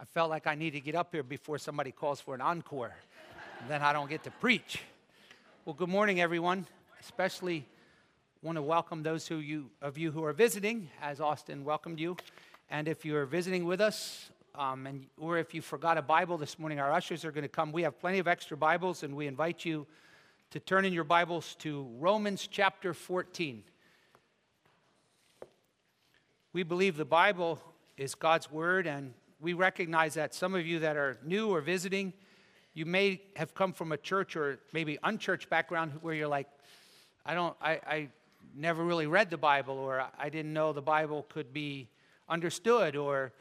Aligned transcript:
I 0.00 0.04
felt 0.04 0.30
like 0.30 0.46
I 0.46 0.54
need 0.54 0.72
to 0.72 0.80
get 0.80 0.94
up 0.94 1.12
here 1.12 1.22
before 1.22 1.58
somebody 1.58 1.92
calls 1.92 2.20
for 2.20 2.34
an 2.34 2.40
encore. 2.40 2.94
then 3.68 3.82
I 3.82 3.92
don't 3.92 4.08
get 4.08 4.24
to 4.24 4.30
preach. 4.30 4.82
Well, 5.64 5.74
good 5.74 5.88
morning, 5.88 6.20
everyone. 6.20 6.66
Especially 7.00 7.64
want 8.42 8.56
to 8.56 8.62
welcome 8.62 9.02
those 9.02 9.28
who 9.28 9.36
you, 9.36 9.70
of 9.80 9.96
you 9.96 10.10
who 10.10 10.24
are 10.24 10.32
visiting, 10.32 10.90
as 11.00 11.20
Austin 11.20 11.64
welcomed 11.64 12.00
you. 12.00 12.16
And 12.70 12.88
if 12.88 13.04
you're 13.04 13.26
visiting 13.26 13.64
with 13.64 13.80
us, 13.80 14.30
um, 14.54 14.86
and, 14.86 15.06
or 15.16 15.38
if 15.38 15.54
you 15.54 15.62
forgot 15.62 15.96
a 15.96 16.02
Bible 16.02 16.36
this 16.36 16.58
morning, 16.58 16.80
our 16.80 16.92
ushers 16.92 17.24
are 17.24 17.30
going 17.30 17.42
to 17.42 17.48
come. 17.48 17.70
We 17.70 17.82
have 17.82 18.00
plenty 18.00 18.18
of 18.18 18.26
extra 18.26 18.56
Bibles, 18.56 19.04
and 19.04 19.14
we 19.14 19.26
invite 19.26 19.64
you 19.64 19.86
to 20.50 20.60
turn 20.60 20.84
in 20.84 20.92
your 20.92 21.04
Bibles 21.04 21.54
to 21.60 21.86
Romans 21.98 22.48
chapter 22.50 22.92
14. 22.92 23.62
We 26.52 26.64
believe 26.64 26.96
the 26.96 27.04
Bible 27.04 27.60
is 27.96 28.14
God's 28.14 28.50
Word, 28.50 28.86
and 28.86 29.14
we 29.42 29.54
recognize 29.54 30.14
that 30.14 30.34
some 30.34 30.54
of 30.54 30.64
you 30.64 30.78
that 30.78 30.96
are 30.96 31.18
new 31.24 31.48
or 31.48 31.60
visiting, 31.60 32.12
you 32.74 32.86
may 32.86 33.20
have 33.34 33.54
come 33.54 33.72
from 33.72 33.90
a 33.90 33.96
church 33.96 34.36
or 34.36 34.60
maybe 34.72 34.98
unchurched 35.02 35.50
background 35.50 35.98
where 36.00 36.14
you're 36.14 36.28
like, 36.28 36.46
I 37.26 37.34
don't, 37.34 37.56
I, 37.60 37.72
I 37.86 38.08
never 38.56 38.84
really 38.84 39.08
read 39.08 39.30
the 39.30 39.36
Bible, 39.36 39.74
or 39.74 40.04
I 40.18 40.28
didn't 40.28 40.52
know 40.52 40.72
the 40.72 40.80
Bible 40.80 41.26
could 41.28 41.52
be 41.52 41.88
understood, 42.28 42.96
or, 42.96 43.32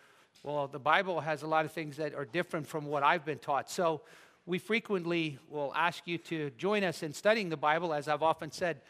well, 0.43 0.67
the 0.67 0.79
Bible 0.79 1.21
has 1.21 1.43
a 1.43 1.47
lot 1.47 1.65
of 1.65 1.71
things 1.71 1.97
that 1.97 2.15
are 2.15 2.25
different 2.25 2.65
from 2.65 2.85
what 2.87 3.03
I've 3.03 3.23
been 3.23 3.39
taught. 3.39 3.69
So 3.69 4.01
we 4.47 4.57
frequently 4.57 5.37
will 5.49 5.71
ask 5.75 6.07
you 6.07 6.17
to 6.17 6.49
join 6.57 6.83
us 6.83 7.03
in 7.03 7.13
studying 7.13 7.49
the 7.49 7.57
Bible. 7.57 7.93
As 7.93 8.07
I've 8.07 8.23
often 8.23 8.51
said, 8.51 8.81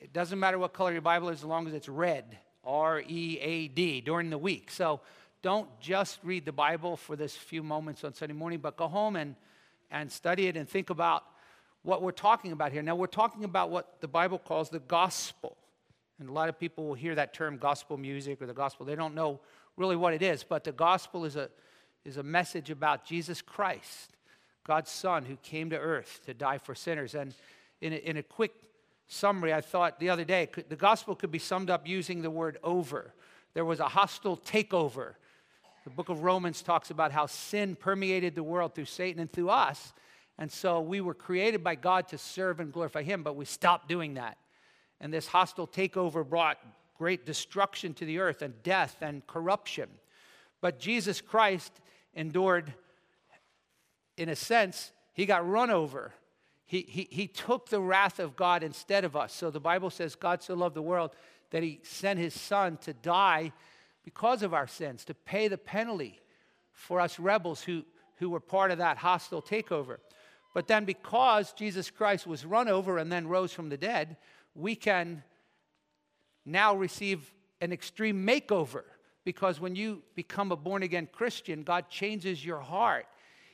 it 0.00 0.12
doesn't 0.12 0.38
matter 0.38 0.58
what 0.58 0.72
color 0.72 0.92
your 0.92 1.02
Bible 1.02 1.28
is 1.28 1.40
as 1.40 1.44
long 1.44 1.66
as 1.66 1.74
it's 1.74 1.88
red, 1.88 2.38
R 2.64 3.02
E 3.06 3.38
A 3.40 3.68
D, 3.68 4.00
during 4.00 4.30
the 4.30 4.38
week. 4.38 4.70
So 4.70 5.00
don't 5.42 5.68
just 5.80 6.18
read 6.22 6.44
the 6.44 6.52
Bible 6.52 6.96
for 6.96 7.16
this 7.16 7.36
few 7.36 7.62
moments 7.62 8.04
on 8.04 8.14
Sunday 8.14 8.34
morning, 8.34 8.58
but 8.58 8.76
go 8.76 8.88
home 8.88 9.16
and, 9.16 9.34
and 9.90 10.10
study 10.10 10.46
it 10.48 10.56
and 10.56 10.68
think 10.68 10.90
about 10.90 11.24
what 11.82 12.02
we're 12.02 12.10
talking 12.10 12.52
about 12.52 12.72
here. 12.72 12.82
Now, 12.82 12.96
we're 12.96 13.06
talking 13.06 13.44
about 13.44 13.70
what 13.70 14.00
the 14.00 14.08
Bible 14.08 14.38
calls 14.38 14.70
the 14.70 14.80
gospel. 14.80 15.56
And 16.18 16.28
a 16.28 16.32
lot 16.32 16.48
of 16.48 16.58
people 16.58 16.86
will 16.86 16.94
hear 16.94 17.14
that 17.14 17.34
term 17.34 17.58
gospel 17.58 17.96
music 17.96 18.42
or 18.42 18.46
the 18.46 18.54
gospel. 18.54 18.86
They 18.86 18.96
don't 18.96 19.14
know 19.14 19.40
really 19.76 19.96
what 19.96 20.14
it 20.14 20.22
is, 20.22 20.42
but 20.42 20.64
the 20.64 20.72
gospel 20.72 21.24
is 21.24 21.36
a, 21.36 21.48
is 22.04 22.16
a 22.16 22.22
message 22.22 22.70
about 22.70 23.04
Jesus 23.04 23.42
Christ, 23.42 24.16
God's 24.66 24.90
Son, 24.90 25.24
who 25.24 25.36
came 25.36 25.70
to 25.70 25.78
earth 25.78 26.20
to 26.26 26.34
die 26.34 26.58
for 26.58 26.74
sinners. 26.74 27.14
And 27.14 27.34
in 27.80 27.92
a, 27.92 27.96
in 27.96 28.16
a 28.16 28.22
quick 28.22 28.52
summary, 29.06 29.52
I 29.52 29.60
thought 29.60 30.00
the 30.00 30.10
other 30.10 30.24
day, 30.24 30.48
the 30.68 30.76
gospel 30.76 31.14
could 31.14 31.30
be 31.30 31.38
summed 31.38 31.70
up 31.70 31.86
using 31.86 32.22
the 32.22 32.30
word 32.30 32.58
over. 32.64 33.12
There 33.54 33.64
was 33.64 33.80
a 33.80 33.88
hostile 33.88 34.36
takeover 34.38 35.14
the 35.86 35.90
book 35.90 36.08
of 36.08 36.24
Romans 36.24 36.62
talks 36.62 36.90
about 36.90 37.12
how 37.12 37.26
sin 37.26 37.76
permeated 37.76 38.34
the 38.34 38.42
world 38.42 38.74
through 38.74 38.86
Satan 38.86 39.20
and 39.20 39.30
through 39.30 39.50
us. 39.50 39.94
And 40.36 40.50
so 40.50 40.80
we 40.80 41.00
were 41.00 41.14
created 41.14 41.62
by 41.62 41.76
God 41.76 42.08
to 42.08 42.18
serve 42.18 42.58
and 42.58 42.72
glorify 42.72 43.04
Him, 43.04 43.22
but 43.22 43.36
we 43.36 43.44
stopped 43.44 43.88
doing 43.88 44.14
that. 44.14 44.36
And 45.00 45.12
this 45.12 45.28
hostile 45.28 45.68
takeover 45.68 46.28
brought 46.28 46.58
great 46.98 47.24
destruction 47.24 47.94
to 47.94 48.04
the 48.04 48.18
earth 48.18 48.42
and 48.42 48.60
death 48.64 48.96
and 49.00 49.24
corruption. 49.28 49.88
But 50.60 50.80
Jesus 50.80 51.20
Christ 51.20 51.72
endured, 52.14 52.74
in 54.16 54.28
a 54.28 54.34
sense, 54.34 54.90
He 55.12 55.24
got 55.24 55.48
run 55.48 55.70
over. 55.70 56.12
He, 56.64 56.84
he, 56.88 57.06
he 57.12 57.28
took 57.28 57.68
the 57.68 57.80
wrath 57.80 58.18
of 58.18 58.34
God 58.34 58.64
instead 58.64 59.04
of 59.04 59.14
us. 59.14 59.32
So 59.32 59.52
the 59.52 59.60
Bible 59.60 59.90
says 59.90 60.16
God 60.16 60.42
so 60.42 60.54
loved 60.54 60.74
the 60.74 60.82
world 60.82 61.12
that 61.50 61.62
He 61.62 61.78
sent 61.84 62.18
His 62.18 62.34
Son 62.34 62.76
to 62.78 62.92
die 62.92 63.52
because 64.06 64.44
of 64.44 64.54
our 64.54 64.68
sins, 64.68 65.04
to 65.04 65.14
pay 65.14 65.48
the 65.48 65.58
penalty 65.58 66.20
for 66.72 67.00
us 67.00 67.18
rebels 67.18 67.60
who, 67.60 67.82
who 68.18 68.30
were 68.30 68.38
part 68.38 68.70
of 68.70 68.78
that 68.78 68.96
hostile 68.96 69.42
takeover. 69.42 69.96
But 70.54 70.68
then, 70.68 70.84
because 70.84 71.52
Jesus 71.52 71.90
Christ 71.90 72.24
was 72.24 72.46
run 72.46 72.68
over 72.68 72.98
and 72.98 73.10
then 73.10 73.26
rose 73.26 73.52
from 73.52 73.68
the 73.68 73.76
dead, 73.76 74.16
we 74.54 74.76
can 74.76 75.24
now 76.44 76.76
receive 76.76 77.34
an 77.60 77.72
extreme 77.72 78.24
makeover. 78.24 78.84
Because 79.24 79.58
when 79.58 79.74
you 79.74 80.04
become 80.14 80.52
a 80.52 80.56
born 80.56 80.84
again 80.84 81.08
Christian, 81.10 81.64
God 81.64 81.90
changes 81.90 82.44
your 82.44 82.60
heart. 82.60 83.06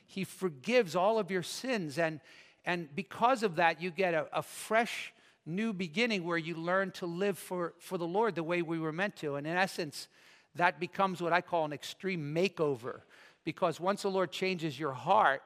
He 0.05 0.23
forgives 0.23 0.95
all 0.95 1.17
of 1.17 1.31
your 1.31 1.41
sins. 1.41 1.97
And, 1.97 2.19
and 2.63 2.87
because 2.95 3.41
of 3.41 3.55
that, 3.55 3.81
you 3.81 3.89
get 3.89 4.13
a, 4.13 4.27
a 4.31 4.43
fresh 4.43 5.13
new 5.47 5.73
beginning 5.73 6.23
where 6.23 6.37
you 6.37 6.53
learn 6.55 6.91
to 6.91 7.07
live 7.07 7.39
for, 7.39 7.73
for 7.79 7.97
the 7.97 8.05
Lord 8.05 8.35
the 8.35 8.43
way 8.43 8.61
we 8.61 8.77
were 8.77 8.91
meant 8.91 9.15
to. 9.15 9.35
And 9.35 9.47
in 9.47 9.57
essence, 9.57 10.07
that 10.55 10.79
becomes 10.79 11.21
what 11.21 11.33
I 11.33 11.41
call 11.41 11.65
an 11.65 11.73
extreme 11.73 12.33
makeover. 12.33 13.01
Because 13.43 13.79
once 13.79 14.03
the 14.03 14.11
Lord 14.11 14.31
changes 14.31 14.79
your 14.79 14.93
heart, 14.93 15.41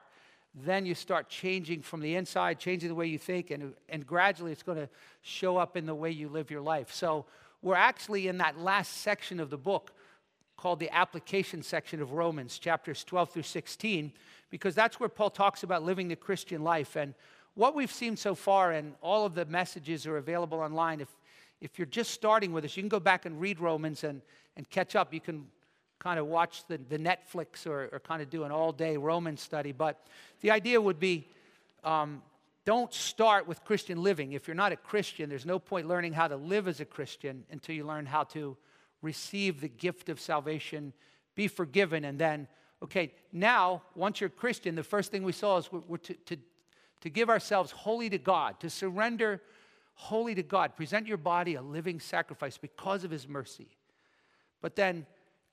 then 0.54 0.86
you 0.86 0.94
start 0.94 1.28
changing 1.28 1.82
from 1.82 2.00
the 2.00 2.14
inside, 2.14 2.58
changing 2.58 2.88
the 2.88 2.94
way 2.94 3.06
you 3.06 3.18
think, 3.18 3.50
and, 3.50 3.74
and 3.88 4.06
gradually 4.06 4.52
it's 4.52 4.62
going 4.62 4.78
to 4.78 4.88
show 5.22 5.56
up 5.56 5.76
in 5.76 5.86
the 5.86 5.94
way 5.94 6.10
you 6.10 6.28
live 6.28 6.50
your 6.50 6.60
life. 6.60 6.92
So 6.92 7.26
we're 7.62 7.74
actually 7.74 8.28
in 8.28 8.38
that 8.38 8.58
last 8.58 8.98
section 8.98 9.40
of 9.40 9.50
the 9.50 9.58
book 9.58 9.92
called 10.56 10.80
the 10.80 10.94
application 10.94 11.62
section 11.62 12.02
of 12.02 12.12
Romans, 12.12 12.58
chapters 12.58 13.04
12 13.04 13.30
through 13.30 13.42
16, 13.42 14.12
because 14.50 14.74
that's 14.74 14.98
where 14.98 15.08
Paul 15.08 15.30
talks 15.30 15.62
about 15.62 15.84
living 15.84 16.08
the 16.08 16.16
Christian 16.16 16.64
life. 16.64 16.96
And 16.96 17.14
what 17.54 17.74
we've 17.74 17.92
seen 17.92 18.16
so 18.16 18.34
far, 18.34 18.72
and 18.72 18.94
all 19.00 19.24
of 19.24 19.34
the 19.34 19.44
messages 19.44 20.06
are 20.06 20.16
available 20.16 20.58
online. 20.58 21.00
If, 21.00 21.08
if 21.60 21.78
you're 21.78 21.86
just 21.86 22.12
starting 22.12 22.52
with 22.52 22.64
us, 22.64 22.76
you 22.76 22.82
can 22.82 22.88
go 22.88 23.00
back 23.00 23.26
and 23.26 23.40
read 23.40 23.58
Romans 23.58 24.04
and, 24.04 24.22
and 24.56 24.68
catch 24.70 24.94
up. 24.96 25.12
You 25.12 25.20
can 25.20 25.46
kind 25.98 26.18
of 26.18 26.26
watch 26.26 26.64
the, 26.68 26.78
the 26.88 26.98
Netflix 26.98 27.66
or, 27.66 27.88
or 27.92 28.00
kind 28.00 28.22
of 28.22 28.30
do 28.30 28.44
an 28.44 28.52
all 28.52 28.72
day 28.72 28.96
Roman 28.96 29.36
study. 29.36 29.72
But 29.72 30.06
the 30.40 30.50
idea 30.50 30.80
would 30.80 31.00
be 31.00 31.26
um, 31.82 32.22
don't 32.64 32.92
start 32.92 33.48
with 33.48 33.64
Christian 33.64 34.02
living. 34.02 34.32
If 34.32 34.46
you're 34.46 34.54
not 34.54 34.72
a 34.72 34.76
Christian, 34.76 35.28
there's 35.28 35.46
no 35.46 35.58
point 35.58 35.88
learning 35.88 36.12
how 36.12 36.28
to 36.28 36.36
live 36.36 36.68
as 36.68 36.80
a 36.80 36.84
Christian 36.84 37.44
until 37.50 37.74
you 37.74 37.84
learn 37.84 38.06
how 38.06 38.24
to 38.24 38.56
receive 39.00 39.60
the 39.60 39.68
gift 39.68 40.08
of 40.08 40.20
salvation, 40.20 40.92
be 41.34 41.48
forgiven, 41.48 42.04
and 42.04 42.18
then, 42.18 42.46
okay, 42.82 43.12
now, 43.32 43.82
once 43.94 44.20
you're 44.20 44.28
Christian, 44.28 44.74
the 44.74 44.82
first 44.82 45.10
thing 45.10 45.22
we 45.22 45.32
saw 45.32 45.56
is 45.56 45.72
we're, 45.72 45.80
we're 45.88 45.96
to, 45.98 46.14
to, 46.14 46.36
to 47.00 47.10
give 47.10 47.30
ourselves 47.30 47.70
wholly 47.70 48.10
to 48.10 48.18
God, 48.18 48.60
to 48.60 48.68
surrender 48.68 49.40
wholly 49.98 50.32
to 50.32 50.44
God. 50.44 50.76
Present 50.76 51.08
your 51.08 51.16
body 51.16 51.56
a 51.56 51.62
living 51.62 51.98
sacrifice 51.98 52.56
because 52.56 53.02
of 53.02 53.10
his 53.10 53.26
mercy. 53.26 53.66
But 54.62 54.76
then, 54.76 55.06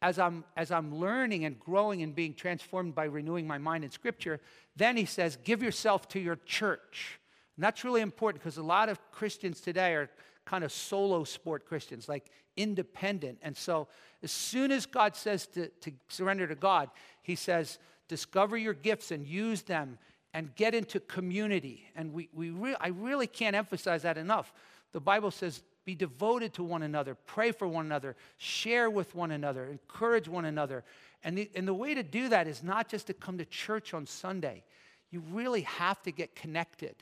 as 0.04 0.20
I'm, 0.20 0.44
as 0.56 0.70
I'm 0.70 0.96
learning 1.00 1.46
and 1.46 1.60
growing 1.60 2.04
and 2.04 2.14
being 2.14 2.36
transformed 2.36 2.94
by 2.94 3.06
renewing 3.06 3.48
my 3.48 3.58
mind 3.58 3.84
in 3.84 3.90
Scripture, 3.90 4.40
then 4.76 4.98
he 4.98 5.06
says, 5.06 5.36
give 5.44 5.64
yourself 5.64 6.08
to 6.10 6.20
your 6.20 6.36
church. 6.46 7.20
And 7.58 7.64
that's 7.64 7.84
really 7.84 8.02
important 8.02 8.44
because 8.44 8.58
a 8.58 8.64
lot 8.64 8.88
of 8.88 9.00
Christians 9.12 9.62
today 9.62 9.96
are 9.96 10.12
kind 10.46 10.64
of 10.64 10.72
solo 10.72 11.24
sport 11.24 11.66
Christians, 11.66 12.08
like 12.08 12.30
independent. 12.56 13.40
And 13.42 13.58
so, 13.58 13.88
as 14.22 14.32
soon 14.32 14.72
as 14.72 14.86
God 14.86 15.16
says 15.16 15.48
to, 15.48 15.70
to 15.70 15.92
surrender 16.08 16.46
to 16.46 16.56
God, 16.56 16.92
he 17.24 17.34
says, 17.34 17.80
discover 18.08 18.58
your 18.58 18.76
gifts 18.76 19.10
and 19.10 19.26
use 19.26 19.64
them 19.64 19.98
and 20.36 20.54
get 20.56 20.76
into 20.76 21.00
community. 21.00 21.86
And 21.96 22.12
we, 22.12 22.28
we 22.34 22.50
re- 22.50 22.76
I 22.82 22.90
really 22.90 23.26
can't 23.26 23.56
emphasize 23.56 24.02
that 24.02 24.18
enough. 24.18 24.54
The 24.92 25.00
Bible 25.00 25.32
says, 25.32 25.64
be 25.86 25.96
devoted 25.96 26.54
to 26.56 26.64
one 26.64 26.84
another, 26.84 27.16
pray 27.16 27.54
for 27.54 27.70
one 27.70 27.86
another, 27.86 28.18
share 28.36 28.90
with 28.90 29.16
one 29.16 29.32
another, 29.32 29.66
encourage 29.66 30.28
one 30.28 30.44
another. 30.44 30.84
And 31.24 31.38
the, 31.38 31.50
and 31.56 31.66
the 31.66 31.74
way 31.74 31.94
to 31.94 32.04
do 32.04 32.28
that 32.30 32.48
is 32.48 32.64
not 32.64 32.90
just 32.90 33.08
to 33.08 33.14
come 33.14 33.38
to 33.38 33.46
church 33.46 33.94
on 33.94 34.06
Sunday. 34.06 34.66
You 35.10 35.24
really 35.32 35.62
have 35.62 36.02
to 36.04 36.12
get 36.12 36.36
connected. 36.36 36.96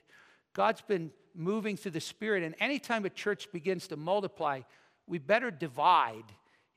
God's 0.54 0.82
been 0.82 1.10
moving 1.34 1.76
through 1.76 1.92
the 1.92 2.02
Spirit, 2.02 2.44
and 2.44 2.54
anytime 2.60 3.04
a 3.04 3.10
church 3.10 3.52
begins 3.52 3.88
to 3.88 3.98
multiply, 3.98 4.62
we 5.08 5.18
better 5.18 5.50
divide 5.50 6.26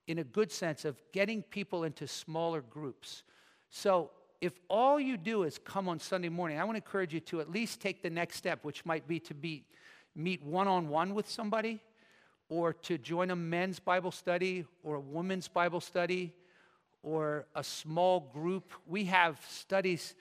in 0.06 0.20
a 0.20 0.24
good 0.24 0.50
sense 0.50 0.86
of 0.86 0.96
getting 1.12 1.42
people 1.42 1.84
into 1.84 2.08
smaller 2.08 2.62
groups. 2.62 3.24
So 3.68 4.10
if 4.40 4.52
all 4.68 5.00
you 5.00 5.16
do 5.16 5.44
is 5.44 5.58
come 5.58 5.88
on 5.88 5.98
Sunday 5.98 6.28
morning, 6.28 6.58
I 6.58 6.64
want 6.64 6.76
to 6.76 6.84
encourage 6.84 7.14
you 7.14 7.20
to 7.20 7.40
at 7.40 7.50
least 7.50 7.80
take 7.80 8.02
the 8.02 8.10
next 8.10 8.36
step, 8.36 8.64
which 8.64 8.84
might 8.84 9.06
be 9.08 9.18
to 9.20 9.34
be, 9.34 9.64
meet 10.14 10.42
one 10.42 10.68
on 10.68 10.88
one 10.88 11.14
with 11.14 11.28
somebody, 11.28 11.80
or 12.48 12.72
to 12.72 12.98
join 12.98 13.30
a 13.30 13.36
men's 13.36 13.78
Bible 13.80 14.10
study, 14.10 14.64
or 14.82 14.96
a 14.96 15.00
women's 15.00 15.48
Bible 15.48 15.80
study, 15.80 16.32
or 17.02 17.46
a 17.54 17.64
small 17.64 18.20
group. 18.32 18.72
We 18.86 19.04
have 19.04 19.40
studies 19.48 20.14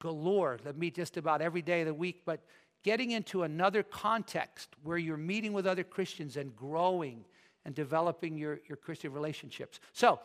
galore 0.00 0.58
that 0.64 0.76
meet 0.76 0.96
just 0.96 1.16
about 1.16 1.40
every 1.40 1.62
day 1.62 1.82
of 1.82 1.86
the 1.86 1.94
week, 1.94 2.22
but 2.24 2.40
getting 2.82 3.12
into 3.12 3.44
another 3.44 3.82
context 3.82 4.70
where 4.82 4.98
you're 4.98 5.16
meeting 5.16 5.52
with 5.52 5.66
other 5.66 5.84
Christians 5.84 6.36
and 6.36 6.54
growing 6.56 7.24
and 7.64 7.74
developing 7.74 8.36
your, 8.36 8.60
your 8.68 8.76
Christian 8.76 9.12
relationships. 9.12 9.78
So, 9.92 10.18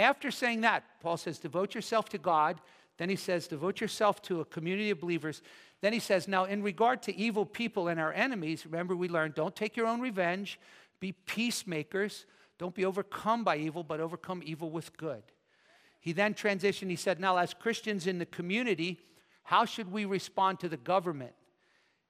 after 0.00 0.30
saying 0.30 0.62
that, 0.62 0.84
Paul 1.00 1.16
says, 1.16 1.38
devote 1.38 1.74
yourself 1.74 2.08
to 2.10 2.18
God. 2.18 2.60
Then 2.98 3.08
he 3.08 3.16
says, 3.16 3.48
devote 3.48 3.80
yourself 3.80 4.20
to 4.22 4.40
a 4.40 4.44
community 4.44 4.90
of 4.90 5.00
believers. 5.00 5.42
Then 5.80 5.92
he 5.92 5.98
says, 5.98 6.28
now, 6.28 6.44
in 6.44 6.62
regard 6.62 7.02
to 7.02 7.16
evil 7.16 7.46
people 7.46 7.88
and 7.88 7.98
our 7.98 8.12
enemies, 8.12 8.66
remember 8.66 8.94
we 8.94 9.08
learned, 9.08 9.34
don't 9.34 9.56
take 9.56 9.76
your 9.76 9.86
own 9.86 10.00
revenge, 10.00 10.58
be 11.00 11.12
peacemakers. 11.12 12.26
Don't 12.58 12.74
be 12.74 12.84
overcome 12.84 13.42
by 13.42 13.56
evil, 13.56 13.82
but 13.82 14.00
overcome 14.00 14.42
evil 14.44 14.70
with 14.70 14.94
good. 14.98 15.22
He 15.98 16.12
then 16.12 16.34
transitioned. 16.34 16.90
He 16.90 16.96
said, 16.96 17.18
Now, 17.18 17.38
as 17.38 17.54
Christians 17.54 18.06
in 18.06 18.18
the 18.18 18.26
community, 18.26 19.00
how 19.44 19.64
should 19.64 19.90
we 19.90 20.04
respond 20.04 20.60
to 20.60 20.68
the 20.68 20.76
government? 20.76 21.32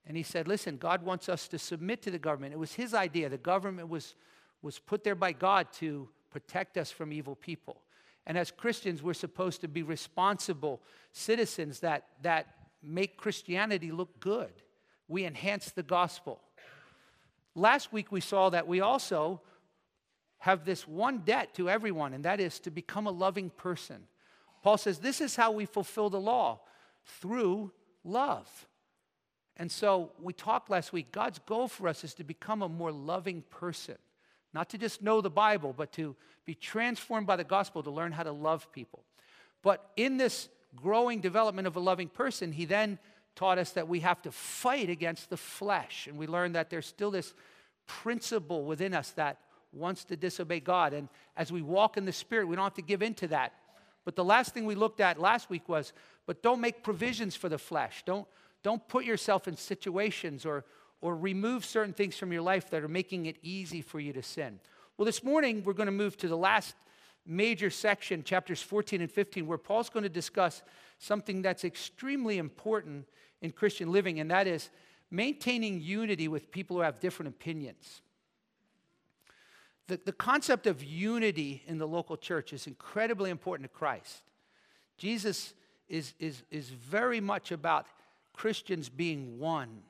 And 0.05 0.17
he 0.17 0.25
said, 0.25 0.49
Listen, 0.49 0.77
God 0.77 1.05
wants 1.05 1.29
us 1.29 1.47
to 1.49 1.59
submit 1.59 2.03
to 2.03 2.11
the 2.11 2.19
government. 2.19 2.53
It 2.53 2.59
was 2.59 2.75
his 2.75 2.95
idea. 2.95 3.29
The 3.29 3.39
government 3.39 3.89
was, 3.89 4.17
was 4.61 4.81
put 4.81 5.05
there 5.05 5.15
by 5.15 5.33
God 5.33 5.69
to 5.75 6.09
protect 6.31 6.77
us 6.77 6.91
from 6.91 7.13
evil 7.13 7.35
people. 7.35 7.83
And 8.27 8.37
as 8.39 8.51
Christians, 8.51 9.03
we're 9.03 9.15
supposed 9.15 9.61
to 9.63 9.69
be 9.69 9.83
responsible 9.83 10.81
citizens 11.13 11.81
that, 11.81 12.07
that 12.23 12.47
make 12.83 13.17
Christianity 13.17 13.91
look 13.91 14.21
good. 14.21 14.53
We 15.09 15.25
enhance 15.25 15.71
the 15.71 15.83
gospel. 15.83 16.41
Last 17.55 17.93
week, 17.93 18.13
we 18.13 18.21
saw 18.21 18.51
that 18.51 18.69
we 18.69 18.81
also 18.81 19.41
have 20.39 20.65
this 20.65 20.87
one 20.87 21.19
debt 21.19 21.55
to 21.55 21.69
everyone, 21.69 22.15
and 22.15 22.25
that 22.25 22.41
is 22.41 22.59
to 22.61 22.71
become 22.71 23.07
a 23.07 23.11
loving 23.11 23.51
person. 23.51 24.07
Paul 24.63 24.79
says 24.79 24.99
this 24.99 25.21
is 25.21 25.37
how 25.37 25.53
we 25.53 25.67
fulfill 25.67 26.11
the 26.11 26.21
law 26.21 26.61
through 27.05 27.73
love. 28.05 28.49
And 29.57 29.71
so 29.71 30.13
we 30.21 30.33
talked 30.33 30.71
last 30.71 30.93
week 30.93 31.13
God's 31.13 31.39
goal 31.41 31.69
for 31.69 31.89
us 31.89 32.05
is 32.05 32.15
to 32.15 32.25
become 32.25 32.63
a 32.63 32.69
more 32.69 32.93
loving 32.93 33.43
person, 33.51 33.97
not 34.53 34.71
to 34.71 34.79
just 34.79 35.03
know 35.03 35.21
the 35.21 35.31
Bible, 35.31 35.75
but 35.77 35.93
to 35.93 36.17
be 36.45 36.55
transformed 36.55 37.27
by 37.27 37.37
the 37.37 37.45
gospel 37.45 37.83
to 37.83 37.91
learn 37.91 38.13
how 38.13 38.23
to 38.23 38.33
love 38.33 38.71
people. 38.73 39.05
But 39.63 39.91
in 39.97 40.17
this 40.17 40.49
growing 40.77 41.21
development 41.21 41.67
of 41.67 41.77
a 41.77 41.81
loving 41.81 42.09
person, 42.09 42.53
he 42.53 42.65
then 42.65 42.99
taught 43.37 43.59
us 43.59 43.71
that 43.73 43.89
we 43.89 44.01
have 44.01 44.21
to 44.23 44.33
fight 44.33 44.91
against 44.91 45.31
the 45.31 45.37
flesh. 45.37 46.07
And 46.07 46.19
we 46.19 46.27
learned 46.27 46.55
that 46.55 46.71
there's 46.71 46.87
still 46.87 47.11
this 47.11 47.35
principle 47.87 48.65
within 48.65 48.95
us 48.95 49.11
that 49.13 49.39
wants 49.73 50.05
to 50.05 50.17
disobey 50.17 50.61
God. 50.61 50.93
And 50.93 51.09
as 51.37 51.53
we 51.53 51.63
walk 51.63 51.97
in 51.97 52.05
the 52.05 52.13
Spirit, 52.13 52.49
we 52.49 52.57
don't 52.57 52.65
have 52.65 52.75
to 52.75 52.83
give 52.83 53.03
in 53.03 53.15
to 53.15 53.29
that. 53.29 53.53
But 54.05 54.17
the 54.17 54.25
last 54.25 54.55
thing 54.55 54.65
we 54.65 54.75
looked 54.75 55.01
at 55.01 55.21
last 55.21 55.51
week 55.51 55.69
was, 55.69 55.93
but 56.27 56.43
don't 56.43 56.61
make 56.61 56.83
provisions 56.83 57.37
for 57.37 57.49
the 57.49 57.59
flesh. 57.59 58.03
Don't, 58.05 58.27
don't 58.63 58.87
put 58.89 59.05
yourself 59.05 59.47
in 59.47 59.57
situations 59.57 60.45
or, 60.45 60.65
or 61.01 61.17
remove 61.17 61.65
certain 61.65 61.93
things 61.93 62.17
from 62.17 62.33
your 62.33 62.43
life 62.43 62.71
that 62.71 62.83
are 62.83 62.89
making 62.89 63.27
it 63.27 63.37
easy 63.43 63.81
for 63.81 64.01
you 64.01 64.13
to 64.13 64.23
sin. 64.23 64.61
Well, 64.97 65.07
this 65.07 65.25
morning 65.25 65.63
we're 65.65 65.73
going 65.73 65.87
to 65.87 65.93
move 65.93 66.17
to 66.19 66.29
the 66.29 66.37
last 66.37 66.75
major 67.27 67.71
section, 67.71 68.23
chapters 68.23 68.61
14 68.61 69.01
and 69.01 69.11
15, 69.11 69.47
where 69.47 69.59
Paul's 69.59 69.89
going 69.89 70.03
to 70.03 70.09
discuss 70.09 70.63
something 70.99 71.43
that's 71.43 71.65
extremely 71.65 72.39
important 72.39 73.07
in 73.41 73.53
Christian 73.53 73.91
living, 73.91 74.21
and 74.21 74.31
that 74.31 74.47
is 74.47 74.71
maintaining 75.11 75.81
unity 75.81 76.29
with 76.29 76.51
people 76.51 76.77
who 76.77 76.83
have 76.83 77.01
different 77.01 77.31
opinions. 77.31 78.03
The, 79.89 80.01
the 80.05 80.13
concept 80.13 80.67
of 80.67 80.85
unity 80.85 81.63
in 81.67 81.79
the 81.79 81.89
local 81.89 82.17
church 82.17 82.53
is 82.53 82.67
incredibly 82.67 83.31
important 83.31 83.71
to 83.71 83.77
Christ. 83.77 84.23
Jesus 84.99 85.55
is, 85.89 86.15
is, 86.21 86.43
is 86.51 86.69
very 86.69 87.21
much 87.21 87.51
about 87.51 87.87
Christians 88.33 88.89
being 88.89 89.39
one. 89.39 89.83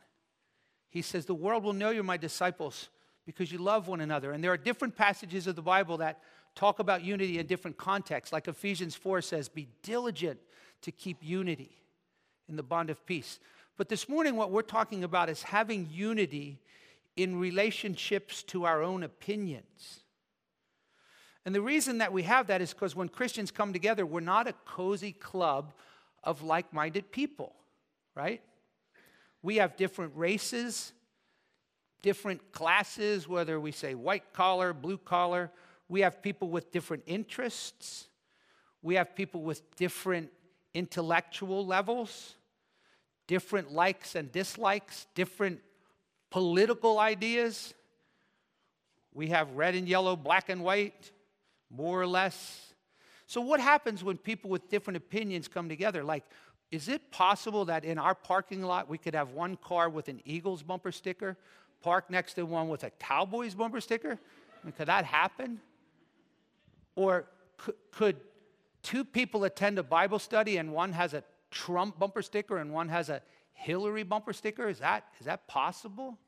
He 0.91 1.03
says, 1.03 1.25
The 1.25 1.35
world 1.35 1.65
will 1.65 1.73
know 1.73 1.91
you're 1.91 2.03
my 2.03 2.17
disciples 2.17 2.89
because 3.25 3.51
you 3.51 3.59
love 3.59 3.89
one 3.89 4.01
another. 4.01 4.33
And 4.33 4.43
there 4.43 4.53
are 4.53 4.57
different 4.59 4.97
passages 4.97 5.47
of 5.47 5.57
the 5.57 5.63
Bible 5.63 5.99
that 5.99 6.21
talk 6.55 6.81
about 6.81 7.03
unity 7.03 7.39
in 7.39 7.47
different 7.47 7.79
contexts. 7.79 8.33
Like 8.33 8.49
Ephesians 8.49 8.97
4 8.97 9.23
says, 9.23 9.49
Be 9.49 9.69
diligent 9.83 10.41
to 10.83 10.91
keep 10.91 11.19
unity 11.23 11.71
in 12.49 12.57
the 12.57 12.63
bond 12.63 12.91
of 12.91 13.07
peace. 13.07 13.39
But 13.77 13.89
this 13.89 14.09
morning, 14.09 14.37
what 14.37 14.51
we're 14.51 14.63
talking 14.63 15.05
about 15.05 15.31
is 15.31 15.43
having 15.43 15.89
unity 15.91 16.59
in 17.17 17.39
relationships 17.39 18.43
to 18.45 18.67
our 18.67 18.83
own 18.83 19.03
opinions. 19.03 20.01
And 21.47 21.55
the 21.55 21.63
reason 21.63 21.99
that 21.99 22.13
we 22.13 22.25
have 22.25 22.49
that 22.49 22.61
is 22.61 22.75
because 22.75 22.95
when 22.95 23.09
Christians 23.09 23.51
come 23.51 23.73
together, 23.73 24.05
we're 24.05 24.21
not 24.21 24.47
a 24.47 24.55
cozy 24.67 25.13
club 25.13 25.73
of 26.23 26.43
like 26.43 26.73
minded 26.73 27.11
people, 27.11 27.55
right? 28.15 28.43
We 29.43 29.57
have 29.57 29.77
different 29.77 30.13
races, 30.15 30.93
different 32.03 32.53
classes, 32.53 33.29
whether 33.29 33.59
we 33.59 33.73
say 33.73 33.95
white 33.95 34.33
collar, 34.33 34.73
blue 34.73 34.99
collar. 34.99 35.51
We 35.89 36.01
have 36.03 36.23
people 36.23 36.49
with 36.49 36.71
different 36.71 37.05
interests. 37.07 38.09
We 38.83 38.95
have 38.95 39.15
people 39.15 39.43
with 39.43 39.77
different 39.77 40.31
intellectual 40.75 41.67
levels, 41.67 42.35
different 43.27 43.73
likes 43.73 44.15
and 44.15 44.31
dislikes, 44.31 45.07
different 45.15 45.61
political 46.31 46.99
ideas. 46.99 47.75
We 49.13 49.29
have 49.29 49.51
red 49.53 49.75
and 49.75 49.89
yellow, 49.89 50.17
black 50.17 50.49
and 50.49 50.63
white, 50.63 51.11
more 51.71 52.01
or 52.01 52.07
less. 52.07 52.73
So, 53.27 53.41
what 53.41 53.61
happens 53.61 54.03
when 54.03 54.17
people 54.17 54.51
with 54.51 54.69
different 54.69 54.97
opinions 54.97 55.49
come 55.49 55.69
together? 55.69 56.03
Like, 56.03 56.25
is 56.71 56.89
it 56.89 57.11
possible 57.11 57.65
that 57.65 57.85
in 57.85 57.99
our 57.99 58.15
parking 58.15 58.63
lot 58.63 58.89
we 58.89 58.99
could 58.99 59.15
have 59.15 59.31
one 59.31 59.57
car 59.57 59.89
with 59.89 60.09
an 60.09 60.21
Eagles 60.25 60.63
bumper 60.63 60.93
sticker 60.93 61.37
parked 61.83 62.11
next 62.11 62.35
to 62.35 62.45
one 62.45 62.69
with 62.69 62.85
a 62.85 62.91
Cowboys 62.91 63.55
bumper 63.55 63.81
sticker? 63.81 64.19
Mean, 64.65 64.73
could 64.73 64.89
that 64.89 65.05
happen? 65.05 65.61
Or 66.95 67.27
could 67.91 68.17
two 68.83 69.05
people 69.05 69.45
attend 69.45 69.79
a 69.79 69.83
Bible 69.83 70.19
study 70.19 70.59
and 70.59 70.73
one 70.73 70.93
has 70.93 71.15
a 71.15 71.25
Trump 71.51 71.99
bumper 71.99 72.23
sticker 72.23 72.59
and 72.59 72.73
one 72.73 72.89
has 72.89 73.09
a 73.09 73.23
Hillary 73.53 74.03
bumper 74.03 74.33
sticker? 74.33 74.69
Is 74.69 74.79
that, 74.79 75.05
is 75.19 75.27
that 75.27 75.47
possible? 75.47 76.19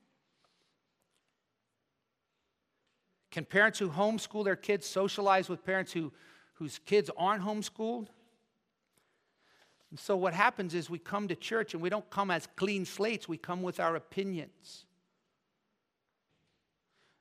Can 3.30 3.44
parents 3.44 3.78
who 3.78 3.88
homeschool 3.88 4.44
their 4.44 4.56
kids 4.56 4.86
socialize 4.86 5.48
with 5.48 5.64
parents 5.64 5.92
who, 5.92 6.12
whose 6.54 6.78
kids 6.84 7.10
aren't 7.16 7.42
homeschooled? 7.42 8.08
And 9.92 10.00
so, 10.00 10.16
what 10.16 10.32
happens 10.32 10.74
is 10.74 10.88
we 10.88 10.98
come 10.98 11.28
to 11.28 11.36
church 11.36 11.74
and 11.74 11.82
we 11.82 11.90
don't 11.90 12.08
come 12.08 12.30
as 12.30 12.48
clean 12.56 12.86
slates, 12.86 13.28
we 13.28 13.36
come 13.36 13.60
with 13.60 13.78
our 13.78 13.94
opinions. 13.94 14.86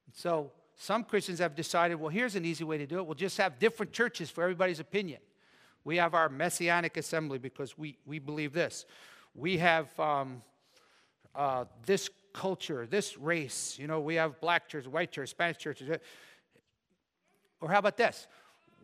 And 0.06 0.16
so, 0.16 0.52
some 0.78 1.04
Christians 1.04 1.40
have 1.40 1.54
decided, 1.54 1.96
well, 1.96 2.08
here's 2.08 2.38
an 2.38 2.46
easy 2.46 2.64
way 2.64 2.78
to 2.78 2.88
do 2.88 3.00
it. 3.00 3.06
We'll 3.06 3.16
just 3.16 3.38
have 3.40 3.60
different 3.60 3.92
churches 3.92 4.30
for 4.30 4.42
everybody's 4.42 4.80
opinion. 4.80 5.20
We 5.84 5.98
have 5.98 6.14
our 6.14 6.30
Messianic 6.30 6.96
assembly 6.96 7.40
because 7.40 7.78
we, 7.78 7.98
we 8.06 8.20
believe 8.20 8.54
this. 8.54 8.86
We 9.36 9.58
have 9.58 10.00
um, 10.00 10.42
uh, 11.36 11.66
this 11.86 12.10
culture, 12.32 12.88
this 12.88 13.18
race. 13.18 13.78
You 13.78 13.88
know, 13.88 14.00
we 14.00 14.16
have 14.16 14.40
black 14.40 14.70
churches, 14.70 14.88
white 14.88 15.12
churches, 15.12 15.32
Spanish 15.32 15.58
churches. 15.58 16.00
Or 17.60 17.70
how 17.70 17.80
about 17.80 17.98
this? 17.98 18.28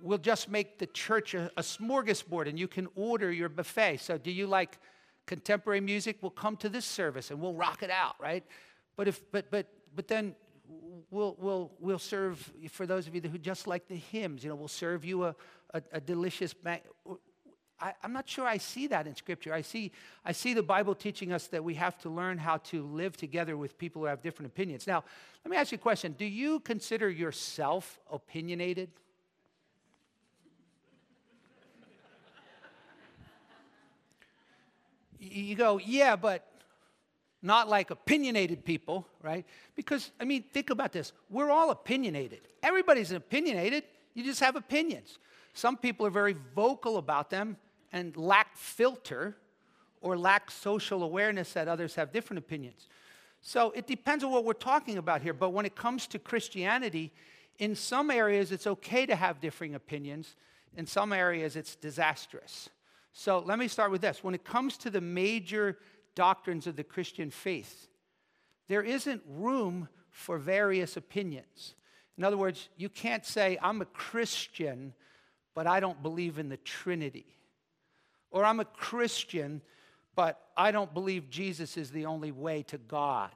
We'll 0.01 0.18
just 0.18 0.50
make 0.50 0.80
the 0.80 0.88
church 0.88 1.34
a, 1.34 1.51
a 1.58 1.62
smorgasbord 1.62 2.48
and 2.48 2.58
you 2.58 2.68
can 2.68 2.88
order 2.96 3.32
your 3.32 3.50
buffet. 3.50 3.98
So, 3.98 4.18
do 4.18 4.32
you 4.32 4.48
like 4.48 4.77
contemporary 5.25 5.82
music? 5.82 6.18
We'll 6.22 6.32
come 6.32 6.58
to 6.58 6.70
this 6.70 6.86
service 6.86 7.32
and 7.32 7.42
we'll 7.42 7.54
rock 7.54 7.84
it 7.84 7.89
out, 7.89 8.16
right? 8.20 8.44
But 8.96 9.08
if, 9.08 9.22
but, 9.32 9.50
but, 9.51 9.68
but 9.96 10.08
then 10.08 10.36
we'll, 11.10 11.36
we'll, 11.39 11.72
we'll 11.80 12.00
serve, 12.00 12.51
for 12.70 12.86
those 12.86 13.08
of 13.08 13.16
you 13.16 13.22
who 13.22 13.38
just 13.38 13.68
like 13.68 13.88
the 13.88 13.96
hymns, 13.96 14.44
you 14.44 14.50
know, 14.50 14.56
we'll 14.56 14.68
serve 14.68 15.06
you 15.06 15.25
a, 15.25 15.36
a, 15.74 15.82
a 15.94 16.01
delicious, 16.01 16.54
I, 17.80 17.94
am 18.04 18.13
not 18.13 18.27
sure 18.27 18.46
I 18.46 18.58
see 18.58 18.88
that 18.88 19.08
in 19.08 19.16
Scripture. 19.16 19.54
I 19.54 19.62
see, 19.62 19.92
I 20.25 20.32
see 20.32 20.54
the 20.54 20.63
Bible 20.63 20.96
teaching 20.96 21.32
us 21.32 21.48
that 21.48 21.63
we 21.63 21.75
have 21.75 21.98
to 22.00 22.10
learn 22.10 22.38
how 22.38 22.58
to 22.58 22.84
live 22.84 23.16
together 23.18 23.56
with 23.58 23.77
people 23.77 24.01
who 24.01 24.08
have 24.08 24.22
different 24.22 24.51
opinions. 24.51 24.88
Now, 24.88 25.04
let 25.46 25.51
me 25.51 25.58
ask 25.58 25.72
you 25.72 25.77
a 25.77 25.80
question. 25.80 26.13
Do 26.18 26.25
you 26.25 26.60
consider 26.62 27.10
yourself 27.10 28.00
opinionated? 28.12 28.89
You 35.20 35.56
go, 35.56 35.80
yeah, 35.80 36.16
but 36.16 36.48
not 37.42 37.70
like 37.70 37.92
opinionated 37.92 38.66
people, 38.66 39.08
right? 39.22 39.46
Because, 39.76 40.12
I 40.20 40.26
mean, 40.26 40.44
think 40.52 40.70
about 40.70 40.92
this. 40.92 41.14
We're 41.30 41.52
all 41.52 41.70
opinionated. 41.70 42.42
Everybody's 42.64 43.12
opinionated. 43.12 43.84
You 44.14 44.24
just 44.24 44.40
have 44.40 44.56
opinions. 44.56 45.20
Some 45.54 45.78
people 45.78 46.06
are 46.06 46.12
very 46.12 46.36
vocal 46.56 46.98
about 46.98 47.30
them 47.30 47.58
and 47.92 48.16
lack 48.18 48.58
filter 48.58 49.38
or 50.02 50.18
lack 50.18 50.52
social 50.52 51.04
awareness 51.04 51.54
that 51.54 51.68
others 51.68 51.96
have 51.96 52.12
different 52.12 52.40
opinions. 52.40 52.88
So 53.42 53.72
it 53.72 53.88
depends 53.88 54.24
on 54.24 54.32
what 54.32 54.44
we're 54.44 54.54
talking 54.54 54.98
about 54.98 55.22
here. 55.22 55.34
But 55.34 55.52
when 55.52 55.66
it 55.66 55.76
comes 55.76 56.08
to 56.08 56.20
Christianity, 56.20 57.14
in 57.60 57.76
some 57.76 58.12
areas 58.12 58.52
it's 58.52 58.68
okay 58.68 59.06
to 59.06 59.16
have 59.16 59.40
differing 59.40 59.76
opinions, 59.76 60.36
in 60.76 60.86
some 60.86 61.14
areas 61.14 61.56
it's 61.56 61.76
disastrous. 61.76 62.70
So 63.20 63.40
let 63.40 63.58
me 63.58 63.68
start 63.68 63.90
with 63.90 64.02
this. 64.02 64.24
When 64.24 64.36
it 64.36 64.46
comes 64.46 64.78
to 64.78 64.92
the 64.92 65.02
major 65.02 65.80
doctrines 66.14 66.68
of 66.68 66.76
the 66.76 66.84
Christian 66.84 67.32
faith, 67.32 67.88
there 68.68 68.84
isn't 68.84 69.24
room 69.28 69.90
for 70.12 70.38
various 70.38 70.98
opinions. 70.98 71.74
In 72.16 72.24
other 72.24 72.38
words, 72.38 72.70
you 72.78 72.90
can't 72.90 73.26
say, 73.26 73.58
I'm 73.60 73.82
a 73.82 73.86
Christian, 73.86 74.94
but 75.56 75.66
I 75.66 75.80
don't 75.80 76.04
believe 76.04 76.38
in 76.38 76.48
the 76.48 76.58
Trinity. 76.58 77.26
Or 78.30 78.46
I'm 78.46 78.60
a 78.60 78.66
Christian, 78.66 79.64
but 80.16 80.40
I 80.56 80.70
don't 80.70 80.94
believe 80.94 81.28
Jesus 81.32 81.76
is 81.76 81.90
the 81.90 82.06
only 82.06 82.32
way 82.32 82.62
to 82.68 82.78
God. 82.78 83.32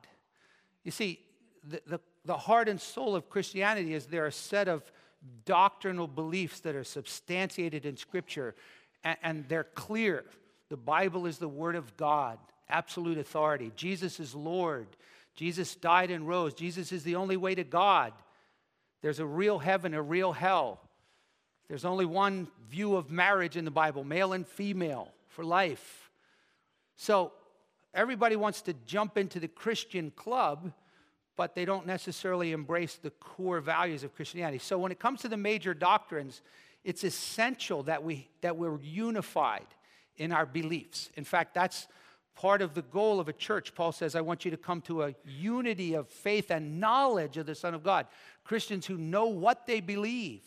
You 0.83 0.91
see, 0.91 1.21
the, 1.67 1.81
the, 1.87 1.99
the 2.25 2.37
heart 2.37 2.69
and 2.69 2.79
soul 2.79 3.15
of 3.15 3.31
Christianity 3.31 3.95
is 3.95 4.05
there 4.05 4.25
are 4.25 4.27
a 4.27 4.31
set 4.31 4.67
of 4.67 4.91
doctrinal 5.43 6.07
beliefs 6.07 6.59
that 6.59 6.75
are 6.75 6.83
substantiated 6.83 7.87
in 7.87 7.97
Scripture 7.97 8.53
and, 9.03 9.17
and 9.23 9.45
they're 9.47 9.63
clear. 9.63 10.25
The 10.69 10.77
Bible 10.77 11.25
is 11.25 11.37
the 11.37 11.47
Word 11.47 11.75
of 11.75 11.97
God, 11.97 12.37
absolute 12.69 13.17
authority. 13.17 13.71
Jesus 13.75 14.19
is 14.19 14.33
Lord. 14.33 14.87
Jesus 15.35 15.75
died 15.75 16.11
and 16.11 16.27
rose. 16.27 16.53
Jesus 16.53 16.91
is 16.91 17.03
the 17.03 17.15
only 17.15 17.37
way 17.37 17.55
to 17.55 17.63
God. 17.63 18.13
There's 19.01 19.19
a 19.19 19.25
real 19.25 19.59
heaven, 19.59 19.93
a 19.93 20.01
real 20.01 20.31
hell. 20.31 20.79
There's 21.67 21.85
only 21.85 22.05
one 22.05 22.47
view 22.69 22.95
of 22.95 23.09
marriage 23.09 23.57
in 23.57 23.65
the 23.65 23.71
Bible 23.71 24.03
male 24.03 24.33
and 24.33 24.45
female 24.45 25.09
for 25.29 25.43
life. 25.43 26.11
So 26.97 27.31
everybody 27.93 28.35
wants 28.35 28.61
to 28.63 28.73
jump 28.85 29.17
into 29.17 29.39
the 29.39 29.47
Christian 29.47 30.11
club, 30.11 30.73
but 31.37 31.55
they 31.55 31.65
don't 31.65 31.87
necessarily 31.87 32.51
embrace 32.51 32.95
the 32.95 33.09
core 33.09 33.61
values 33.61 34.03
of 34.03 34.13
Christianity. 34.13 34.59
So 34.59 34.77
when 34.77 34.91
it 34.91 34.99
comes 34.99 35.21
to 35.21 35.29
the 35.29 35.37
major 35.37 35.73
doctrines, 35.73 36.41
it's 36.83 37.03
essential 37.03 37.83
that, 37.83 38.03
we, 38.03 38.27
that 38.41 38.57
we're 38.57 38.79
unified 38.81 39.67
in 40.17 40.31
our 40.31 40.45
beliefs. 40.45 41.09
In 41.15 41.23
fact, 41.23 41.53
that's 41.53 41.87
part 42.35 42.61
of 42.61 42.73
the 42.73 42.81
goal 42.81 43.19
of 43.19 43.27
a 43.27 43.33
church. 43.33 43.75
Paul 43.75 43.91
says, 43.91 44.15
I 44.15 44.21
want 44.21 44.45
you 44.45 44.51
to 44.51 44.57
come 44.57 44.81
to 44.81 45.03
a 45.03 45.15
unity 45.25 45.93
of 45.93 46.07
faith 46.07 46.49
and 46.49 46.79
knowledge 46.79 47.37
of 47.37 47.45
the 47.45 47.55
Son 47.55 47.73
of 47.73 47.83
God. 47.83 48.07
Christians 48.43 48.85
who 48.85 48.97
know 48.97 49.25
what 49.25 49.67
they 49.67 49.79
believe, 49.79 50.43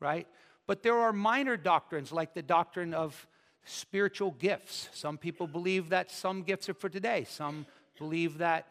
right? 0.00 0.26
But 0.66 0.82
there 0.82 0.98
are 0.98 1.12
minor 1.12 1.56
doctrines 1.56 2.12
like 2.12 2.34
the 2.34 2.42
doctrine 2.42 2.92
of 2.92 3.26
spiritual 3.64 4.32
gifts. 4.32 4.88
Some 4.92 5.16
people 5.16 5.46
believe 5.46 5.90
that 5.90 6.10
some 6.10 6.42
gifts 6.42 6.68
are 6.68 6.74
for 6.74 6.88
today, 6.88 7.24
some 7.28 7.66
believe 7.98 8.38
that 8.38 8.66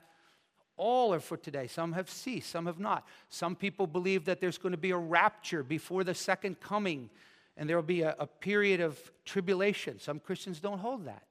all 0.78 1.14
are 1.14 1.20
for 1.20 1.38
today. 1.38 1.68
Some 1.68 1.94
have 1.94 2.10
ceased, 2.10 2.50
some 2.50 2.66
have 2.68 2.80
not. 2.80 3.06
Some 3.30 3.56
people 3.56 3.88
believe 3.88 4.26
that 4.26 4.40
there's 4.40 4.58
going 4.58 4.72
to 4.72 4.78
be 4.78 4.92
a 4.92 4.98
rapture 4.98 5.64
before 5.64 6.04
the 6.04 6.14
second 6.14 6.60
coming 6.60 7.10
and 7.58 7.68
there 7.68 7.76
will 7.76 7.84
be 7.84 8.04
a, 8.04 8.16
a 8.20 8.28
period 8.28 8.80
of 8.80 9.00
tribulation. 9.26 10.00
Some 10.00 10.20
Christians 10.20 10.60
don't 10.60 10.78
hold 10.78 11.06
that. 11.06 11.24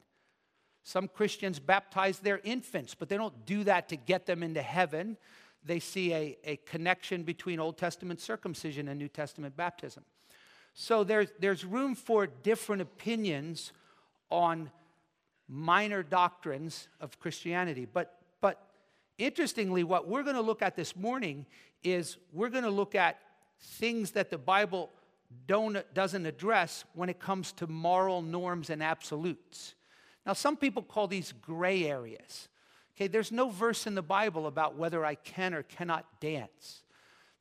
Some 0.82 1.08
Christians 1.08 1.58
baptize 1.58 2.18
their 2.18 2.40
infants, 2.44 2.94
but 2.94 3.08
they 3.08 3.16
don't 3.16 3.46
do 3.46 3.64
that 3.64 3.88
to 3.88 3.96
get 3.96 4.26
them 4.26 4.42
into 4.42 4.62
heaven. 4.62 5.16
They 5.64 5.80
see 5.80 6.12
a, 6.12 6.36
a 6.44 6.56
connection 6.58 7.22
between 7.22 7.58
Old 7.58 7.78
Testament 7.78 8.20
circumcision 8.20 8.88
and 8.88 8.98
New 8.98 9.08
Testament 9.08 9.56
baptism. 9.56 10.04
So 10.74 11.04
there's, 11.04 11.28
there's 11.38 11.64
room 11.64 11.94
for 11.94 12.26
different 12.26 12.82
opinions 12.82 13.72
on 14.30 14.70
minor 15.48 16.02
doctrines 16.02 16.88
of 17.00 17.18
Christianity. 17.18 17.86
But, 17.90 18.18
interestingly, 19.18 19.84
what 19.84 20.08
we're 20.08 20.22
going 20.22 20.36
to 20.36 20.42
look 20.42 20.62
at 20.62 20.76
this 20.76 20.96
morning 20.96 21.46
is 21.82 22.16
we're 22.32 22.48
going 22.48 22.64
to 22.64 22.70
look 22.70 22.94
at 22.94 23.18
things 23.60 24.12
that 24.12 24.30
the 24.30 24.38
Bible 24.38 24.90
doesn't 25.46 26.26
address 26.26 26.84
when 26.94 27.08
it 27.08 27.18
comes 27.18 27.52
to 27.52 27.66
moral 27.66 28.22
norms 28.22 28.70
and 28.70 28.82
absolutes. 28.82 29.74
Now, 30.24 30.32
some 30.32 30.56
people 30.56 30.82
call 30.82 31.06
these 31.06 31.32
gray 31.32 31.84
areas. 31.84 32.48
Okay, 32.96 33.06
there's 33.06 33.30
no 33.30 33.50
verse 33.50 33.86
in 33.86 33.94
the 33.94 34.02
Bible 34.02 34.46
about 34.46 34.76
whether 34.76 35.04
I 35.04 35.14
can 35.14 35.54
or 35.54 35.62
cannot 35.62 36.06
dance. 36.20 36.82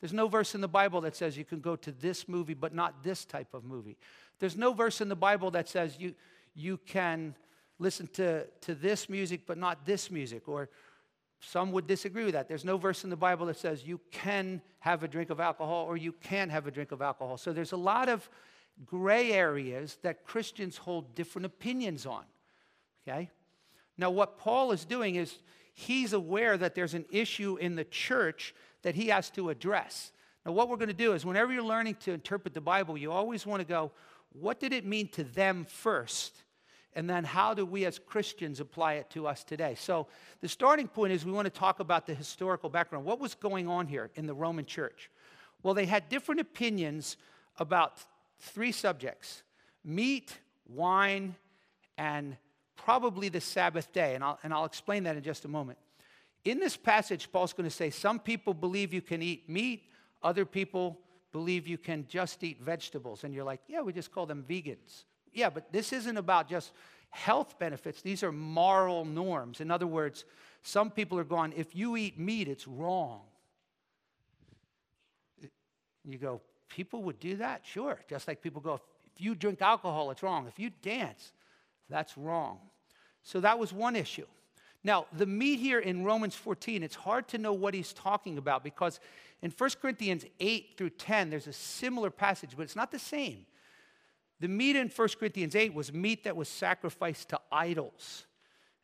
There's 0.01 0.13
no 0.13 0.27
verse 0.27 0.53
in 0.53 0.61
the 0.61 0.67
Bible 0.67 1.01
that 1.01 1.15
says 1.15 1.37
you 1.37 1.45
can 1.45 1.61
go 1.61 1.75
to 1.77 1.91
this 1.91 2.27
movie 2.27 2.53
but 2.53 2.73
not 2.73 3.03
this 3.03 3.25
type 3.25 3.53
of 3.53 3.63
movie. 3.63 3.97
There's 4.39 4.57
no 4.57 4.73
verse 4.73 5.01
in 5.01 5.09
the 5.09 5.15
Bible 5.15 5.51
that 5.51 5.69
says 5.69 5.97
you, 5.97 6.13
you 6.53 6.77
can 6.85 7.35
listen 7.79 8.07
to, 8.07 8.45
to 8.61 8.75
this 8.75 9.09
music 9.09 9.41
but 9.45 9.57
not 9.57 9.85
this 9.85 10.11
music 10.11 10.47
or 10.47 10.69
some 11.47 11.71
would 11.71 11.85
disagree 11.85 12.25
with 12.25 12.33
that. 12.33 12.47
There's 12.47 12.65
no 12.65 12.77
verse 12.77 13.03
in 13.03 13.09
the 13.09 13.15
Bible 13.15 13.45
that 13.45 13.57
says 13.57 13.85
you 13.85 13.99
can 14.11 14.61
have 14.79 15.03
a 15.03 15.07
drink 15.07 15.29
of 15.29 15.39
alcohol 15.39 15.85
or 15.85 15.95
you 15.95 16.11
can't 16.11 16.51
have 16.51 16.65
a 16.65 16.71
drink 16.71 16.91
of 16.91 17.01
alcohol. 17.01 17.37
So 17.37 17.53
there's 17.53 17.71
a 17.71 17.77
lot 17.77 18.09
of 18.09 18.27
gray 18.85 19.31
areas 19.31 19.97
that 20.01 20.25
Christians 20.25 20.77
hold 20.77 21.13
different 21.13 21.45
opinions 21.45 22.05
on. 22.05 22.23
Okay? 23.07 23.29
Now, 23.97 24.09
what 24.09 24.37
Paul 24.37 24.71
is 24.71 24.85
doing 24.85 25.15
is 25.15 25.37
he's 25.73 26.13
aware 26.13 26.57
that 26.57 26.73
there's 26.73 26.95
an 26.95 27.05
issue 27.11 27.57
in 27.57 27.75
the 27.75 27.85
church 27.85 28.55
that 28.81 28.95
he 28.95 29.07
has 29.07 29.29
to 29.31 29.49
address. 29.49 30.11
Now, 30.45 30.51
what 30.51 30.67
we're 30.67 30.77
going 30.77 30.87
to 30.87 30.93
do 30.93 31.13
is 31.13 31.25
whenever 31.25 31.53
you're 31.53 31.63
learning 31.63 31.95
to 32.01 32.11
interpret 32.11 32.53
the 32.53 32.61
Bible, 32.61 32.97
you 32.97 33.11
always 33.11 33.45
want 33.45 33.61
to 33.61 33.67
go, 33.67 33.91
what 34.33 34.59
did 34.59 34.73
it 34.73 34.85
mean 34.85 35.07
to 35.09 35.23
them 35.23 35.65
first? 35.69 36.43
And 36.95 37.09
then 37.09 37.25
how 37.25 37.53
do 37.53 37.65
we 37.65 37.85
as 37.85 37.99
Christians 37.99 38.61
apply 38.61 38.93
it 38.93 39.09
to 39.11 39.27
us 39.27 39.43
today? 39.43 39.75
So 39.77 40.07
the 40.39 40.47
starting 40.47 40.87
point 40.87 41.11
is 41.11 41.25
we 41.25 41.33
want 41.33 41.45
to 41.45 41.59
talk 41.59 41.81
about 41.81 42.07
the 42.07 42.13
historical 42.13 42.69
background. 42.69 43.03
What 43.03 43.19
was 43.19 43.35
going 43.35 43.67
on 43.67 43.87
here 43.87 44.09
in 44.15 44.25
the 44.27 44.33
Roman 44.33 44.65
church? 44.65 45.11
Well, 45.61 45.73
they 45.73 45.85
had 45.85 46.07
different 46.07 46.39
opinions 46.39 47.17
about 47.57 47.99
three 48.39 48.71
subjects 48.71 49.43
meat, 49.83 50.33
wine, 50.67 51.35
and 51.97 52.37
probably 52.77 53.29
the 53.29 53.41
Sabbath 53.41 53.91
day. 53.91 54.15
And 54.15 54.23
I'll, 54.23 54.39
and 54.41 54.53
I'll 54.53 54.65
explain 54.65 55.03
that 55.03 55.17
in 55.17 55.23
just 55.23 55.43
a 55.45 55.49
moment. 55.49 55.77
In 56.45 56.59
this 56.59 56.77
passage, 56.77 57.31
Paul's 57.31 57.53
going 57.53 57.69
to 57.69 57.75
say 57.75 57.89
some 57.89 58.19
people 58.19 58.53
believe 58.53 58.93
you 58.93 59.01
can 59.01 59.21
eat 59.21 59.49
meat, 59.49 59.83
other 60.23 60.45
people 60.45 60.99
believe 61.33 61.67
you 61.67 61.77
can 61.77 62.05
just 62.07 62.41
eat 62.43 62.61
vegetables. 62.61 63.25
And 63.25 63.33
you're 63.33 63.43
like, 63.43 63.59
yeah, 63.67 63.81
we 63.81 63.91
just 63.91 64.11
call 64.11 64.25
them 64.25 64.45
vegans 64.47 65.03
yeah, 65.35 65.49
but 65.49 65.71
this 65.71 65.93
isn't 65.93 66.17
about 66.17 66.49
just 66.49 66.71
health 67.09 67.59
benefits. 67.59 68.01
These 68.01 68.23
are 68.23 68.31
moral 68.31 69.05
norms. 69.05 69.61
In 69.61 69.69
other 69.69 69.87
words, 69.87 70.25
some 70.63 70.89
people 70.89 71.19
are 71.19 71.23
going, 71.23 71.53
if 71.55 71.75
you 71.75 71.95
eat 71.95 72.17
meat, 72.17 72.47
it's 72.47 72.67
wrong. 72.67 73.21
You 76.03 76.17
go, 76.17 76.41
people 76.69 77.03
would 77.03 77.19
do 77.19 77.37
that? 77.37 77.65
Sure. 77.65 77.99
Just 78.09 78.27
like 78.27 78.41
people 78.41 78.61
go, 78.61 78.75
if 79.15 79.21
you 79.21 79.35
drink 79.35 79.61
alcohol, 79.61 80.11
it's 80.11 80.23
wrong. 80.23 80.47
If 80.47 80.59
you 80.59 80.71
dance, 80.81 81.31
that's 81.89 82.17
wrong. 82.17 82.59
So 83.23 83.39
that 83.41 83.57
was 83.59 83.71
one 83.71 83.95
issue. 83.95 84.25
Now, 84.83 85.07
the 85.13 85.25
meat 85.25 85.59
here 85.59 85.79
in 85.79 86.03
Romans 86.03 86.35
14, 86.35 86.83
it's 86.83 86.95
hard 86.95 87.27
to 87.29 87.39
know 87.39 87.53
what 87.53 87.73
he's 87.73 87.91
talking 87.91 88.37
about 88.37 88.63
because 88.63 88.99
in 89.41 89.51
1 89.51 89.69
Corinthians 89.81 90.25
8 90.39 90.73
through 90.77 90.91
10, 90.91 91.29
there's 91.31 91.47
a 91.47 91.53
similar 91.53 92.11
passage, 92.11 92.51
but 92.55 92.63
it's 92.63 92.75
not 92.75 92.91
the 92.91 92.99
same. 92.99 93.45
The 94.39 94.47
meat 94.47 94.75
in 94.75 94.89
1 94.89 95.07
Corinthians 95.19 95.55
8 95.55 95.73
was 95.73 95.93
meat 95.93 96.25
that 96.25 96.35
was 96.35 96.49
sacrificed 96.49 97.29
to 97.29 97.39
idols. 97.51 98.25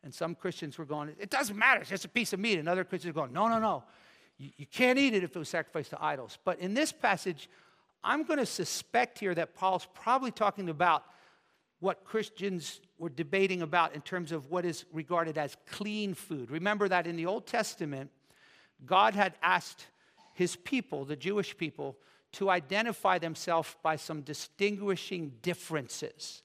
And 0.04 0.12
some 0.12 0.34
Christians 0.34 0.78
were 0.78 0.84
going, 0.84 1.14
it 1.18 1.30
doesn't 1.30 1.56
matter, 1.56 1.80
it's 1.80 1.90
just 1.90 2.04
a 2.04 2.08
piece 2.08 2.32
of 2.32 2.40
meat. 2.40 2.58
And 2.58 2.68
other 2.68 2.84
Christians 2.84 3.10
are 3.10 3.14
going, 3.14 3.32
no, 3.32 3.48
no, 3.48 3.58
no. 3.58 3.84
You, 4.38 4.50
you 4.56 4.66
can't 4.66 4.98
eat 4.98 5.14
it 5.14 5.22
if 5.22 5.36
it 5.36 5.38
was 5.38 5.48
sacrificed 5.48 5.90
to 5.90 6.02
idols. 6.02 6.38
But 6.44 6.58
in 6.58 6.74
this 6.74 6.90
passage, 6.90 7.48
I'm 8.02 8.24
going 8.24 8.38
to 8.38 8.46
suspect 8.46 9.18
here 9.18 9.34
that 9.34 9.54
Paul's 9.54 9.86
probably 9.94 10.30
talking 10.30 10.68
about 10.68 11.04
what 11.78 12.04
Christians 12.04 12.80
were 12.98 13.08
debating 13.08 13.62
about 13.62 13.94
in 13.94 14.00
terms 14.02 14.32
of 14.32 14.50
what 14.50 14.64
is 14.64 14.84
regarded 14.92 15.36
as 15.36 15.56
clean 15.70 16.14
food. 16.14 16.50
Remember 16.50 16.88
that 16.88 17.06
in 17.06 17.16
the 17.16 17.26
Old 17.26 17.46
Testament, 17.46 18.10
God 18.86 19.14
had 19.14 19.34
asked 19.42 19.86
his 20.34 20.56
people, 20.56 21.04
the 21.04 21.16
Jewish 21.16 21.56
people, 21.56 21.96
to 22.32 22.48
identify 22.48 23.18
themselves 23.18 23.76
by 23.82 23.96
some 23.96 24.22
distinguishing 24.22 25.32
differences, 25.42 26.42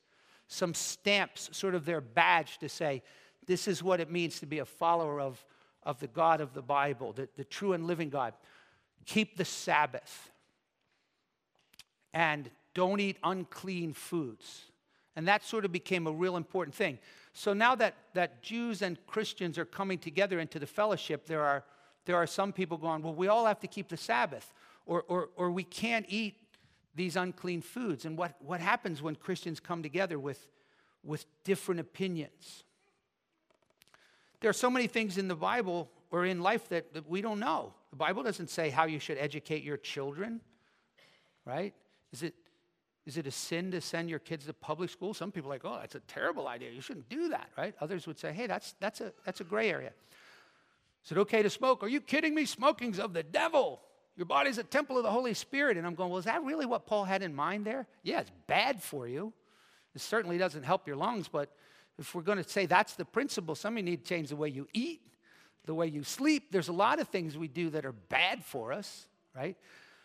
some 0.48 0.74
stamps, 0.74 1.50
sort 1.54 1.76
of 1.76 1.86
their 1.86 2.02
badge 2.02 2.58
to 2.60 2.70
say, 2.70 3.02
this 3.46 3.68
is 3.68 3.82
what 3.82 4.00
it 4.00 4.12
means 4.12 4.40
to 4.40 4.46
be 4.46 4.60
a 4.60 4.66
follower 4.66 5.22
of, 5.22 5.44
of 5.84 6.00
the 6.00 6.08
God 6.08 6.42
of 6.42 6.54
the 6.54 6.62
Bible, 6.62 7.14
the, 7.14 7.30
the 7.38 7.46
true 7.46 7.74
and 7.74 7.88
living 7.88 8.10
God. 8.10 8.34
Keep 9.06 9.38
the 9.38 9.46
Sabbath 9.46 10.30
and 12.14 12.50
don't 12.74 13.00
eat 13.00 13.18
unclean 13.24 13.94
foods. 13.94 14.66
And 15.16 15.28
that 15.28 15.44
sort 15.44 15.66
of 15.66 15.72
became 15.72 16.06
a 16.06 16.12
real 16.12 16.36
important 16.36 16.76
thing. 16.76 17.00
So 17.34 17.54
now 17.54 17.76
that, 17.76 17.96
that 18.14 18.44
Jews 18.44 18.82
and 18.82 18.98
Christians 19.08 19.58
are 19.58 19.66
coming 19.66 19.98
together 19.98 20.40
into 20.40 20.60
the 20.60 20.68
fellowship, 20.68 21.26
there 21.26 21.44
are, 21.44 21.64
there 22.06 22.18
are 22.18 22.28
some 22.28 22.52
people 22.52 22.78
going, 22.78 23.02
well, 23.02 23.16
we 23.16 23.28
all 23.28 23.46
have 23.46 23.60
to 23.62 23.68
keep 23.68 23.88
the 23.88 23.98
Sabbath 23.98 24.54
or, 24.88 25.04
or, 25.08 25.30
or 25.36 25.52
we 25.52 25.64
can't 25.64 26.06
eat 26.10 26.36
these 26.96 27.16
unclean 27.16 27.62
foods. 27.62 28.06
And 28.06 28.18
what, 28.18 28.36
what 28.40 28.60
happens 28.60 29.02
when 29.02 29.16
Christians 29.16 29.60
come 29.60 29.84
together 29.84 30.18
with, 30.18 30.48
with 31.04 31.26
different 31.44 31.80
opinions? 31.80 32.64
There 34.40 34.50
are 34.50 34.54
so 34.54 34.70
many 34.70 34.88
things 34.88 35.18
in 35.18 35.28
the 35.28 35.36
Bible 35.36 35.90
or 36.10 36.26
in 36.26 36.42
life 36.42 36.70
that, 36.70 36.94
that 36.94 37.08
we 37.08 37.22
don't 37.22 37.40
know. 37.40 37.74
The 37.92 37.98
Bible 37.98 38.24
doesn't 38.24 38.50
say 38.50 38.70
how 38.70 38.86
you 38.86 39.00
should 39.00 39.18
educate 39.18 39.64
your 39.64 39.78
children, 39.78 40.42
right? 41.46 41.74
Is 42.12 42.24
it, 42.24 42.34
is 43.06 43.18
it 43.18 43.28
a 43.28 43.32
sin 43.32 43.72
to 43.72 43.82
send 43.82 44.10
your 44.10 44.20
kids 44.20 44.46
to 44.46 44.54
public 44.54 44.90
school? 44.90 45.14
Some 45.14 45.32
people 45.32 45.52
are 45.52 45.56
like, 45.56 45.66
oh, 45.66 45.78
that's 45.80 45.96
a 45.96 46.02
terrible 46.02 46.48
idea. 46.48 46.72
You 46.72 46.82
shouldn't 46.82 47.10
do 47.10 47.30
that, 47.30 47.50
right? 47.58 47.74
Others 47.82 48.08
would 48.08 48.20
say, 48.20 48.32
hey, 48.32 48.48
that's, 48.48 48.76
that's, 48.80 49.02
a, 49.02 49.14
that's 49.26 49.42
a 49.42 49.44
gray 49.44 49.70
area. 49.70 49.92
Is 51.06 51.12
it 51.12 51.18
okay 51.20 51.42
to 51.42 51.50
smoke? 51.50 51.84
Are 51.84 51.88
you 51.88 52.02
kidding 52.02 52.36
me? 52.36 52.46
Smoking's 52.46 53.00
of 53.00 53.14
the 53.14 53.24
devil. 53.24 53.82
Your 54.18 54.26
body's 54.26 54.58
a 54.58 54.64
temple 54.64 54.98
of 54.98 55.04
the 55.04 55.12
Holy 55.12 55.36
Spirit. 55.36 55.78
And 55.78 55.86
I'm 55.86 55.96
going, 55.96 56.10
well, 56.10 56.20
is 56.20 56.26
that 56.26 56.44
really 56.44 56.66
what 56.66 56.86
Paul 56.86 57.06
had 57.06 57.22
in 57.22 57.34
mind 57.34 57.66
there? 57.66 57.88
Yeah, 58.04 58.20
it's 58.20 58.32
bad 58.48 58.82
for 58.82 59.08
you. 59.08 59.32
It 59.96 60.02
certainly 60.02 60.38
doesn't 60.38 60.64
help 60.64 60.88
your 60.88 60.96
lungs, 60.96 61.28
but 61.28 61.56
if 62.00 62.14
we're 62.14 62.24
going 62.24 62.44
to 62.44 62.48
say 62.48 62.66
that's 62.66 62.96
the 62.96 63.06
principle, 63.06 63.56
some 63.56 63.74
of 63.74 63.78
you 63.78 63.84
need 63.84 64.04
to 64.04 64.10
change 64.10 64.30
the 64.30 64.36
way 64.36 64.50
you 64.50 64.68
eat, 64.74 65.02
the 65.66 65.74
way 65.74 65.88
you 65.88 66.04
sleep. 66.04 66.52
There's 66.52 66.68
a 66.68 66.74
lot 66.74 67.00
of 67.00 67.08
things 67.08 67.38
we 67.38 67.48
do 67.48 67.70
that 67.72 67.86
are 67.86 67.94
bad 67.94 68.44
for 68.44 68.74
us, 68.74 69.08
right? 69.36 69.56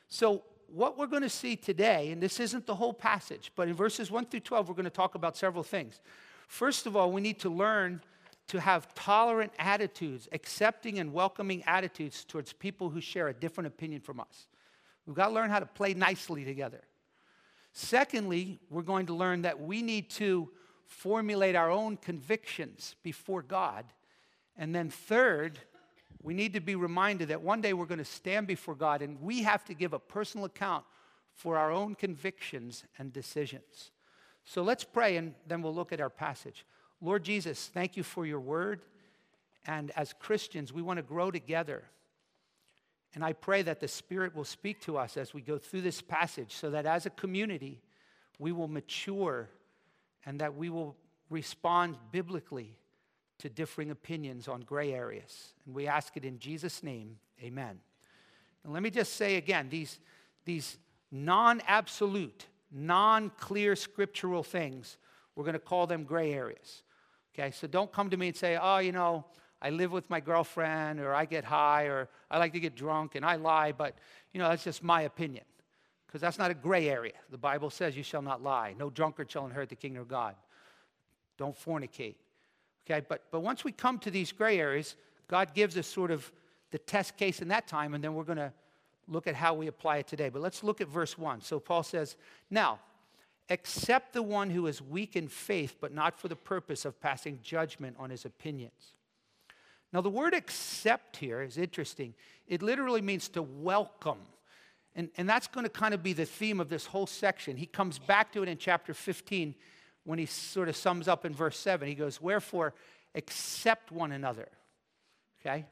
So, 0.08 0.44
what 0.68 0.96
we're 0.96 1.06
going 1.06 1.22
to 1.22 1.28
see 1.28 1.54
today, 1.56 2.10
and 2.12 2.22
this 2.22 2.40
isn't 2.40 2.64
the 2.64 2.74
whole 2.74 2.94
passage, 2.94 3.52
but 3.54 3.68
in 3.68 3.74
verses 3.74 4.10
1 4.10 4.24
through 4.26 4.40
12, 4.40 4.68
we're 4.68 4.74
going 4.74 4.84
to 4.84 4.90
talk 4.90 5.14
about 5.14 5.36
several 5.36 5.62
things. 5.62 6.00
First 6.48 6.86
of 6.86 6.96
all, 6.96 7.12
we 7.12 7.20
need 7.20 7.38
to 7.40 7.50
learn 7.50 8.00
to 8.48 8.60
have 8.60 8.92
tolerant 8.94 9.52
attitudes, 9.58 10.28
accepting 10.32 10.98
and 10.98 11.12
welcoming 11.12 11.62
attitudes 11.66 12.24
towards 12.24 12.52
people 12.52 12.90
who 12.90 13.00
share 13.00 13.28
a 13.28 13.34
different 13.34 13.66
opinion 13.66 14.00
from 14.00 14.20
us. 14.20 14.46
We've 15.06 15.16
got 15.16 15.28
to 15.28 15.34
learn 15.34 15.50
how 15.50 15.60
to 15.60 15.66
play 15.66 15.94
nicely 15.94 16.44
together. 16.44 16.82
Secondly, 17.72 18.60
we're 18.70 18.82
going 18.82 19.06
to 19.06 19.14
learn 19.14 19.42
that 19.42 19.60
we 19.60 19.82
need 19.82 20.10
to 20.10 20.50
formulate 20.86 21.56
our 21.56 21.70
own 21.70 21.96
convictions 21.96 22.96
before 23.02 23.42
God. 23.42 23.86
And 24.56 24.74
then, 24.74 24.90
third, 24.90 25.58
we 26.22 26.34
need 26.34 26.52
to 26.52 26.60
be 26.60 26.74
reminded 26.74 27.28
that 27.28 27.42
one 27.42 27.60
day 27.60 27.72
we're 27.72 27.86
going 27.86 27.98
to 27.98 28.04
stand 28.04 28.46
before 28.46 28.74
God 28.74 29.02
and 29.02 29.20
we 29.20 29.42
have 29.42 29.64
to 29.64 29.74
give 29.74 29.92
a 29.92 29.98
personal 29.98 30.44
account 30.44 30.84
for 31.34 31.56
our 31.56 31.72
own 31.72 31.94
convictions 31.94 32.84
and 32.98 33.12
decisions. 33.12 33.90
So 34.44 34.62
let's 34.62 34.84
pray 34.84 35.16
and 35.16 35.34
then 35.46 35.62
we'll 35.62 35.74
look 35.74 35.92
at 35.92 36.00
our 36.00 36.10
passage. 36.10 36.66
Lord 37.02 37.24
Jesus, 37.24 37.68
thank 37.74 37.96
you 37.96 38.04
for 38.04 38.24
your 38.24 38.38
word. 38.38 38.80
And 39.66 39.90
as 39.96 40.12
Christians, 40.12 40.72
we 40.72 40.82
want 40.82 40.98
to 40.98 41.02
grow 41.02 41.30
together. 41.30 41.82
And 43.14 43.24
I 43.24 43.32
pray 43.32 43.62
that 43.62 43.80
the 43.80 43.88
Spirit 43.88 44.34
will 44.34 44.44
speak 44.44 44.80
to 44.82 44.96
us 44.96 45.16
as 45.16 45.34
we 45.34 45.42
go 45.42 45.58
through 45.58 45.82
this 45.82 46.00
passage 46.00 46.54
so 46.54 46.70
that 46.70 46.86
as 46.86 47.04
a 47.04 47.10
community, 47.10 47.82
we 48.38 48.52
will 48.52 48.68
mature 48.68 49.50
and 50.24 50.40
that 50.40 50.54
we 50.54 50.70
will 50.70 50.96
respond 51.28 51.96
biblically 52.12 52.76
to 53.38 53.48
differing 53.48 53.90
opinions 53.90 54.46
on 54.46 54.60
gray 54.60 54.92
areas. 54.94 55.54
And 55.66 55.74
we 55.74 55.88
ask 55.88 56.16
it 56.16 56.24
in 56.24 56.38
Jesus' 56.38 56.82
name, 56.82 57.18
amen. 57.42 57.80
And 58.62 58.72
let 58.72 58.82
me 58.82 58.90
just 58.90 59.14
say 59.14 59.36
again 59.36 59.68
these, 59.68 59.98
these 60.44 60.78
non 61.10 61.60
absolute, 61.66 62.46
non 62.70 63.30
clear 63.38 63.74
scriptural 63.74 64.44
things, 64.44 64.96
we're 65.34 65.44
going 65.44 65.54
to 65.54 65.58
call 65.58 65.88
them 65.88 66.04
gray 66.04 66.32
areas. 66.32 66.82
Okay, 67.34 67.50
so 67.50 67.66
don't 67.66 67.90
come 67.90 68.10
to 68.10 68.16
me 68.16 68.28
and 68.28 68.36
say, 68.36 68.58
oh, 68.60 68.78
you 68.78 68.92
know, 68.92 69.24
I 69.60 69.70
live 69.70 69.92
with 69.92 70.10
my 70.10 70.20
girlfriend, 70.20 71.00
or 71.00 71.14
I 71.14 71.24
get 71.24 71.44
high, 71.44 71.84
or 71.84 72.08
I 72.30 72.38
like 72.38 72.52
to 72.52 72.60
get 72.60 72.74
drunk 72.74 73.14
and 73.14 73.24
I 73.24 73.36
lie, 73.36 73.72
but, 73.72 73.96
you 74.32 74.40
know, 74.40 74.48
that's 74.48 74.64
just 74.64 74.82
my 74.82 75.02
opinion. 75.02 75.44
Because 76.06 76.20
that's 76.20 76.38
not 76.38 76.50
a 76.50 76.54
gray 76.54 76.90
area. 76.90 77.14
The 77.30 77.38
Bible 77.38 77.70
says 77.70 77.96
you 77.96 78.02
shall 78.02 78.20
not 78.20 78.42
lie. 78.42 78.74
No 78.78 78.90
drunkard 78.90 79.30
shall 79.30 79.46
inherit 79.46 79.70
the 79.70 79.76
kingdom 79.76 80.02
of 80.02 80.08
God. 80.08 80.34
Don't 81.38 81.58
fornicate. 81.58 82.16
Okay, 82.84 83.04
but, 83.08 83.22
but 83.30 83.40
once 83.40 83.64
we 83.64 83.72
come 83.72 83.98
to 84.00 84.10
these 84.10 84.32
gray 84.32 84.58
areas, 84.58 84.96
God 85.28 85.54
gives 85.54 85.78
us 85.78 85.86
sort 85.86 86.10
of 86.10 86.30
the 86.70 86.78
test 86.78 87.16
case 87.16 87.40
in 87.40 87.48
that 87.48 87.66
time, 87.66 87.94
and 87.94 88.04
then 88.04 88.14
we're 88.14 88.24
going 88.24 88.38
to 88.38 88.52
look 89.08 89.26
at 89.26 89.34
how 89.34 89.54
we 89.54 89.68
apply 89.68 89.98
it 89.98 90.06
today. 90.06 90.28
But 90.28 90.42
let's 90.42 90.62
look 90.62 90.80
at 90.80 90.88
verse 90.88 91.16
1. 91.16 91.40
So 91.40 91.60
Paul 91.60 91.82
says, 91.82 92.16
Now, 92.50 92.80
accept 93.50 94.12
the 94.12 94.22
one 94.22 94.50
who 94.50 94.66
is 94.66 94.80
weak 94.80 95.16
in 95.16 95.28
faith, 95.28 95.76
but 95.80 95.92
not 95.92 96.18
for 96.18 96.28
the 96.28 96.36
purpose 96.36 96.84
of 96.84 97.00
passing 97.00 97.38
judgment 97.42 97.96
on 97.98 98.10
his 98.10 98.24
opinions. 98.24 98.94
Now, 99.92 100.00
the 100.00 100.10
word 100.10 100.32
accept 100.32 101.18
here 101.18 101.42
is 101.42 101.58
interesting. 101.58 102.14
It 102.46 102.62
literally 102.62 103.02
means 103.02 103.28
to 103.30 103.42
welcome. 103.42 104.20
And, 104.94 105.10
and 105.16 105.28
that's 105.28 105.46
going 105.46 105.64
to 105.64 105.70
kind 105.70 105.94
of 105.94 106.02
be 106.02 106.12
the 106.12 106.24
theme 106.24 106.60
of 106.60 106.68
this 106.68 106.86
whole 106.86 107.06
section. 107.06 107.56
He 107.56 107.66
comes 107.66 107.98
back 107.98 108.32
to 108.32 108.42
it 108.42 108.48
in 108.48 108.56
chapter 108.58 108.94
15 108.94 109.54
when 110.04 110.18
he 110.18 110.26
sort 110.26 110.68
of 110.68 110.76
sums 110.76 111.08
up 111.08 111.24
in 111.24 111.34
verse 111.34 111.58
7. 111.58 111.86
He 111.86 111.94
goes, 111.94 112.20
Wherefore, 112.20 112.74
accept 113.14 113.92
one 113.92 114.12
another. 114.12 114.48
Okay? 115.40 115.66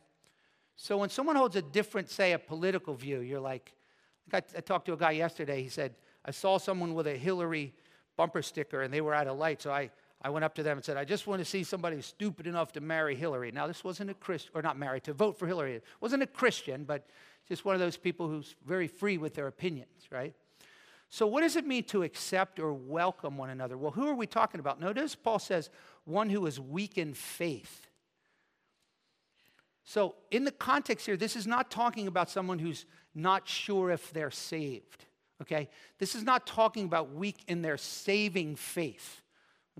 So 0.76 0.96
when 0.96 1.10
someone 1.10 1.36
holds 1.36 1.56
a 1.56 1.62
different, 1.62 2.10
say, 2.10 2.32
a 2.32 2.38
political 2.38 2.94
view, 2.94 3.20
you're 3.20 3.40
like, 3.40 3.72
I, 4.32 4.38
I 4.38 4.60
talked 4.60 4.86
to 4.86 4.92
a 4.92 4.96
guy 4.96 5.12
yesterday. 5.12 5.62
He 5.62 5.68
said, 5.68 5.94
I 6.24 6.30
saw 6.30 6.59
someone 6.59 6.94
with 6.94 7.06
a 7.06 7.16
Hillary 7.16 7.74
bumper 8.16 8.42
sticker 8.42 8.83
and 8.83 8.92
they 8.92 9.00
were 9.00 9.14
out 9.14 9.26
of 9.26 9.38
light. 9.38 9.62
So 9.62 9.72
I, 9.72 9.90
I 10.22 10.28
went 10.28 10.44
up 10.44 10.54
to 10.56 10.62
them 10.62 10.76
and 10.76 10.85
said, 10.85 10.96
I 10.96 11.04
just 11.04 11.26
want 11.26 11.40
to 11.40 11.44
see 11.44 11.64
somebody 11.64 12.00
stupid 12.02 12.46
enough 12.46 12.72
to 12.72 12.80
marry 12.80 13.14
Hillary. 13.14 13.50
Now, 13.50 13.66
this 13.66 13.83
wasn't 13.83 14.11
a 14.11 14.14
Christian, 14.14 14.52
or 14.54 14.61
not 14.61 14.78
marry, 14.78 15.00
to 15.02 15.14
vote 15.14 15.38
for 15.38 15.46
Hillary. 15.46 15.76
It 15.76 15.85
wasn't 16.00 16.22
a 16.22 16.26
Christian, 16.26 16.85
but 16.85 17.06
just 17.48 17.64
one 17.64 17.74
of 17.74 17.80
those 17.80 17.96
people 17.96 18.28
who's 18.28 18.54
very 18.66 18.87
free 18.87 19.16
with 19.16 19.35
their 19.35 19.46
opinions, 19.46 20.09
right? 20.11 20.35
So, 21.09 21.26
what 21.26 21.40
does 21.40 21.56
it 21.56 21.66
mean 21.66 21.85
to 21.85 22.02
accept 22.02 22.61
or 22.61 22.72
welcome 22.74 23.38
one 23.38 23.50
another? 23.50 23.78
Well, 23.78 23.90
who 23.90 24.06
are 24.06 24.14
we 24.14 24.26
talking 24.26 24.61
about? 24.61 24.78
Notice 24.78 25.14
Paul 25.14 25.38
says, 25.38 25.70
one 26.04 26.28
who 26.28 26.44
is 26.46 26.61
weak 26.61 26.98
in 26.98 27.14
faith. 27.14 27.88
So, 29.83 30.14
in 30.30 30.44
the 30.44 30.52
context 30.52 31.06
here, 31.06 31.16
this 31.16 31.35
is 31.35 31.46
not 31.46 31.70
talking 31.70 32.06
about 32.06 32.30
someone 32.30 32.59
who's 32.59 32.85
not 33.14 33.48
sure 33.48 33.90
if 33.90 34.12
they're 34.12 34.30
saved 34.30 35.06
okay? 35.42 35.68
This 35.98 36.14
is 36.14 36.22
not 36.22 36.46
talking 36.46 36.85
about 36.85 37.14
weak 37.14 37.38
in 37.48 37.62
their 37.62 37.76
saving 37.76 38.57
faith, 38.57 39.22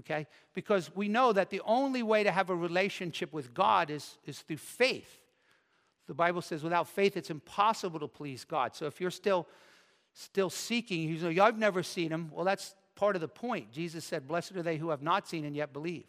okay? 0.01 0.27
Because 0.55 0.95
we 0.95 1.09
know 1.09 1.33
that 1.33 1.51
the 1.51 1.63
only 1.65 2.03
way 2.03 2.23
to 2.25 2.31
have 2.31 2.51
a 2.51 2.55
relationship 2.55 3.33
with 3.33 3.55
God 3.55 3.91
is, 3.91 4.19
is 4.25 4.41
through 4.41 4.57
faith. 4.57 5.21
The 6.07 6.15
Bible 6.15 6.43
says 6.43 6.63
without 6.63 6.89
faith 6.89 7.17
it's 7.17 7.31
impossible 7.31 8.01
to 8.01 8.09
please 8.09 8.45
God. 8.45 8.75
So 8.75 8.87
if 8.87 9.01
you're 9.01 9.11
still 9.11 9.47
still 10.13 10.51
seeking, 10.51 11.09
you 11.09 11.33
know, 11.33 11.45
I've 11.45 11.59
never 11.59 11.83
seen 11.83 12.11
him. 12.11 12.31
Well, 12.33 12.45
that's 12.45 12.75
part 12.95 13.15
of 13.15 13.21
the 13.21 13.29
point. 13.29 13.73
Jesus 13.73 14.05
said, 14.05 14.27
Blessed 14.27 14.57
are 14.57 14.63
they 14.63 14.77
who 14.77 14.91
have 14.91 15.03
not 15.03 15.29
seen 15.29 15.45
and 15.45 15.55
yet 15.55 15.73
believe. 15.73 16.05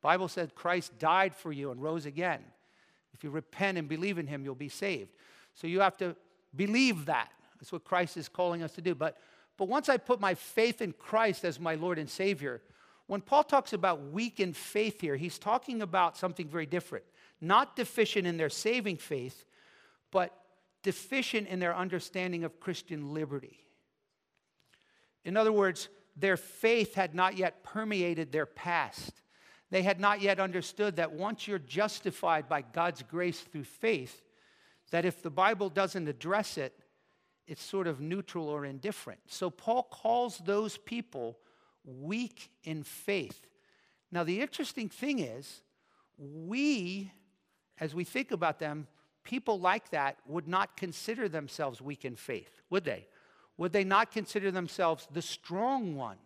Bible 0.00 0.28
said 0.28 0.54
Christ 0.54 0.98
died 0.98 1.34
for 1.34 1.52
you 1.52 1.70
and 1.70 1.82
rose 1.82 2.06
again. 2.06 2.40
If 3.14 3.22
you 3.22 3.30
repent 3.30 3.78
and 3.78 3.88
believe 3.88 4.18
in 4.18 4.26
him, 4.26 4.44
you'll 4.44 4.54
be 4.54 4.68
saved. 4.68 5.10
So 5.54 5.66
you 5.66 5.80
have 5.80 5.96
to 5.98 6.16
believe 6.54 7.06
that. 7.06 7.30
That's 7.62 7.70
what 7.70 7.84
Christ 7.84 8.16
is 8.16 8.28
calling 8.28 8.64
us 8.64 8.72
to 8.72 8.80
do. 8.80 8.92
But, 8.92 9.18
but 9.56 9.68
once 9.68 9.88
I 9.88 9.96
put 9.96 10.20
my 10.20 10.34
faith 10.34 10.82
in 10.82 10.92
Christ 10.92 11.44
as 11.44 11.60
my 11.60 11.76
Lord 11.76 11.96
and 11.96 12.10
Savior, 12.10 12.60
when 13.06 13.20
Paul 13.20 13.44
talks 13.44 13.72
about 13.72 14.10
weak 14.10 14.40
in 14.40 14.52
faith 14.52 15.00
here, 15.00 15.14
he's 15.14 15.38
talking 15.38 15.80
about 15.80 16.16
something 16.16 16.48
very 16.48 16.66
different. 16.66 17.04
Not 17.40 17.76
deficient 17.76 18.26
in 18.26 18.36
their 18.36 18.50
saving 18.50 18.96
faith, 18.96 19.44
but 20.10 20.36
deficient 20.82 21.46
in 21.46 21.60
their 21.60 21.76
understanding 21.76 22.42
of 22.42 22.58
Christian 22.58 23.14
liberty. 23.14 23.64
In 25.24 25.36
other 25.36 25.52
words, 25.52 25.88
their 26.16 26.36
faith 26.36 26.96
had 26.96 27.14
not 27.14 27.36
yet 27.36 27.62
permeated 27.62 28.32
their 28.32 28.44
past. 28.46 29.22
They 29.70 29.84
had 29.84 30.00
not 30.00 30.20
yet 30.20 30.40
understood 30.40 30.96
that 30.96 31.12
once 31.12 31.46
you're 31.46 31.60
justified 31.60 32.48
by 32.48 32.62
God's 32.62 33.04
grace 33.04 33.38
through 33.38 33.64
faith, 33.64 34.20
that 34.90 35.04
if 35.04 35.22
the 35.22 35.30
Bible 35.30 35.68
doesn't 35.68 36.08
address 36.08 36.58
it, 36.58 36.76
it's 37.46 37.62
sort 37.62 37.86
of 37.86 38.00
neutral 38.00 38.48
or 38.48 38.64
indifferent. 38.64 39.20
So 39.26 39.50
Paul 39.50 39.84
calls 39.84 40.38
those 40.38 40.76
people 40.76 41.38
weak 41.84 42.50
in 42.64 42.82
faith. 42.82 43.46
Now, 44.10 44.24
the 44.24 44.40
interesting 44.40 44.88
thing 44.88 45.18
is, 45.18 45.62
we, 46.18 47.10
as 47.80 47.94
we 47.94 48.04
think 48.04 48.30
about 48.30 48.58
them, 48.58 48.86
people 49.24 49.58
like 49.58 49.90
that 49.90 50.18
would 50.26 50.46
not 50.46 50.76
consider 50.76 51.28
themselves 51.28 51.80
weak 51.80 52.04
in 52.04 52.16
faith, 52.16 52.62
would 52.70 52.84
they? 52.84 53.06
Would 53.56 53.72
they 53.72 53.84
not 53.84 54.10
consider 54.10 54.50
themselves 54.50 55.06
the 55.12 55.22
strong 55.22 55.96
one? 55.96 56.18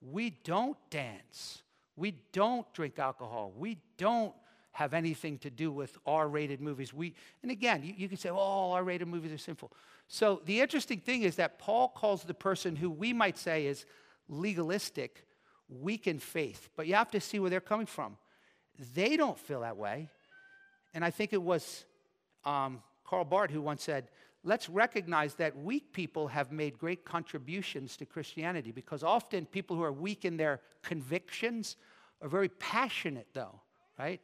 We 0.00 0.30
don't 0.30 0.76
dance. 0.90 1.62
We 1.96 2.14
don't 2.32 2.72
drink 2.72 2.98
alcohol. 2.98 3.52
We 3.56 3.78
don't 3.98 4.34
have 4.72 4.94
anything 4.94 5.38
to 5.38 5.50
do 5.50 5.70
with 5.72 5.98
R 6.06 6.28
rated 6.28 6.60
movies. 6.60 6.94
We, 6.94 7.14
and 7.42 7.50
again, 7.50 7.82
you, 7.82 7.94
you 7.96 8.08
can 8.08 8.16
say, 8.16 8.30
oh, 8.30 8.72
R 8.72 8.84
rated 8.84 9.08
movies 9.08 9.32
are 9.32 9.38
sinful. 9.38 9.72
So 10.06 10.40
the 10.44 10.60
interesting 10.60 11.00
thing 11.00 11.22
is 11.22 11.36
that 11.36 11.58
Paul 11.58 11.88
calls 11.88 12.22
the 12.22 12.34
person 12.34 12.76
who 12.76 12.90
we 12.90 13.12
might 13.12 13.38
say 13.38 13.66
is 13.66 13.84
legalistic 14.28 15.26
weak 15.68 16.06
in 16.06 16.18
faith. 16.18 16.68
But 16.76 16.86
you 16.86 16.94
have 16.94 17.10
to 17.12 17.20
see 17.20 17.38
where 17.38 17.50
they're 17.50 17.60
coming 17.60 17.86
from. 17.86 18.16
They 18.94 19.16
don't 19.16 19.38
feel 19.38 19.60
that 19.60 19.76
way. 19.76 20.08
And 20.94 21.04
I 21.04 21.10
think 21.10 21.32
it 21.32 21.42
was 21.42 21.84
um, 22.44 22.82
Karl 23.04 23.24
who 23.48 23.60
once 23.60 23.82
said, 23.82 24.08
let's 24.42 24.68
recognize 24.68 25.34
that 25.34 25.56
weak 25.56 25.92
people 25.92 26.28
have 26.28 26.50
made 26.50 26.78
great 26.78 27.04
contributions 27.04 27.96
to 27.98 28.06
Christianity 28.06 28.72
because 28.72 29.02
often 29.02 29.46
people 29.46 29.76
who 29.76 29.82
are 29.82 29.92
weak 29.92 30.24
in 30.24 30.36
their 30.36 30.60
convictions 30.82 31.76
are 32.22 32.28
very 32.28 32.48
passionate, 32.48 33.28
though, 33.34 33.60
right? 33.98 34.20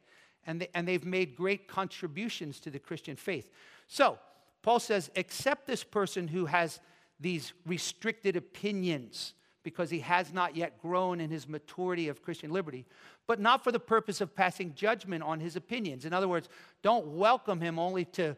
And, 0.46 0.60
they, 0.60 0.68
and 0.74 0.86
they've 0.86 1.04
made 1.04 1.36
great 1.36 1.68
contributions 1.68 2.60
to 2.60 2.70
the 2.70 2.78
Christian 2.78 3.16
faith. 3.16 3.50
So, 3.88 4.18
Paul 4.62 4.80
says, 4.80 5.10
accept 5.16 5.66
this 5.66 5.84
person 5.84 6.28
who 6.28 6.46
has 6.46 6.80
these 7.20 7.52
restricted 7.66 8.36
opinions 8.36 9.34
because 9.62 9.90
he 9.90 10.00
has 10.00 10.32
not 10.32 10.54
yet 10.54 10.80
grown 10.80 11.20
in 11.20 11.30
his 11.30 11.48
maturity 11.48 12.08
of 12.08 12.22
Christian 12.22 12.52
liberty, 12.52 12.84
but 13.26 13.40
not 13.40 13.64
for 13.64 13.72
the 13.72 13.80
purpose 13.80 14.20
of 14.20 14.34
passing 14.34 14.74
judgment 14.74 15.24
on 15.24 15.40
his 15.40 15.56
opinions. 15.56 16.04
In 16.04 16.12
other 16.12 16.28
words, 16.28 16.48
don't 16.82 17.06
welcome 17.08 17.60
him 17.60 17.78
only 17.78 18.04
to 18.04 18.36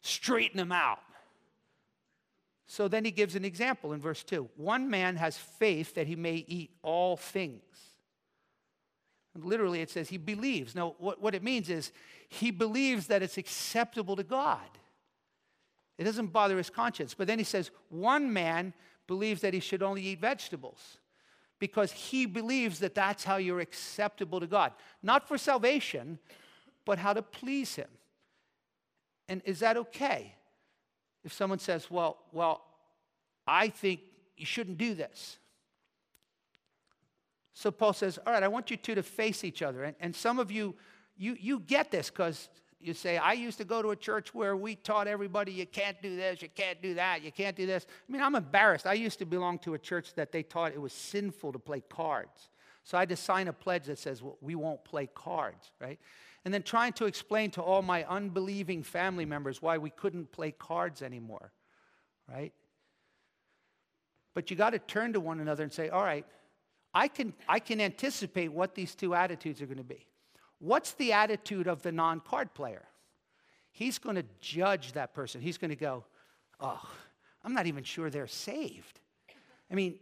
straighten 0.00 0.60
him 0.60 0.70
out. 0.70 1.00
So 2.66 2.86
then 2.86 3.04
he 3.04 3.10
gives 3.10 3.34
an 3.34 3.44
example 3.44 3.92
in 3.92 4.00
verse 4.00 4.22
2. 4.22 4.48
One 4.56 4.88
man 4.88 5.16
has 5.16 5.36
faith 5.36 5.96
that 5.96 6.06
he 6.06 6.14
may 6.14 6.44
eat 6.46 6.70
all 6.82 7.16
things. 7.16 7.62
Literally, 9.36 9.80
it 9.80 9.90
says 9.90 10.08
he 10.08 10.18
believes. 10.18 10.74
Now, 10.74 10.96
what, 10.98 11.20
what 11.20 11.34
it 11.34 11.42
means 11.42 11.70
is 11.70 11.92
he 12.28 12.50
believes 12.50 13.06
that 13.06 13.22
it's 13.22 13.38
acceptable 13.38 14.16
to 14.16 14.24
God. 14.24 14.58
It 15.98 16.04
doesn't 16.04 16.28
bother 16.28 16.56
his 16.56 16.70
conscience. 16.70 17.14
But 17.14 17.26
then 17.26 17.38
he 17.38 17.44
says, 17.44 17.70
one 17.90 18.32
man 18.32 18.72
believes 19.06 19.42
that 19.42 19.54
he 19.54 19.60
should 19.60 19.82
only 19.82 20.02
eat 20.02 20.20
vegetables 20.20 20.98
because 21.58 21.92
he 21.92 22.26
believes 22.26 22.78
that 22.80 22.94
that's 22.94 23.22
how 23.22 23.36
you're 23.36 23.60
acceptable 23.60 24.40
to 24.40 24.46
God. 24.46 24.72
Not 25.02 25.28
for 25.28 25.36
salvation, 25.36 26.18
but 26.84 26.98
how 26.98 27.12
to 27.12 27.22
please 27.22 27.76
him. 27.76 27.88
And 29.28 29.42
is 29.44 29.60
that 29.60 29.76
okay? 29.76 30.34
If 31.22 31.32
someone 31.32 31.58
says, 31.58 31.90
well, 31.90 32.16
well, 32.32 32.62
I 33.46 33.68
think 33.68 34.00
you 34.36 34.46
shouldn't 34.46 34.78
do 34.78 34.94
this. 34.94 35.38
So 37.60 37.70
Paul 37.70 37.92
says, 37.92 38.18
all 38.26 38.32
right, 38.32 38.42
I 38.42 38.48
want 38.48 38.70
you 38.70 38.78
two 38.78 38.94
to 38.94 39.02
face 39.02 39.44
each 39.44 39.60
other. 39.60 39.84
And, 39.84 39.94
and 40.00 40.16
some 40.16 40.38
of 40.38 40.50
you, 40.50 40.74
you, 41.18 41.36
you 41.38 41.60
get 41.60 41.90
this 41.90 42.08
because 42.08 42.48
you 42.80 42.94
say, 42.94 43.18
I 43.18 43.34
used 43.34 43.58
to 43.58 43.66
go 43.66 43.82
to 43.82 43.90
a 43.90 43.96
church 43.96 44.34
where 44.34 44.56
we 44.56 44.76
taught 44.76 45.06
everybody 45.06 45.52
you 45.52 45.66
can't 45.66 46.00
do 46.00 46.16
this, 46.16 46.40
you 46.40 46.48
can't 46.48 46.80
do 46.80 46.94
that, 46.94 47.22
you 47.22 47.30
can't 47.30 47.54
do 47.54 47.66
this. 47.66 47.84
I 47.86 48.10
mean, 48.10 48.22
I'm 48.22 48.34
embarrassed. 48.34 48.86
I 48.86 48.94
used 48.94 49.18
to 49.18 49.26
belong 49.26 49.58
to 49.58 49.74
a 49.74 49.78
church 49.78 50.14
that 50.14 50.32
they 50.32 50.42
taught 50.42 50.72
it 50.72 50.80
was 50.80 50.94
sinful 50.94 51.52
to 51.52 51.58
play 51.58 51.82
cards. 51.86 52.48
So 52.82 52.96
I 52.96 53.02
had 53.02 53.10
to 53.10 53.16
sign 53.16 53.46
a 53.46 53.52
pledge 53.52 53.84
that 53.84 53.98
says, 53.98 54.22
well, 54.22 54.38
we 54.40 54.54
won't 54.54 54.82
play 54.82 55.10
cards, 55.14 55.70
right? 55.82 55.98
And 56.46 56.54
then 56.54 56.62
trying 56.62 56.94
to 56.94 57.04
explain 57.04 57.50
to 57.50 57.60
all 57.60 57.82
my 57.82 58.04
unbelieving 58.04 58.82
family 58.82 59.26
members 59.26 59.60
why 59.60 59.76
we 59.76 59.90
couldn't 59.90 60.32
play 60.32 60.50
cards 60.50 61.02
anymore, 61.02 61.52
right? 62.26 62.54
But 64.32 64.50
you 64.50 64.56
got 64.56 64.70
to 64.70 64.78
turn 64.78 65.12
to 65.12 65.20
one 65.20 65.40
another 65.40 65.62
and 65.62 65.70
say, 65.70 65.90
all 65.90 66.02
right, 66.02 66.24
I 66.92 67.08
can, 67.08 67.32
I 67.48 67.58
can 67.58 67.80
anticipate 67.80 68.52
what 68.52 68.74
these 68.74 68.94
two 68.94 69.14
attitudes 69.14 69.62
are 69.62 69.66
going 69.66 69.78
to 69.78 69.84
be. 69.84 70.06
What's 70.58 70.92
the 70.92 71.12
attitude 71.12 71.66
of 71.66 71.82
the 71.82 71.92
non 71.92 72.20
card 72.20 72.52
player? 72.54 72.84
He's 73.72 73.98
going 73.98 74.16
to 74.16 74.24
judge 74.40 74.92
that 74.92 75.14
person. 75.14 75.40
He's 75.40 75.58
going 75.58 75.70
to 75.70 75.76
go, 75.76 76.04
oh, 76.58 76.82
I'm 77.44 77.54
not 77.54 77.66
even 77.66 77.84
sure 77.84 78.10
they're 78.10 78.26
saved. 78.26 79.00
I 79.70 79.74
mean, 79.74 79.98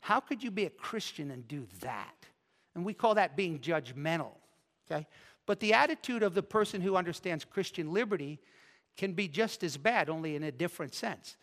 how 0.00 0.20
could 0.20 0.42
you 0.42 0.50
be 0.50 0.64
a 0.64 0.70
Christian 0.70 1.30
and 1.30 1.46
do 1.46 1.66
that? 1.80 2.14
And 2.74 2.84
we 2.84 2.92
call 2.94 3.14
that 3.14 3.36
being 3.36 3.60
judgmental, 3.60 4.32
okay? 4.90 5.06
But 5.46 5.60
the 5.60 5.74
attitude 5.74 6.22
of 6.22 6.34
the 6.34 6.42
person 6.42 6.80
who 6.80 6.96
understands 6.96 7.44
Christian 7.44 7.92
liberty 7.92 8.40
can 8.96 9.12
be 9.12 9.28
just 9.28 9.62
as 9.62 9.76
bad, 9.76 10.10
only 10.10 10.36
in 10.36 10.42
a 10.42 10.52
different 10.52 10.94
sense. 10.94 11.36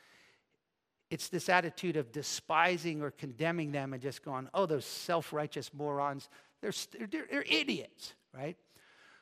It's 1.10 1.30
this 1.30 1.50
attitude 1.50 1.98
of 1.98 2.12
despising 2.12 3.02
or 3.02 3.12
condemning 3.12 3.72
them 3.72 3.93
and 3.93 4.02
just 4.02 4.24
going, 4.24 4.48
oh, 4.54 4.65
those 4.65 4.86
self 4.86 5.34
righteous 5.34 5.74
morons, 5.74 6.30
they're, 6.62 6.74
they're, 7.10 7.26
they're 7.30 7.45
idiots 7.50 8.13
right? 8.34 8.58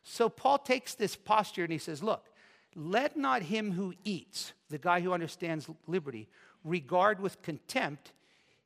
So 0.04 0.30
Paul 0.30 0.58
takes 0.58 0.96
this 0.96 1.16
posture 1.16 1.64
and 1.64 1.72
he 1.72 1.78
says, 1.78 2.02
Look, 2.02 2.26
let 2.76 3.18
not 3.18 3.42
him 3.42 3.72
who 3.72 3.94
eats, 4.04 4.54
the 4.70 4.78
guy 4.78 5.02
who 5.02 5.14
understands 5.14 5.70
liberty, 5.88 6.28
regard 6.64 7.20
with 7.20 7.42
contempt 7.42 8.12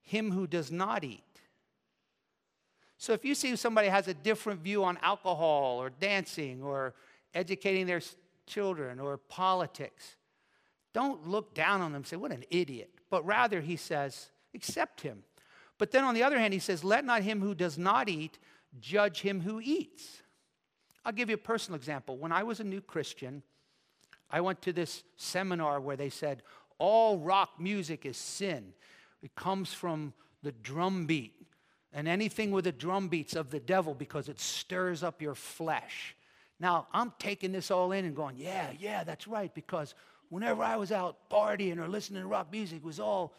him 0.02 0.32
who 0.32 0.48
does 0.48 0.72
not 0.72 1.04
eat. 1.04 1.24
So 2.98 3.14
if 3.14 3.24
you 3.24 3.34
see 3.34 3.56
somebody 3.56 3.88
has 3.88 4.08
a 4.08 4.14
different 4.14 4.62
view 4.62 4.84
on 4.84 4.98
alcohol 5.02 5.82
or 5.82 5.90
dancing 5.90 6.62
or 6.62 6.94
educating 7.34 7.88
their 7.88 8.02
children 8.46 9.00
or 9.00 9.18
politics, 9.18 10.16
don't 10.94 11.28
look 11.28 11.54
down 11.54 11.82
on 11.82 11.92
them 11.92 12.02
and 12.02 12.08
say, 12.08 12.18
What 12.18 12.32
an 12.32 12.44
idiot. 12.50 12.90
But 13.12 13.24
rather, 13.26 13.62
he 13.62 13.76
says, 13.76 14.32
Accept 14.56 15.02
him. 15.02 15.24
But 15.78 15.92
then 15.92 16.04
on 16.04 16.16
the 16.16 16.24
other 16.24 16.40
hand, 16.40 16.54
he 16.54 16.60
says, 16.60 16.84
Let 16.84 17.06
not 17.06 17.22
him 17.22 17.42
who 17.42 17.54
does 17.54 17.78
not 17.78 18.10
eat 18.10 18.40
judge 18.80 19.22
him 19.22 19.42
who 19.42 19.62
eats. 19.62 20.24
I'll 21.06 21.12
give 21.12 21.30
you 21.30 21.36
a 21.36 21.40
personal 21.40 21.76
example. 21.76 22.18
When 22.18 22.32
I 22.32 22.44
was 22.44 22.60
a 22.60 22.64
new 22.64 22.82
Christian, 22.82 23.44
I 24.30 24.42
went 24.42 24.62
to 24.64 24.74
this 24.74 25.04
seminar 25.18 25.80
where 25.82 25.98
they 25.98 26.10
said, 26.10 26.44
all 26.82 27.20
rock 27.20 27.60
music 27.60 28.08
is 28.08 28.18
sin. 28.18 28.74
It 29.22 29.36
comes 29.36 29.72
from 29.72 30.14
the 30.42 30.52
drum 30.52 31.06
beat. 31.06 31.36
And 31.94 32.08
anything 32.08 32.50
with 32.50 32.64
the 32.64 32.72
drum 32.72 33.08
beats 33.08 33.36
of 33.36 33.52
the 33.52 33.60
devil 33.60 33.94
because 33.94 34.30
it 34.30 34.40
stirs 34.40 35.04
up 35.04 35.22
your 35.22 35.36
flesh. 35.36 36.16
Now, 36.60 36.88
I'm 36.94 37.14
taking 37.20 37.52
this 37.52 37.70
all 37.70 37.92
in 37.92 38.06
and 38.06 38.16
going, 38.16 38.38
yeah, 38.38 38.72
yeah, 38.80 39.04
that's 39.04 39.28
right. 39.28 39.54
Because 39.54 39.94
whenever 40.32 40.64
I 40.64 40.78
was 40.78 40.92
out 40.92 41.30
partying 41.30 41.78
or 41.78 41.88
listening 41.88 42.24
to 42.24 42.28
rock 42.28 42.52
music, 42.52 42.78
it 42.78 42.84
was 42.84 43.00
all, 43.00 43.36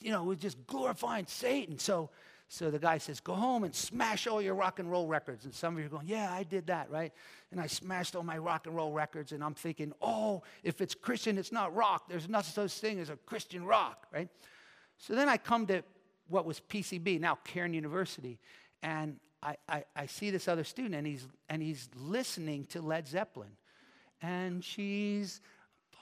you 0.00 0.10
know, 0.10 0.22
it 0.22 0.26
was 0.26 0.38
just 0.38 0.66
glorifying 0.66 1.26
Satan. 1.26 1.78
So 1.78 2.08
so 2.50 2.70
the 2.70 2.78
guy 2.78 2.96
says, 2.96 3.20
Go 3.20 3.34
home 3.34 3.64
and 3.64 3.74
smash 3.74 4.26
all 4.26 4.40
your 4.40 4.54
rock 4.54 4.78
and 4.78 4.90
roll 4.90 5.06
records. 5.06 5.44
And 5.44 5.54
some 5.54 5.74
of 5.74 5.80
you 5.80 5.86
are 5.86 5.90
going, 5.90 6.08
Yeah, 6.08 6.32
I 6.32 6.42
did 6.42 6.68
that, 6.68 6.90
right? 6.90 7.12
And 7.52 7.60
I 7.60 7.66
smashed 7.66 8.16
all 8.16 8.22
my 8.22 8.38
rock 8.38 8.66
and 8.66 8.74
roll 8.74 8.92
records. 8.92 9.32
And 9.32 9.44
I'm 9.44 9.54
thinking, 9.54 9.92
Oh, 10.00 10.42
if 10.62 10.80
it's 10.80 10.94
Christian, 10.94 11.36
it's 11.36 11.52
not 11.52 11.74
rock. 11.76 12.08
There's 12.08 12.28
no 12.28 12.40
such 12.40 12.64
a 12.64 12.68
thing 12.68 13.00
as 13.00 13.10
a 13.10 13.16
Christian 13.16 13.64
rock, 13.64 14.06
right? 14.12 14.28
So 14.96 15.14
then 15.14 15.28
I 15.28 15.36
come 15.36 15.66
to 15.66 15.82
what 16.28 16.46
was 16.46 16.60
PCB, 16.60 17.20
now 17.20 17.38
Cairn 17.44 17.74
University. 17.74 18.38
And 18.82 19.18
I, 19.42 19.56
I, 19.68 19.84
I 19.94 20.06
see 20.06 20.30
this 20.30 20.48
other 20.48 20.64
student, 20.64 20.94
and 20.94 21.06
he's, 21.06 21.26
and 21.48 21.62
he's 21.62 21.88
listening 21.94 22.64
to 22.66 22.80
Led 22.80 23.06
Zeppelin. 23.06 23.50
And 24.20 24.64
she's 24.64 25.40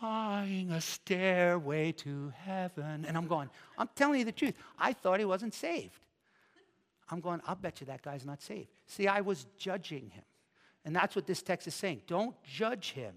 buying 0.01 0.71
a 0.71 0.81
stairway 0.81 1.93
to 1.93 2.33
heaven. 2.37 3.05
And 3.07 3.17
I'm 3.17 3.27
going, 3.27 3.49
I'm 3.79 3.89
telling 3.95 4.19
you 4.19 4.25
the 4.25 4.33
truth. 4.33 4.55
I 4.79 4.93
thought 4.93 5.19
he 5.19 5.25
wasn't 5.25 5.55
saved. 5.55 5.99
I'm 7.11 7.21
going, 7.21 7.41
I'll 7.47 7.55
bet 7.55 7.81
you 7.81 7.87
that 7.87 8.03
guy's 8.03 8.25
not 8.25 8.43
saved. 8.43 8.69
See, 8.87 9.07
I 9.07 9.21
was 9.21 9.47
judging 9.59 10.11
him. 10.11 10.25
And 10.85 10.95
that's 10.95 11.17
what 11.17 11.27
this 11.27 11.43
text 11.43 11.67
is 11.67 11.75
saying. 11.75 12.03
Don't 12.07 12.35
judge 12.45 12.93
him. 12.93 13.15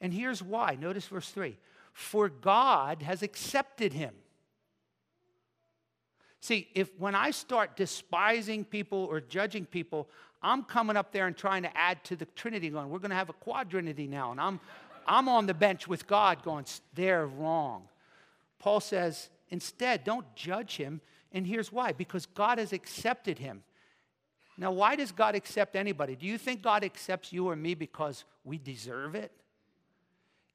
And 0.00 0.12
here's 0.12 0.42
why. 0.42 0.76
Notice 0.80 1.06
verse 1.06 1.30
3 1.30 1.56
For 1.92 2.28
God 2.28 3.02
has 3.02 3.22
accepted 3.22 3.92
him. 3.92 4.14
See, 6.40 6.68
if 6.74 6.90
when 6.98 7.14
I 7.14 7.32
start 7.32 7.76
despising 7.76 8.64
people 8.64 9.04
or 9.10 9.20
judging 9.20 9.66
people, 9.66 10.08
I'm 10.40 10.62
coming 10.62 10.96
up 10.96 11.10
there 11.10 11.26
and 11.26 11.36
trying 11.36 11.64
to 11.64 11.76
add 11.76 12.04
to 12.04 12.16
the 12.16 12.26
Trinity, 12.26 12.70
going, 12.70 12.88
we're 12.88 13.00
going 13.00 13.10
to 13.10 13.16
have 13.16 13.28
a 13.28 13.34
quadrinity 13.34 14.06
now. 14.06 14.30
And 14.30 14.40
I'm, 14.40 14.60
I'm 15.08 15.28
on 15.28 15.46
the 15.46 15.54
bench 15.54 15.88
with 15.88 16.06
God 16.06 16.42
going, 16.42 16.66
they're 16.94 17.26
wrong. 17.26 17.88
Paul 18.58 18.80
says, 18.80 19.30
instead, 19.48 20.04
don't 20.04 20.26
judge 20.36 20.76
him. 20.76 21.00
And 21.32 21.46
here's 21.46 21.72
why 21.72 21.92
because 21.92 22.26
God 22.26 22.58
has 22.58 22.72
accepted 22.72 23.38
him. 23.38 23.62
Now, 24.58 24.72
why 24.72 24.96
does 24.96 25.12
God 25.12 25.34
accept 25.34 25.76
anybody? 25.76 26.16
Do 26.16 26.26
you 26.26 26.36
think 26.36 26.62
God 26.62 26.84
accepts 26.84 27.32
you 27.32 27.48
or 27.48 27.56
me 27.56 27.74
because 27.74 28.24
we 28.44 28.58
deserve 28.58 29.14
it? 29.14 29.32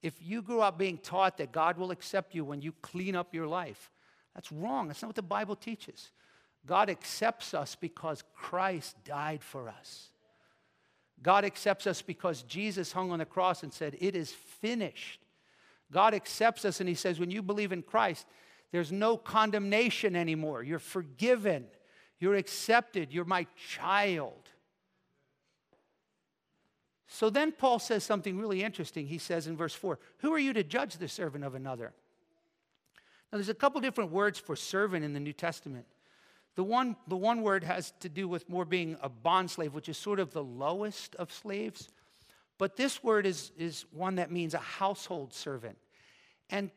If 0.02 0.14
you 0.20 0.42
grew 0.42 0.60
up 0.60 0.76
being 0.76 0.98
taught 0.98 1.38
that 1.38 1.50
God 1.50 1.78
will 1.78 1.90
accept 1.90 2.34
you 2.34 2.44
when 2.44 2.60
you 2.60 2.72
clean 2.82 3.16
up 3.16 3.34
your 3.34 3.46
life, 3.46 3.90
that's 4.34 4.52
wrong. 4.52 4.88
That's 4.88 5.00
not 5.00 5.08
what 5.08 5.16
the 5.16 5.22
Bible 5.22 5.56
teaches. 5.56 6.10
God 6.66 6.90
accepts 6.90 7.54
us 7.54 7.74
because 7.74 8.22
Christ 8.34 8.96
died 9.04 9.42
for 9.42 9.68
us. 9.68 10.10
God 11.24 11.46
accepts 11.46 11.86
us 11.86 12.02
because 12.02 12.42
Jesus 12.42 12.92
hung 12.92 13.10
on 13.10 13.18
the 13.18 13.24
cross 13.24 13.62
and 13.62 13.72
said, 13.72 13.96
It 13.98 14.14
is 14.14 14.30
finished. 14.30 15.20
God 15.90 16.12
accepts 16.12 16.66
us 16.66 16.80
and 16.80 16.88
He 16.88 16.94
says, 16.94 17.18
When 17.18 17.30
you 17.30 17.42
believe 17.42 17.72
in 17.72 17.82
Christ, 17.82 18.26
there's 18.72 18.92
no 18.92 19.16
condemnation 19.16 20.14
anymore. 20.14 20.62
You're 20.62 20.78
forgiven. 20.78 21.64
You're 22.20 22.34
accepted. 22.34 23.10
You're 23.10 23.24
my 23.24 23.46
child. 23.56 24.50
So 27.06 27.30
then 27.30 27.52
Paul 27.52 27.78
says 27.78 28.04
something 28.04 28.38
really 28.38 28.62
interesting. 28.62 29.06
He 29.06 29.18
says 29.18 29.46
in 29.46 29.56
verse 29.56 29.74
4 29.74 29.98
Who 30.18 30.34
are 30.34 30.38
you 30.38 30.52
to 30.52 30.62
judge 30.62 30.98
the 30.98 31.08
servant 31.08 31.42
of 31.42 31.54
another? 31.54 31.94
Now, 33.32 33.38
there's 33.38 33.48
a 33.48 33.54
couple 33.54 33.80
different 33.80 34.10
words 34.10 34.38
for 34.38 34.54
servant 34.56 35.04
in 35.04 35.14
the 35.14 35.20
New 35.20 35.32
Testament. 35.32 35.86
The 36.56 36.64
one, 36.64 36.96
the 37.08 37.16
one 37.16 37.42
word 37.42 37.64
has 37.64 37.92
to 38.00 38.08
do 38.08 38.28
with 38.28 38.48
more 38.48 38.64
being 38.64 38.96
a 39.02 39.08
bond 39.08 39.50
slave, 39.50 39.74
which 39.74 39.88
is 39.88 39.96
sort 39.96 40.20
of 40.20 40.32
the 40.32 40.44
lowest 40.44 41.16
of 41.16 41.32
slaves. 41.32 41.88
But 42.58 42.76
this 42.76 43.02
word 43.02 43.26
is, 43.26 43.50
is 43.58 43.84
one 43.90 44.16
that 44.16 44.30
means 44.30 44.54
a 44.54 44.58
household 44.58 45.34
servant. 45.34 45.76
And 46.50 46.70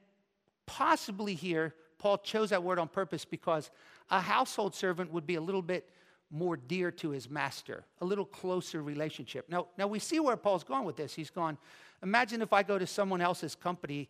possibly 0.66 1.36
here, 1.36 1.76
Paul 2.00 2.18
chose 2.18 2.50
that 2.50 2.64
word 2.64 2.80
on 2.80 2.88
purpose 2.88 3.26
because 3.26 3.70
a 4.10 4.20
household 4.20 4.74
servant 4.74 5.12
would 5.12 5.28
be 5.28 5.36
a 5.36 5.42
little 5.42 5.62
bit 5.62 5.90
more 6.30 6.58
dear 6.58 6.92
to 6.92 7.12
his 7.12 7.30
master, 7.30 7.86
a 8.02 8.06
little 8.06 8.26
closer 8.26 8.82
relationship. 8.82 9.48
Now, 9.50 9.68
now 9.78 9.88
we 9.88 10.00
see 10.00 10.20
where 10.20 10.36
Paul's 10.36 10.64
going 10.64 10.86
with 10.86 10.98
this. 10.98 11.14
He's 11.14 11.30
gone, 11.30 11.58
imagine 12.04 12.42
if 12.42 12.52
I 12.52 12.64
go 12.64 12.78
to 12.78 12.88
someone 12.88 13.22
else's 13.22 13.56
company 13.56 14.10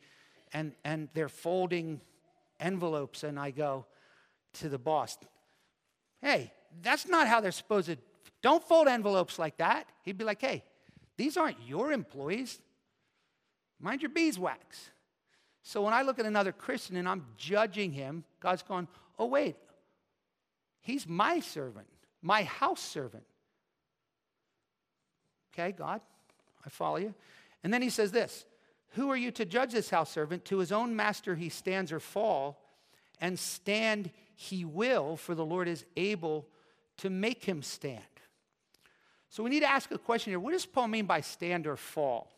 and, 0.54 0.74
and 0.84 1.10
they're 1.14 1.30
folding 1.30 2.02
envelopes 2.60 3.24
and 3.24 3.40
I 3.40 3.52
go 3.52 3.86
to 4.54 4.70
the 4.70 4.80
boss, 4.80 5.18
hey, 6.22 6.52
that's 6.82 7.08
not 7.08 7.28
how 7.28 7.42
they're 7.42 7.52
supposed 7.52 7.88
to, 7.88 7.98
don't 8.42 8.64
fold 8.64 8.88
envelopes 8.88 9.40
like 9.40 9.58
that. 9.58 9.88
He'd 10.04 10.18
be 10.18 10.24
like, 10.24 10.42
hey, 10.42 10.64
these 11.18 11.38
aren't 11.38 11.58
your 11.66 11.92
employees. 11.92 12.60
Mind 13.80 14.02
your 14.02 14.10
beeswax. 14.10 14.90
So 15.64 15.82
when 15.82 15.94
I 15.94 16.04
look 16.04 16.20
at 16.20 16.26
another 16.26 16.52
Christian 16.52 16.96
and 16.96 17.10
I'm 17.10 17.26
judging 17.38 17.92
him, 17.92 18.24
God's 18.40 18.64
going, 18.64 18.88
oh, 19.20 19.26
wait, 19.26 19.56
he's 20.82 21.08
my 21.08 21.40
servant, 21.40 21.88
my 22.22 22.44
house 22.44 22.82
servant. 22.82 23.26
Okay, 25.54 25.72
God, 25.72 26.02
I 26.66 26.70
follow 26.70 26.98
you. 26.98 27.14
And 27.64 27.74
then 27.74 27.82
he 27.82 27.90
says 27.90 28.12
this 28.12 28.46
Who 28.92 29.10
are 29.10 29.18
you 29.18 29.32
to 29.32 29.46
judge 29.46 29.74
this 29.74 29.90
house 29.90 30.12
servant? 30.12 30.46
To 30.46 30.60
his 30.60 30.72
own 30.72 30.96
master 30.96 31.36
he 31.36 31.50
stands 31.50 31.92
or 31.92 32.00
fall, 32.00 32.62
and 33.20 33.38
stand 33.38 34.12
he 34.40 34.64
will, 34.66 35.18
for 35.18 35.34
the 35.34 35.44
Lord 35.44 35.68
is 35.68 35.84
able 35.96 36.48
to 36.98 37.10
make 37.10 37.44
him 37.44 37.64
stand. 37.64 38.04
So 39.30 39.42
we 39.42 39.50
need 39.50 39.62
to 39.62 39.70
ask 39.70 39.90
a 39.92 39.98
question 39.98 40.30
here. 40.30 40.40
What 40.40 40.52
does 40.52 40.66
Paul 40.66 40.90
mean 40.90 41.08
by 41.08 41.22
stand 41.22 41.66
or 41.66 41.76
fall? 41.76 42.32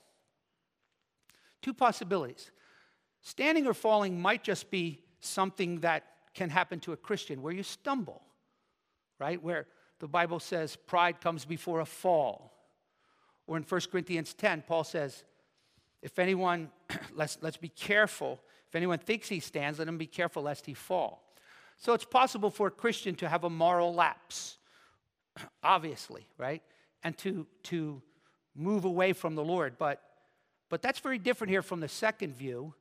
Two 1.61 1.73
possibilities. 1.73 2.51
Standing 3.21 3.67
or 3.67 3.73
falling 3.73 4.19
might 4.19 4.45
just 4.45 4.71
be 4.71 5.01
something 5.19 5.81
that 5.81 6.05
can 6.33 6.49
happen 6.49 6.79
to 6.79 6.93
a 6.93 6.97
Christian 6.97 7.41
where 7.41 7.51
you 7.51 7.63
stumble, 7.63 8.21
right? 9.19 9.43
Where 9.43 9.67
the 9.99 10.07
Bible 10.07 10.39
says 10.39 10.77
pride 10.77 11.19
comes 11.19 11.43
before 11.43 11.81
a 11.81 11.85
fall. 11.85 12.53
Or 13.45 13.57
in 13.57 13.63
1 13.63 13.81
Corinthians 13.91 14.33
10, 14.33 14.63
Paul 14.65 14.85
says, 14.85 15.25
if 16.01 16.17
anyone, 16.17 16.71
let's, 17.13 17.37
let's 17.41 17.57
be 17.57 17.67
careful. 17.67 18.39
If 18.69 18.75
anyone 18.77 18.99
thinks 18.99 19.27
he 19.27 19.41
stands, 19.41 19.79
let 19.79 19.87
him 19.89 19.97
be 19.97 20.07
careful 20.07 20.43
lest 20.43 20.65
he 20.65 20.73
fall. 20.73 21.28
So 21.79 21.93
it's 21.93 22.05
possible 22.05 22.51
for 22.51 22.67
a 22.67 22.71
Christian 22.71 23.15
to 23.15 23.29
have 23.29 23.45
a 23.45 23.49
moral 23.49 23.93
lapse, 23.93 24.57
obviously, 25.63 26.27
right? 26.37 26.61
And 27.03 27.17
to, 27.19 27.47
to 27.63 28.01
move 28.53 28.83
away 28.83 29.13
from 29.13 29.35
the 29.35 29.43
Lord. 29.43 29.77
But, 29.77 30.01
but 30.69 30.81
that's 30.81 30.99
very 30.99 31.17
different 31.17 31.51
here 31.51 31.61
from 31.61 31.79
the 31.79 31.87
second 31.87 32.35
view, 32.35 32.73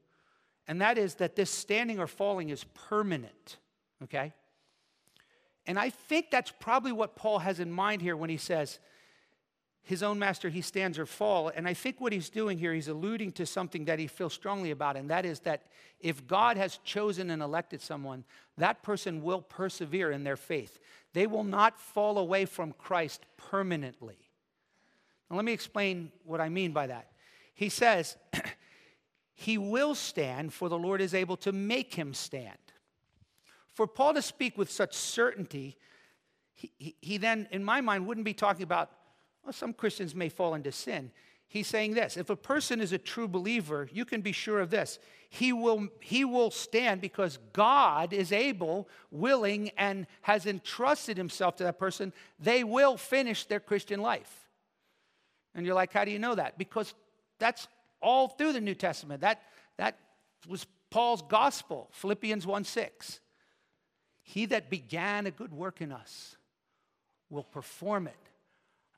and 0.66 0.80
that 0.80 0.98
is 0.98 1.14
that 1.16 1.36
this 1.36 1.50
standing 1.50 2.00
or 2.00 2.08
falling 2.08 2.50
is 2.50 2.64
permanent, 2.64 3.56
okay? 4.02 4.34
And 5.64 5.78
I 5.78 5.90
think 5.90 6.30
that's 6.30 6.52
probably 6.58 6.92
what 6.92 7.14
Paul 7.14 7.38
has 7.38 7.60
in 7.60 7.70
mind 7.70 8.02
here 8.02 8.16
when 8.16 8.30
he 8.30 8.36
says, 8.36 8.80
his 9.82 10.02
own 10.02 10.18
master, 10.18 10.48
he 10.48 10.60
stands 10.60 10.98
or 10.98 11.06
fall. 11.06 11.48
And 11.48 11.66
I 11.66 11.74
think 11.74 12.00
what 12.00 12.12
he's 12.12 12.28
doing 12.28 12.58
here, 12.58 12.74
he's 12.74 12.88
alluding 12.88 13.32
to 13.32 13.46
something 13.46 13.86
that 13.86 13.98
he 13.98 14.06
feels 14.06 14.34
strongly 14.34 14.70
about, 14.70 14.96
and 14.96 15.10
that 15.10 15.24
is 15.24 15.40
that 15.40 15.62
if 16.00 16.26
God 16.26 16.56
has 16.56 16.78
chosen 16.84 17.30
and 17.30 17.42
elected 17.42 17.80
someone, 17.80 18.24
that 18.58 18.82
person 18.82 19.22
will 19.22 19.40
persevere 19.40 20.10
in 20.10 20.24
their 20.24 20.36
faith. 20.36 20.78
They 21.14 21.26
will 21.26 21.44
not 21.44 21.80
fall 21.80 22.18
away 22.18 22.44
from 22.44 22.72
Christ 22.72 23.24
permanently. 23.36 24.18
Now, 25.30 25.36
let 25.36 25.44
me 25.44 25.52
explain 25.52 26.12
what 26.24 26.40
I 26.40 26.48
mean 26.48 26.72
by 26.72 26.86
that. 26.86 27.12
He 27.54 27.68
says, 27.68 28.16
He 29.34 29.56
will 29.56 29.94
stand, 29.94 30.52
for 30.52 30.68
the 30.68 30.76
Lord 30.76 31.00
is 31.00 31.14
able 31.14 31.36
to 31.38 31.52
make 31.52 31.94
him 31.94 32.12
stand. 32.12 32.58
For 33.72 33.86
Paul 33.86 34.14
to 34.14 34.22
speak 34.22 34.58
with 34.58 34.68
such 34.68 34.94
certainty, 34.94 35.76
he, 36.54 36.72
he, 36.76 36.96
he 37.00 37.18
then, 37.18 37.46
in 37.52 37.62
my 37.62 37.80
mind, 37.80 38.08
wouldn't 38.08 38.24
be 38.24 38.34
talking 38.34 38.64
about 38.64 38.90
well, 39.44 39.52
some 39.52 39.72
Christians 39.72 40.14
may 40.14 40.28
fall 40.28 40.54
into 40.54 40.72
sin. 40.72 41.10
He's 41.48 41.66
saying 41.66 41.94
this 41.94 42.16
if 42.16 42.28
a 42.28 42.36
person 42.36 42.80
is 42.80 42.92
a 42.92 42.98
true 42.98 43.26
believer, 43.26 43.88
you 43.92 44.04
can 44.04 44.20
be 44.20 44.32
sure 44.32 44.60
of 44.60 44.70
this. 44.70 44.98
He 45.30 45.52
will, 45.52 45.88
he 46.00 46.24
will 46.24 46.50
stand 46.50 47.00
because 47.00 47.38
God 47.52 48.12
is 48.12 48.32
able, 48.32 48.88
willing, 49.10 49.70
and 49.76 50.06
has 50.22 50.46
entrusted 50.46 51.16
himself 51.16 51.56
to 51.56 51.64
that 51.64 51.78
person. 51.78 52.12
They 52.38 52.64
will 52.64 52.96
finish 52.96 53.44
their 53.44 53.60
Christian 53.60 54.00
life. 54.00 54.48
And 55.54 55.66
you're 55.66 55.74
like, 55.74 55.92
how 55.92 56.04
do 56.04 56.10
you 56.10 56.18
know 56.18 56.34
that? 56.34 56.56
Because 56.56 56.94
that's 57.38 57.68
all 58.00 58.28
through 58.28 58.52
the 58.52 58.60
New 58.60 58.74
Testament. 58.74 59.20
That, 59.20 59.42
that 59.76 59.98
was 60.46 60.66
Paul's 60.90 61.22
gospel, 61.22 61.88
Philippians 61.92 62.46
1 62.46 62.64
6. 62.64 63.20
He 64.22 64.46
that 64.46 64.68
began 64.70 65.26
a 65.26 65.30
good 65.30 65.52
work 65.52 65.80
in 65.80 65.92
us 65.92 66.36
will 67.30 67.44
perform 67.44 68.06
it 68.06 68.27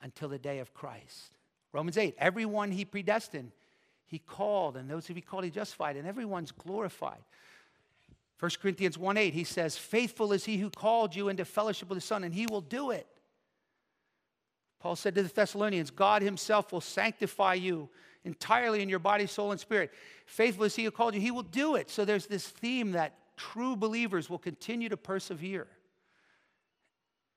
until 0.03 0.29
the 0.29 0.39
day 0.39 0.59
of 0.59 0.75
Christ. 0.75 1.37
Romans 1.73 1.97
8, 1.97 2.15
everyone 2.19 2.71
he 2.71 2.85
predestined, 2.85 3.53
he 4.07 4.19
called, 4.19 4.77
and 4.77 4.91
those 4.91 5.07
who 5.07 5.15
he 5.15 5.21
called, 5.21 5.45
he 5.45 5.51
justified, 5.51 5.97
and 5.97 6.07
everyone's 6.07 6.51
glorified. 6.51 7.23
1 8.41 8.51
Corinthians 8.61 8.99
1 8.99 9.17
8, 9.17 9.35
he 9.35 9.45
says, 9.45 9.77
Faithful 9.77 10.33
is 10.33 10.45
he 10.45 10.57
who 10.57 10.71
called 10.71 11.15
you 11.15 11.29
into 11.29 11.45
fellowship 11.45 11.89
with 11.89 11.99
the 11.99 12.03
Son, 12.03 12.25
and 12.25 12.35
he 12.35 12.47
will 12.47 12.63
do 12.63 12.91
it. 12.91 13.07
Paul 14.81 14.97
said 14.97 15.15
to 15.15 15.23
the 15.23 15.29
Thessalonians, 15.29 15.91
God 15.91 16.23
himself 16.23 16.73
will 16.73 16.81
sanctify 16.81 17.55
you 17.55 17.89
entirely 18.25 18.83
in 18.83 18.89
your 18.89 18.99
body, 18.99 19.27
soul, 19.27 19.53
and 19.53 19.61
spirit. 19.61 19.93
Faithful 20.27 20.65
is 20.65 20.75
he 20.75 20.85
who 20.85 20.91
called 20.91 21.15
you, 21.15 21.21
he 21.21 21.31
will 21.31 21.43
do 21.43 21.77
it. 21.77 21.91
So 21.91 22.05
there's 22.05 22.27
this 22.27 22.47
theme 22.47 22.93
that 22.93 23.15
true 23.37 23.77
believers 23.77 24.29
will 24.29 24.39
continue 24.39 24.89
to 24.89 24.97
persevere. 24.97 25.67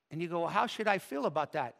And 0.09 0.21
you 0.21 0.27
go, 0.27 0.41
well, 0.41 0.49
how 0.49 0.67
should 0.67 0.87
I 0.87 0.99
feel 0.99 1.25
about 1.25 1.53
that? 1.53 1.75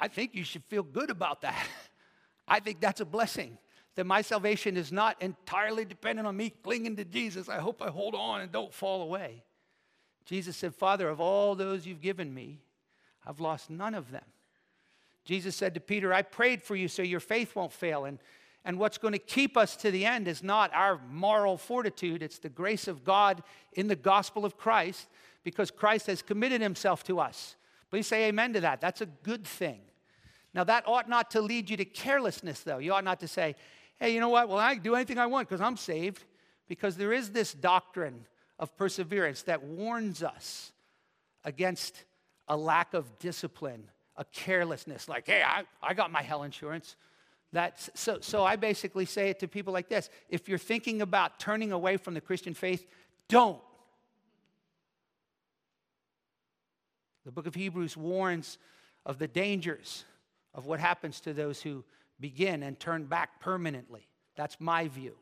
I 0.00 0.08
think 0.08 0.34
you 0.34 0.44
should 0.44 0.64
feel 0.64 0.82
good 0.82 1.10
about 1.10 1.42
that. 1.42 1.66
I 2.48 2.58
think 2.58 2.80
that's 2.80 3.00
a 3.00 3.04
blessing. 3.04 3.58
That 3.96 4.06
my 4.06 4.22
salvation 4.22 4.76
is 4.76 4.90
not 4.90 5.20
entirely 5.20 5.84
dependent 5.84 6.26
on 6.26 6.36
me 6.36 6.50
clinging 6.62 6.96
to 6.96 7.04
Jesus. 7.04 7.48
I 7.48 7.58
hope 7.58 7.82
I 7.82 7.88
hold 7.88 8.14
on 8.14 8.40
and 8.40 8.50
don't 8.50 8.72
fall 8.72 9.02
away. 9.02 9.44
Jesus 10.24 10.56
said, 10.56 10.74
Father, 10.74 11.08
of 11.08 11.20
all 11.20 11.54
those 11.54 11.86
you've 11.86 12.00
given 12.00 12.32
me, 12.32 12.60
I've 13.26 13.40
lost 13.40 13.68
none 13.68 13.94
of 13.94 14.10
them. 14.10 14.24
Jesus 15.24 15.54
said 15.54 15.74
to 15.74 15.80
Peter, 15.80 16.14
I 16.14 16.22
prayed 16.22 16.62
for 16.62 16.74
you 16.74 16.88
so 16.88 17.02
your 17.02 17.20
faith 17.20 17.54
won't 17.54 17.72
fail. 17.72 18.04
And, 18.04 18.18
and 18.64 18.78
what's 18.78 18.98
going 18.98 19.12
to 19.12 19.18
keep 19.18 19.56
us 19.56 19.76
to 19.76 19.90
the 19.90 20.06
end 20.06 20.28
is 20.28 20.42
not 20.42 20.72
our 20.72 21.00
moral 21.10 21.56
fortitude, 21.56 22.22
it's 22.22 22.38
the 22.38 22.48
grace 22.48 22.88
of 22.88 23.04
God 23.04 23.42
in 23.72 23.88
the 23.88 23.96
gospel 23.96 24.44
of 24.44 24.56
Christ 24.56 25.08
because 25.44 25.70
Christ 25.70 26.06
has 26.06 26.22
committed 26.22 26.60
himself 26.60 27.04
to 27.04 27.20
us. 27.20 27.56
Please 27.90 28.06
say 28.06 28.28
amen 28.28 28.52
to 28.54 28.60
that. 28.60 28.80
That's 28.80 29.00
a 29.00 29.06
good 29.06 29.44
thing. 29.44 29.80
Now, 30.52 30.64
that 30.64 30.86
ought 30.86 31.08
not 31.08 31.30
to 31.32 31.40
lead 31.40 31.70
you 31.70 31.76
to 31.76 31.84
carelessness, 31.84 32.60
though. 32.60 32.78
You 32.78 32.92
ought 32.92 33.04
not 33.04 33.20
to 33.20 33.28
say, 33.28 33.54
hey, 33.98 34.12
you 34.12 34.20
know 34.20 34.28
what? 34.28 34.48
Well, 34.48 34.58
I 34.58 34.74
can 34.74 34.82
do 34.82 34.94
anything 34.94 35.18
I 35.18 35.26
want 35.26 35.48
because 35.48 35.60
I'm 35.60 35.76
saved. 35.76 36.24
Because 36.66 36.96
there 36.96 37.12
is 37.12 37.30
this 37.30 37.52
doctrine 37.52 38.26
of 38.58 38.76
perseverance 38.76 39.42
that 39.42 39.62
warns 39.62 40.22
us 40.22 40.72
against 41.44 42.04
a 42.46 42.56
lack 42.56 42.94
of 42.94 43.18
discipline, 43.18 43.84
a 44.16 44.24
carelessness, 44.24 45.08
like, 45.08 45.26
hey, 45.26 45.42
I, 45.44 45.64
I 45.82 45.94
got 45.94 46.12
my 46.12 46.22
hell 46.22 46.42
insurance. 46.42 46.96
That's, 47.52 47.90
so, 47.94 48.18
so 48.20 48.44
I 48.44 48.56
basically 48.56 49.04
say 49.04 49.30
it 49.30 49.40
to 49.40 49.48
people 49.48 49.72
like 49.72 49.88
this 49.88 50.10
if 50.28 50.48
you're 50.48 50.58
thinking 50.58 51.02
about 51.02 51.40
turning 51.40 51.72
away 51.72 51.96
from 51.96 52.14
the 52.14 52.20
Christian 52.20 52.54
faith, 52.54 52.86
don't. 53.28 53.60
The 57.24 57.32
book 57.32 57.46
of 57.46 57.54
Hebrews 57.54 57.96
warns 57.96 58.58
of 59.04 59.18
the 59.18 59.28
dangers 59.28 60.04
of 60.54 60.66
what 60.66 60.80
happens 60.80 61.20
to 61.20 61.32
those 61.32 61.62
who 61.62 61.84
begin 62.18 62.62
and 62.62 62.78
turn 62.78 63.04
back 63.04 63.40
permanently. 63.40 64.06
That's 64.36 64.60
my 64.60 64.88
view. 64.88 65.16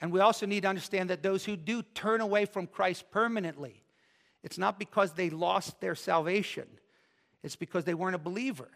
And 0.00 0.12
we 0.12 0.20
also 0.20 0.46
need 0.46 0.62
to 0.62 0.68
understand 0.68 1.10
that 1.10 1.22
those 1.22 1.44
who 1.44 1.56
do 1.56 1.82
turn 1.82 2.20
away 2.20 2.44
from 2.44 2.66
Christ 2.66 3.10
permanently, 3.10 3.82
it's 4.42 4.58
not 4.58 4.78
because 4.78 5.12
they 5.12 5.30
lost 5.30 5.80
their 5.80 5.94
salvation, 5.94 6.66
it's 7.42 7.56
because 7.56 7.84
they 7.84 7.94
weren't 7.94 8.14
a 8.14 8.18
believer. 8.18 8.68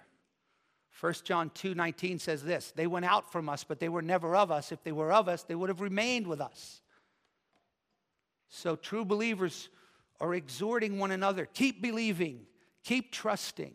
1 1.00 1.14
John 1.24 1.50
2 1.54 1.74
19 1.74 2.18
says 2.18 2.42
this 2.42 2.72
They 2.72 2.86
went 2.86 3.04
out 3.04 3.30
from 3.30 3.48
us, 3.48 3.64
but 3.64 3.80
they 3.80 3.88
were 3.88 4.02
never 4.02 4.34
of 4.34 4.50
us. 4.50 4.72
If 4.72 4.82
they 4.82 4.92
were 4.92 5.12
of 5.12 5.28
us, 5.28 5.42
they 5.44 5.54
would 5.54 5.68
have 5.68 5.80
remained 5.80 6.26
with 6.26 6.40
us. 6.40 6.80
So, 8.48 8.76
true 8.76 9.04
believers 9.04 9.68
are 10.20 10.34
exhorting 10.34 10.98
one 10.98 11.10
another 11.10 11.46
keep 11.46 11.80
believing, 11.80 12.46
keep 12.82 13.12
trusting, 13.12 13.74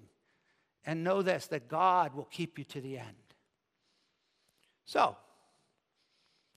and 0.86 1.04
know 1.04 1.21
this 1.21 1.48
that 1.48 1.67
God 1.67 2.13
will 2.13 2.26
keep 2.26 2.58
you 2.58 2.63
to 2.65 2.82
the 2.82 2.98
end. 2.98 3.08
So, 4.86 5.15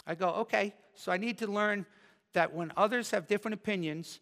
I 0.07 0.15
go, 0.15 0.29
okay, 0.31 0.75
so 0.95 1.11
I 1.13 1.17
need 1.17 1.39
to 1.39 1.47
learn 1.47 1.87
that 2.35 2.55
when 2.55 2.73
others 2.77 3.11
have 3.11 3.27
different 3.27 3.55
opinions, 3.55 4.21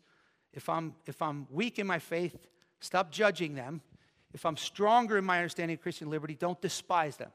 if 0.52 0.68
I'm, 0.68 0.94
if 1.06 1.20
I'm 1.20 1.46
weak 1.50 1.78
in 1.78 1.86
my 1.86 1.98
faith, 1.98 2.46
stop 2.80 3.10
judging 3.10 3.54
them. 3.54 3.80
If 4.32 4.46
I'm 4.46 4.56
stronger 4.56 5.18
in 5.18 5.24
my 5.24 5.38
understanding 5.38 5.76
of 5.76 5.82
Christian 5.82 6.10
liberty, 6.10 6.34
don't 6.34 6.60
despise 6.60 7.16
them. 7.16 7.30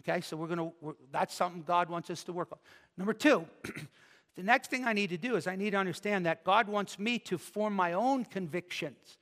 Okay, 0.00 0.20
so 0.20 0.36
we're 0.36 0.48
gonna, 0.48 0.70
we're, 0.80 0.94
that's 1.12 1.34
something 1.34 1.62
God 1.62 1.88
wants 1.88 2.10
us 2.10 2.24
to 2.24 2.32
work 2.32 2.48
on. 2.52 2.58
Number 2.96 3.12
two, 3.12 3.46
the 4.36 4.42
next 4.42 4.70
thing 4.70 4.84
I 4.84 4.92
need 4.92 5.10
to 5.10 5.16
do 5.16 5.36
is 5.36 5.46
I 5.46 5.56
need 5.56 5.70
to 5.70 5.76
understand 5.76 6.26
that 6.26 6.44
God 6.44 6.68
wants 6.68 6.98
me 6.98 7.18
to 7.20 7.38
form 7.38 7.74
my 7.74 7.92
own 7.92 8.24
convictions 8.24 9.18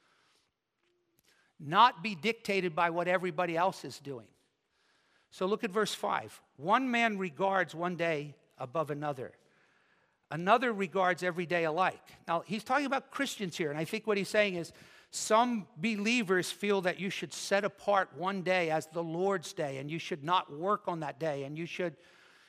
not 1.65 2.03
be 2.03 2.15
dictated 2.15 2.75
by 2.75 2.91
what 2.91 3.09
everybody 3.09 3.57
else 3.57 3.85
is 3.85 3.99
doing. 3.99 4.27
So 5.31 5.47
look 5.47 5.65
at 5.65 5.71
verse 5.71 5.95
5. 5.95 6.41
One 6.57 6.91
man 6.91 7.19
regards 7.19 7.75
one 7.75 7.97
day 7.97 8.35
above 8.59 8.91
another, 8.91 9.33
another 10.31 10.73
regards 10.73 11.23
every 11.23 11.47
day 11.47 11.65
alike. 11.65 12.03
Now, 12.29 12.43
he's 12.47 12.65
talking 12.65 12.87
about 12.87 13.11
Christians 13.11 13.57
here, 13.57 13.71
and 13.71 13.79
I 13.79 13.85
think 13.85 14.07
what 14.07 14.19
he's 14.19 14.29
saying 14.29 14.57
is 14.57 14.73
some 15.11 15.67
believers 15.77 16.51
feel 16.51 16.81
that 16.83 16.99
you 16.99 17.11
should 17.11 17.33
set 17.33 17.65
apart 17.65 18.11
one 18.17 18.43
day 18.43 18.71
as 18.71 18.87
the 18.87 19.03
Lord's 19.03 19.53
day, 19.53 19.79
and 19.79 19.91
you 19.91 19.99
should 19.99 20.25
not 20.25 20.53
work 20.53 20.83
on 20.87 21.01
that 21.01 21.19
day, 21.19 21.45
and 21.45 21.57
you 21.57 21.67
should, 21.67 21.97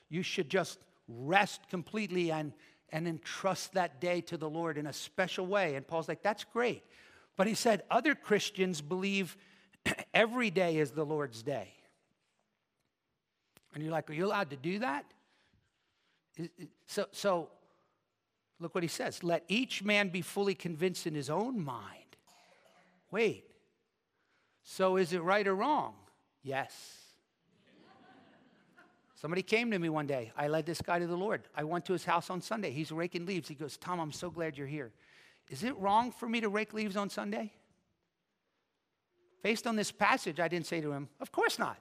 you 0.10 0.24
should 0.24 0.50
just 0.50 0.80
rest 1.08 1.70
completely 1.70 2.32
and, 2.32 2.54
and 2.90 3.08
entrust 3.08 3.74
that 3.74 4.00
day 4.00 4.22
to 4.22 4.38
the 4.38 4.50
Lord 4.50 4.78
in 4.78 4.88
a 4.88 4.94
special 4.94 5.46
way. 5.46 5.76
And 5.76 5.86
Paul's 5.88 6.08
like, 6.08 6.24
that's 6.24 6.44
great. 6.46 6.84
But 7.36 7.48
he 7.48 7.56
said 7.56 7.84
other 7.90 8.16
Christians 8.16 8.82
believe 8.82 9.38
every 10.14 10.50
day 10.50 10.78
is 10.78 10.92
the 10.92 11.06
Lord's 11.06 11.44
day. 11.44 11.70
And 13.74 13.84
you're 13.84 13.92
like, 13.92 14.10
Are 14.10 14.14
you 14.14 14.26
allowed 14.26 14.52
to 14.52 14.58
do 14.58 14.80
that? 14.80 15.06
So, 16.88 17.06
so 17.12 17.50
look 18.60 18.74
what 18.74 18.84
he 18.84 18.88
says 18.88 19.24
let 19.24 19.44
each 19.48 19.84
man 19.84 20.10
be 20.10 20.22
fully 20.22 20.56
convinced 20.56 21.06
in 21.06 21.14
his 21.14 21.30
own 21.30 21.64
mind. 21.64 22.00
Wait, 23.12 23.46
so 24.64 24.98
is 24.98 25.14
it 25.14 25.22
right 25.22 25.48
or 25.48 25.56
wrong? 25.56 25.94
Yes. 26.42 26.74
Somebody 29.16 29.42
came 29.42 29.72
to 29.72 29.80
me 29.80 29.88
one 29.88 30.06
day. 30.06 30.34
I 30.36 30.50
led 30.50 30.66
this 30.66 30.82
guy 30.82 31.00
to 31.00 31.08
the 31.08 31.16
Lord. 31.16 31.44
I 31.56 31.64
went 31.64 31.86
to 31.86 31.94
his 31.94 32.04
house 32.04 32.30
on 32.30 32.42
Sunday. 32.42 32.72
He's 32.72 32.92
raking 32.92 33.26
leaves. 33.26 33.48
He 33.48 33.56
goes, 33.56 33.78
Tom, 33.78 34.02
I'm 34.02 34.12
so 34.12 34.30
glad 34.30 34.58
you're 34.58 34.68
here. 34.68 34.92
Is 35.50 35.64
it 35.64 35.78
wrong 35.78 36.12
for 36.12 36.28
me 36.28 36.42
to 36.42 36.50
rake 36.50 36.74
leaves 36.74 36.96
on 36.96 37.10
Sunday? 37.10 37.54
Based 39.44 39.68
on 39.68 39.76
this 39.76 39.92
passage, 39.92 40.40
I 40.40 40.48
didn't 40.48 40.68
say 40.68 40.82
to 40.82 40.92
him, 40.92 41.10
Of 41.20 41.32
course 41.32 41.60
not. 41.60 41.78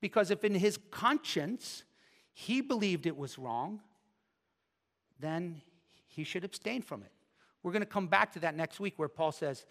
Because 0.00 0.30
if 0.30 0.44
in 0.44 0.54
his 0.54 0.78
conscience 0.90 1.84
he 2.32 2.60
believed 2.60 3.06
it 3.06 3.16
was 3.16 3.38
wrong, 3.38 3.80
then 5.18 5.60
he 6.06 6.24
should 6.24 6.44
abstain 6.44 6.82
from 6.82 7.02
it. 7.02 7.12
We're 7.62 7.72
going 7.72 7.82
to 7.82 7.86
come 7.86 8.06
back 8.06 8.32
to 8.34 8.40
that 8.40 8.56
next 8.56 8.78
week 8.80 8.94
where 8.96 9.08
Paul 9.08 9.32
says, 9.32 9.66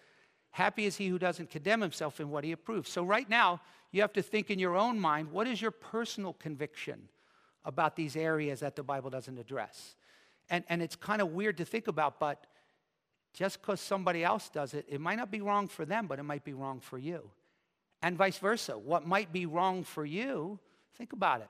Happy 0.52 0.86
is 0.86 0.96
he 0.98 1.08
who 1.08 1.20
doesn't 1.20 1.50
condemn 1.50 1.82
himself 1.82 2.20
in 2.20 2.30
what 2.30 2.44
he 2.44 2.52
approves. 2.52 2.90
So, 2.90 3.04
right 3.04 3.30
now, 3.30 3.62
you 3.92 4.02
have 4.02 4.14
to 4.14 4.22
think 4.22 4.50
in 4.50 4.60
your 4.60 4.76
own 4.76 5.00
mind 5.00 5.32
what 5.32 5.48
is 5.48 5.62
your 5.62 5.72
personal 5.72 6.34
conviction 6.34 7.10
about 7.64 7.96
these 7.96 8.16
areas 8.16 8.62
that 8.62 8.76
the 8.76 8.84
Bible 8.84 9.10
doesn't 9.10 9.38
address? 9.38 9.96
And, 10.50 10.64
and 10.70 10.82
it's 10.82 10.96
kind 10.96 11.22
of 11.22 11.32
weird 11.32 11.58
to 11.58 11.66
think 11.66 11.88
about, 11.88 12.20
but 12.20 12.46
just 13.34 13.62
because 13.62 13.82
somebody 13.82 14.24
else 14.24 14.50
does 14.50 14.74
it, 14.74 14.86
it 14.88 15.02
might 15.02 15.16
not 15.16 15.30
be 15.30 15.42
wrong 15.42 15.68
for 15.68 15.86
them, 15.86 16.08
but 16.08 16.20
it 16.20 16.24
might 16.24 16.44
be 16.44 16.54
wrong 16.54 16.80
for 16.80 16.98
you. 16.98 17.30
And 18.02 18.18
vice 18.18 18.38
versa. 18.38 18.78
What 18.78 19.06
might 19.06 19.34
be 19.34 19.46
wrong 19.46 19.84
for 19.84 20.06
you, 20.06 20.60
think 20.98 21.14
about 21.14 21.42
it. 21.42 21.50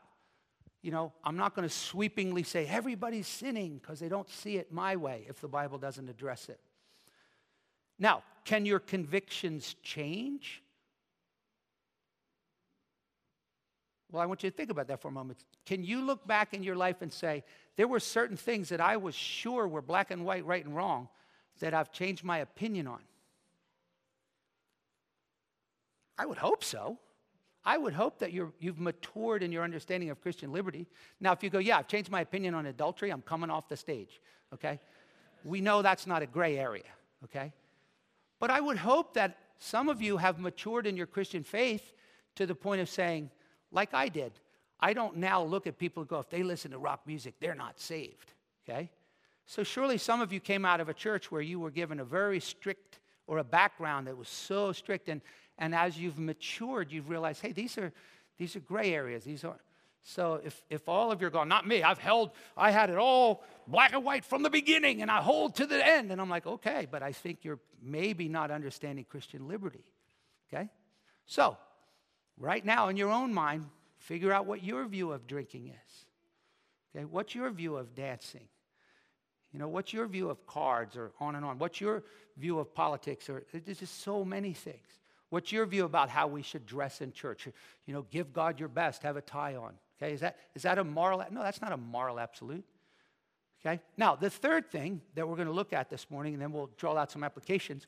You 0.82 0.92
know, 0.92 1.12
I'm 1.24 1.38
not 1.38 1.56
going 1.56 1.68
to 1.68 1.74
sweepingly 1.74 2.44
say 2.44 2.66
everybody's 2.66 3.28
sinning 3.28 3.80
because 3.80 4.00
they 4.00 4.10
don't 4.10 4.30
see 4.30 4.58
it 4.58 4.72
my 4.72 4.96
way 4.96 5.26
if 5.28 5.42
the 5.42 5.48
Bible 5.48 5.78
doesn't 5.78 6.08
address 6.08 6.50
it. 6.50 6.60
Now, 8.00 8.24
can 8.46 8.66
your 8.66 8.80
convictions 8.80 9.76
change? 9.82 10.62
Well, 14.12 14.24
I 14.24 14.26
want 14.26 14.44
you 14.44 14.50
to 14.50 14.56
think 14.56 14.70
about 14.70 14.88
that 14.88 15.02
for 15.02 15.10
a 15.10 15.12
moment. 15.12 15.44
Can 15.66 15.84
you 15.84 16.02
look 16.02 16.26
back 16.26 16.54
in 16.54 16.64
your 16.64 16.76
life 16.76 17.02
and 17.02 17.12
say, 17.12 17.44
there 17.76 17.88
were 17.88 18.00
certain 18.00 18.38
things 18.38 18.70
that 18.70 18.80
I 18.80 18.98
was 18.98 19.16
sure 19.16 19.68
were 19.68 19.82
black 19.82 20.12
and 20.12 20.26
white, 20.26 20.46
right 20.46 20.64
and 20.64 20.76
wrong, 20.76 21.10
that 21.60 21.74
I've 21.74 21.92
changed 21.92 22.24
my 22.24 22.40
opinion 22.40 22.88
on? 22.88 23.02
I 26.18 26.26
would 26.26 26.38
hope 26.38 26.64
so. 26.64 26.98
I 27.66 27.78
would 27.78 27.94
hope 27.94 28.20
that 28.20 28.32
you 28.32 28.54
have 28.64 28.80
matured 28.80 29.44
in 29.44 29.52
your 29.52 29.66
understanding 29.66 30.10
of 30.10 30.22
Christian 30.22 30.54
liberty. 30.54 30.88
Now, 31.20 31.34
if 31.34 31.44
you 31.44 31.50
go, 31.50 31.60
yeah, 31.60 31.78
I've 31.78 31.90
changed 31.90 32.10
my 32.10 32.22
opinion 32.22 32.56
on 32.56 32.66
adultery, 32.66 33.10
I'm 33.10 33.22
coming 33.22 33.50
off 33.50 33.68
the 33.68 33.76
stage, 33.76 34.22
okay? 34.54 34.80
We 35.44 35.60
know 35.60 35.82
that's 35.82 36.08
not 36.08 36.22
a 36.22 36.28
gray 36.28 36.58
area, 36.58 36.86
okay? 37.26 37.52
But 38.40 38.52
I 38.52 38.62
would 38.62 38.78
hope 38.78 39.16
that 39.16 39.38
some 39.60 39.90
of 39.90 40.02
you 40.02 40.16
have 40.16 40.40
matured 40.40 40.88
in 40.88 40.96
your 40.96 41.08
Christian 41.08 41.44
faith 41.44 41.94
to 42.36 42.46
the 42.46 42.56
point 42.56 42.80
of 42.80 42.88
saying, 42.88 43.32
like 43.72 43.94
I 43.94 44.10
did, 44.10 44.32
I 44.80 44.94
don't 44.94 45.18
now 45.18 45.44
look 45.44 45.68
at 45.68 45.78
people 45.78 46.02
and 46.02 46.10
go, 46.10 46.20
if 46.20 46.30
they 46.30 46.44
listen 46.44 46.72
to 46.72 46.78
rock 46.78 47.02
music, 47.06 47.36
they're 47.40 47.56
not 47.56 47.80
saved. 47.80 48.34
Okay? 48.68 48.90
So 49.46 49.64
surely 49.64 49.98
some 49.98 50.22
of 50.22 50.34
you 50.34 50.40
came 50.40 50.66
out 50.66 50.80
of 50.80 50.90
a 50.90 50.94
church 50.94 51.32
where 51.32 51.42
you 51.42 51.60
were 51.60 51.72
given 51.72 52.00
a 52.00 52.06
very 52.06 52.40
strict 52.40 53.00
or 53.26 53.40
a 53.40 53.44
background 53.44 54.08
that 54.08 54.18
was 54.18 54.30
so 54.30 54.72
strict, 54.72 55.10
and, 55.10 55.22
and 55.58 55.74
as 55.74 55.98
you've 55.98 56.20
matured, 56.20 56.92
you've 56.92 57.10
realized, 57.10 57.42
hey, 57.42 57.52
these 57.52 57.78
are 57.78 57.92
these 58.38 58.56
are 58.56 58.60
gray 58.60 58.94
areas. 58.94 59.24
These 59.24 59.44
are 59.44 59.58
so 60.08 60.40
if, 60.42 60.64
if 60.70 60.88
all 60.88 61.12
of 61.12 61.20
you 61.20 61.28
are 61.28 61.30
going, 61.30 61.50
not 61.50 61.68
me, 61.68 61.84
I've 61.84 61.98
held, 61.98 62.32
I 62.56 62.72
had 62.72 62.90
it 62.90 62.98
all 62.98 63.44
black 63.68 63.92
and 63.92 64.06
white 64.06 64.24
from 64.24 64.42
the 64.42 64.50
beginning 64.50 65.02
and 65.02 65.12
I 65.12 65.22
hold 65.22 65.56
to 65.56 65.66
the 65.66 65.86
end. 65.86 66.14
And 66.14 66.22
I'm 66.22 66.30
like, 66.30 66.48
okay, 66.48 66.88
but 66.90 67.04
I 67.04 67.12
think 67.12 67.40
you're 67.44 67.60
maybe 67.82 68.30
not 68.30 68.50
understanding 68.50 69.04
Christian 69.04 69.50
liberty. 69.50 69.84
Okay? 70.48 70.70
So, 71.26 71.58
right 72.38 72.66
now 72.66 72.90
in 72.90 72.98
your 72.98 73.10
own 73.10 73.34
mind, 73.34 73.66
figure 73.98 74.32
out 74.32 74.46
what 74.46 74.64
your 74.64 74.86
view 74.86 75.12
of 75.12 75.28
drinking 75.28 75.70
is. 75.70 76.06
Okay? 76.96 77.06
What's 77.06 77.36
your 77.36 77.50
view 77.52 77.78
of 77.78 77.96
dancing? 77.96 78.48
You 79.54 79.60
know, 79.60 79.68
what's 79.68 79.94
your 79.94 80.08
view 80.08 80.30
of 80.30 80.46
cards 80.46 80.96
or 80.96 81.12
on 81.20 81.36
and 81.36 81.46
on? 81.46 81.58
What's 81.58 81.82
your 81.82 82.04
view 82.38 82.60
of 82.60 82.74
politics? 82.74 83.30
Or 83.30 83.44
there's 83.52 83.80
just 83.80 84.04
so 84.04 84.24
many 84.26 84.54
things. 84.54 84.88
What's 85.30 85.52
your 85.52 85.66
view 85.66 85.86
about 85.86 86.10
how 86.10 86.28
we 86.28 86.42
should 86.42 86.66
dress 86.66 87.02
in 87.02 87.12
church? 87.12 87.48
You 87.86 87.94
know, 87.94 88.06
give 88.12 88.34
God 88.34 88.60
your 88.60 88.70
best, 88.70 89.04
have 89.04 89.18
a 89.18 89.22
tie 89.22 89.56
on. 89.56 89.74
Okay, 90.02 90.14
is 90.14 90.22
that, 90.22 90.38
is 90.56 90.62
that 90.62 90.78
a 90.78 90.84
moral? 90.84 91.24
No, 91.32 91.42
that's 91.42 91.62
not 91.62 91.72
a 91.72 91.78
moral 91.78 92.20
absolute. 92.20 92.64
Okay, 93.66 93.82
now 93.98 94.16
the 94.16 94.30
third 94.30 94.70
thing 94.70 95.02
that 95.16 95.28
we're 95.28 95.36
going 95.36 95.48
to 95.48 95.54
look 95.54 95.74
at 95.74 95.90
this 95.90 96.10
morning, 96.10 96.34
and 96.34 96.42
then 96.42 96.52
we'll 96.52 96.70
draw 96.78 96.96
out 96.96 97.12
some 97.12 97.24
applications, 97.24 97.88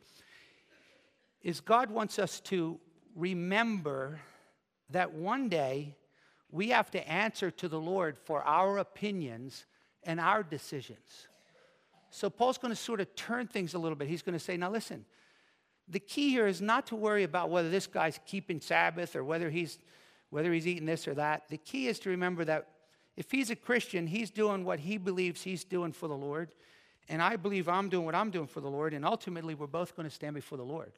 is 1.41 1.61
God 1.61 1.91
wants 1.91 2.19
us 2.19 2.39
to 2.41 2.79
remember 3.15 4.19
that 4.89 5.13
one 5.13 5.49
day 5.49 5.95
we 6.51 6.69
have 6.69 6.89
to 6.91 7.09
answer 7.09 7.51
to 7.51 7.67
the 7.67 7.79
Lord 7.79 8.17
for 8.17 8.43
our 8.43 8.77
opinions 8.77 9.65
and 10.03 10.19
our 10.19 10.43
decisions. 10.43 11.27
So 12.09 12.29
Paul's 12.29 12.57
going 12.57 12.73
to 12.73 12.79
sort 12.79 13.01
of 13.01 13.15
turn 13.15 13.47
things 13.47 13.73
a 13.73 13.79
little 13.79 13.95
bit. 13.95 14.07
He's 14.07 14.23
going 14.23 14.33
to 14.37 14.43
say, 14.43 14.57
now 14.57 14.71
listen, 14.71 15.05
the 15.87 15.99
key 15.99 16.29
here 16.29 16.47
is 16.47 16.61
not 16.61 16.87
to 16.87 16.95
worry 16.95 17.23
about 17.23 17.49
whether 17.49 17.69
this 17.69 17.87
guy's 17.87 18.19
keeping 18.25 18.61
Sabbath 18.61 19.15
or 19.15 19.23
whether 19.23 19.49
he's 19.49 19.79
whether 20.29 20.53
he's 20.53 20.67
eating 20.67 20.85
this 20.85 21.07
or 21.07 21.15
that. 21.15 21.49
The 21.49 21.57
key 21.57 21.87
is 21.87 21.99
to 22.01 22.09
remember 22.09 22.45
that 22.45 22.67
if 23.17 23.31
he's 23.31 23.49
a 23.49 23.55
Christian, 23.55 24.07
he's 24.07 24.29
doing 24.29 24.63
what 24.63 24.79
he 24.79 24.97
believes 24.97 25.41
he's 25.41 25.63
doing 25.63 25.91
for 25.91 26.07
the 26.07 26.15
Lord. 26.15 26.53
And 27.07 27.21
I 27.21 27.35
believe 27.35 27.67
I'm 27.67 27.89
doing 27.89 28.05
what 28.05 28.15
I'm 28.15 28.29
doing 28.29 28.47
for 28.47 28.61
the 28.61 28.69
Lord. 28.69 28.93
And 28.93 29.03
ultimately, 29.03 29.55
we're 29.55 29.67
both 29.67 29.95
going 29.95 30.07
to 30.07 30.13
stand 30.13 30.35
before 30.35 30.57
the 30.57 30.63
Lord. 30.63 30.93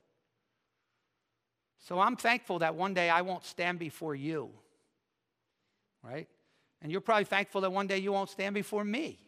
So 1.82 2.00
I'm 2.00 2.16
thankful 2.16 2.60
that 2.60 2.76
one 2.76 2.94
day 2.94 3.10
I 3.10 3.22
won't 3.22 3.44
stand 3.44 3.80
before 3.80 4.16
you. 4.16 4.52
Right? 6.04 6.28
And 6.82 6.92
you're 6.92 7.02
probably 7.02 7.26
thankful 7.26 7.62
that 7.62 7.72
one 7.72 7.88
day 7.88 7.98
you 7.98 8.12
won't 8.12 8.30
stand 8.30 8.56
before 8.56 8.84
me. 8.84 9.20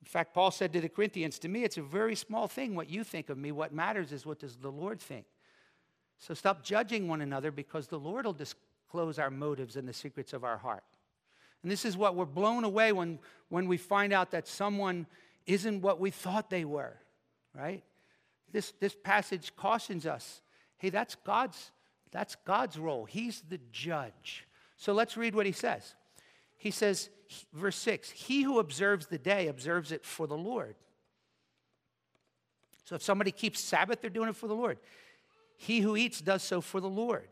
In 0.00 0.06
fact, 0.06 0.34
Paul 0.34 0.50
said 0.50 0.72
to 0.72 0.80
the 0.80 0.88
Corinthians, 0.88 1.38
To 1.40 1.48
me, 1.48 1.64
it's 1.64 1.76
a 1.76 1.82
very 1.82 2.16
small 2.16 2.48
thing 2.48 2.74
what 2.74 2.88
you 2.88 3.04
think 3.04 3.28
of 3.28 3.36
me. 3.36 3.52
What 3.52 3.72
matters 3.72 4.12
is 4.12 4.24
what 4.24 4.38
does 4.38 4.56
the 4.56 4.70
Lord 4.70 5.00
think. 5.00 5.26
So 6.18 6.34
stop 6.34 6.62
judging 6.62 7.08
one 7.08 7.20
another 7.20 7.50
because 7.50 7.86
the 7.86 7.98
Lord 7.98 8.26
will 8.26 8.32
disclose 8.32 9.18
our 9.18 9.30
motives 9.30 9.76
and 9.76 9.88
the 9.88 9.92
secrets 9.92 10.32
of 10.32 10.44
our 10.44 10.58
heart. 10.58 10.84
And 11.62 11.70
this 11.70 11.84
is 11.84 11.96
what 11.96 12.16
we're 12.16 12.24
blown 12.26 12.64
away 12.64 12.92
when, 12.92 13.18
when 13.48 13.66
we 13.66 13.76
find 13.76 14.12
out 14.12 14.30
that 14.30 14.46
someone 14.46 15.06
isn't 15.46 15.82
what 15.82 16.00
we 16.00 16.10
thought 16.10 16.48
they 16.50 16.64
were, 16.64 16.96
right? 17.54 17.82
This, 18.52 18.72
this 18.80 18.94
passage 18.94 19.54
cautions 19.56 20.06
us 20.06 20.40
hey, 20.80 20.88
that's 20.90 21.14
God's, 21.14 21.70
that's 22.10 22.36
God's 22.44 22.78
role. 22.78 23.04
He's 23.04 23.42
the 23.48 23.60
judge. 23.70 24.46
So 24.76 24.92
let's 24.92 25.16
read 25.16 25.34
what 25.34 25.46
he 25.46 25.52
says. 25.52 25.94
He 26.56 26.70
says, 26.70 27.10
verse 27.52 27.76
6 27.76 28.10
He 28.10 28.42
who 28.42 28.58
observes 28.58 29.06
the 29.06 29.18
day 29.18 29.48
observes 29.48 29.92
it 29.92 30.04
for 30.04 30.26
the 30.26 30.36
Lord. 30.36 30.74
So 32.84 32.96
if 32.96 33.02
somebody 33.02 33.30
keeps 33.30 33.60
Sabbath, 33.60 34.00
they're 34.00 34.10
doing 34.10 34.30
it 34.30 34.36
for 34.36 34.48
the 34.48 34.54
Lord. 34.54 34.78
He 35.56 35.80
who 35.80 35.96
eats 35.96 36.20
does 36.20 36.42
so 36.42 36.62
for 36.62 36.80
the 36.80 36.88
Lord, 36.88 37.28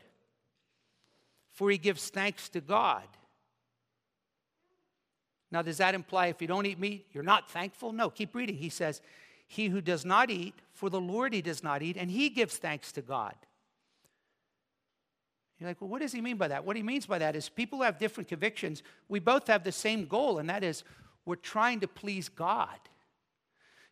for 1.51 1.71
he 1.71 1.77
gives 1.77 2.09
thanks 2.09 2.47
to 2.49 2.61
God. 2.61 3.07
Now, 5.51 5.63
does 5.63 5.77
that 5.77 5.95
imply 5.95 6.27
if 6.27 6.39
you 6.41 6.47
don't 6.47 6.67
eat 6.67 6.79
meat, 6.79 7.07
you're 7.11 7.23
not 7.23 7.49
thankful? 7.49 7.91
No, 7.91 8.11
keep 8.11 8.35
reading. 8.35 8.55
He 8.55 8.69
says, 8.69 9.01
He 9.51 9.67
who 9.69 9.81
does 9.81 10.05
not 10.05 10.29
eat, 10.29 10.53
for 10.73 10.91
the 10.91 11.01
Lord 11.01 11.33
he 11.33 11.41
does 11.41 11.63
not 11.63 11.81
eat, 11.81 11.97
and 11.97 12.11
he 12.11 12.29
gives 12.29 12.57
thanks 12.57 12.91
to 12.91 13.01
God. 13.01 13.33
You're 15.59 15.67
like, 15.67 15.81
well, 15.81 15.89
what 15.89 16.03
does 16.03 16.11
he 16.11 16.21
mean 16.21 16.37
by 16.37 16.49
that? 16.49 16.63
What 16.63 16.75
he 16.75 16.83
means 16.83 17.07
by 17.07 17.17
that 17.17 17.35
is 17.35 17.49
people 17.49 17.81
have 17.81 17.97
different 17.97 18.29
convictions. 18.29 18.83
We 19.09 19.19
both 19.19 19.47
have 19.47 19.63
the 19.63 19.71
same 19.71 20.05
goal, 20.05 20.37
and 20.37 20.51
that 20.51 20.63
is 20.63 20.83
we're 21.25 21.35
trying 21.35 21.79
to 21.79 21.87
please 21.87 22.29
God. 22.29 22.77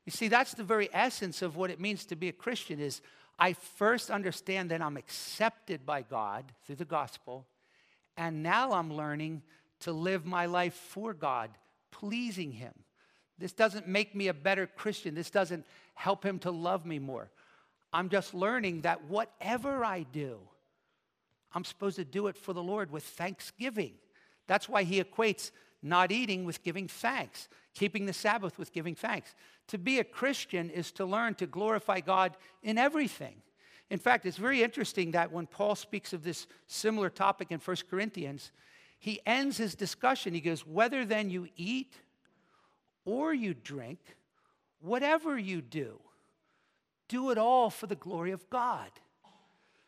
You 0.05 0.11
see, 0.11 0.27
that's 0.27 0.53
the 0.53 0.63
very 0.63 0.89
essence 0.93 1.41
of 1.41 1.55
what 1.55 1.71
it 1.71 1.79
means 1.79 2.05
to 2.05 2.15
be 2.15 2.29
a 2.29 2.33
Christian 2.33 2.79
is 2.79 3.01
I 3.39 3.53
first 3.53 4.11
understand 4.11 4.69
that 4.69 4.81
I'm 4.81 4.95
accepted 4.95 5.87
by 5.87 6.03
God 6.03 6.45
through 6.65 6.75
the 6.75 6.85
gospel, 6.85 7.47
and 8.15 8.43
now 8.43 8.73
I'm 8.73 8.93
learning 8.93 9.41
to 9.79 9.91
live 9.91 10.23
my 10.23 10.45
life 10.45 10.75
for 10.75 11.15
God, 11.15 11.49
pleasing 11.89 12.51
Him. 12.51 12.73
This 13.37 13.53
doesn't 13.53 13.87
make 13.87 14.15
me 14.15 14.27
a 14.27 14.33
better 14.33 14.67
Christian. 14.67 15.13
This 15.13 15.29
doesn't 15.29 15.65
help 15.93 16.25
Him 16.25 16.39
to 16.39 16.51
love 16.51 16.85
me 16.85 16.99
more. 16.99 17.29
I'm 17.93 18.09
just 18.09 18.33
learning 18.33 18.81
that 18.81 19.05
whatever 19.05 19.85
I 19.85 20.03
do, 20.03 20.39
I'm 21.53 21.63
supposed 21.63 21.95
to 21.97 22.05
do 22.05 22.27
it 22.27 22.37
for 22.37 22.53
the 22.53 22.63
Lord 22.63 22.91
with 22.91 23.03
thanksgiving. 23.03 23.93
That's 24.47 24.67
why 24.67 24.83
He 24.83 25.01
equates 25.01 25.51
not 25.83 26.11
eating 26.11 26.45
with 26.45 26.63
giving 26.63 26.87
thanks, 26.87 27.47
keeping 27.73 28.05
the 28.05 28.13
Sabbath 28.13 28.57
with 28.57 28.73
giving 28.73 28.95
thanks. 28.95 29.35
To 29.67 29.77
be 29.77 29.99
a 29.99 30.03
Christian 30.03 30.69
is 30.69 30.91
to 30.93 31.05
learn 31.05 31.35
to 31.35 31.45
glorify 31.45 31.99
God 31.99 32.35
in 32.63 32.77
everything. 32.77 33.35
In 33.89 33.99
fact, 33.99 34.25
it's 34.25 34.37
very 34.37 34.63
interesting 34.63 35.11
that 35.11 35.31
when 35.31 35.47
Paul 35.47 35.75
speaks 35.75 36.11
of 36.11 36.23
this 36.23 36.47
similar 36.67 37.09
topic 37.09 37.51
in 37.51 37.59
1 37.59 37.77
Corinthians, 37.89 38.51
he 38.99 39.21
ends 39.25 39.57
his 39.57 39.75
discussion. 39.75 40.33
He 40.33 40.41
goes, 40.41 40.65
Whether 40.65 41.05
then 41.05 41.29
you 41.29 41.47
eat 41.55 41.95
or 43.07 43.33
you 43.33 43.53
drink, 43.53 43.99
whatever 44.81 45.39
you 45.39 45.61
do, 45.61 45.97
do 47.07 47.31
it 47.31 47.37
all 47.37 47.69
for 47.69 47.87
the 47.87 47.95
glory 47.95 48.31
of 48.31 48.47
God. 48.49 48.89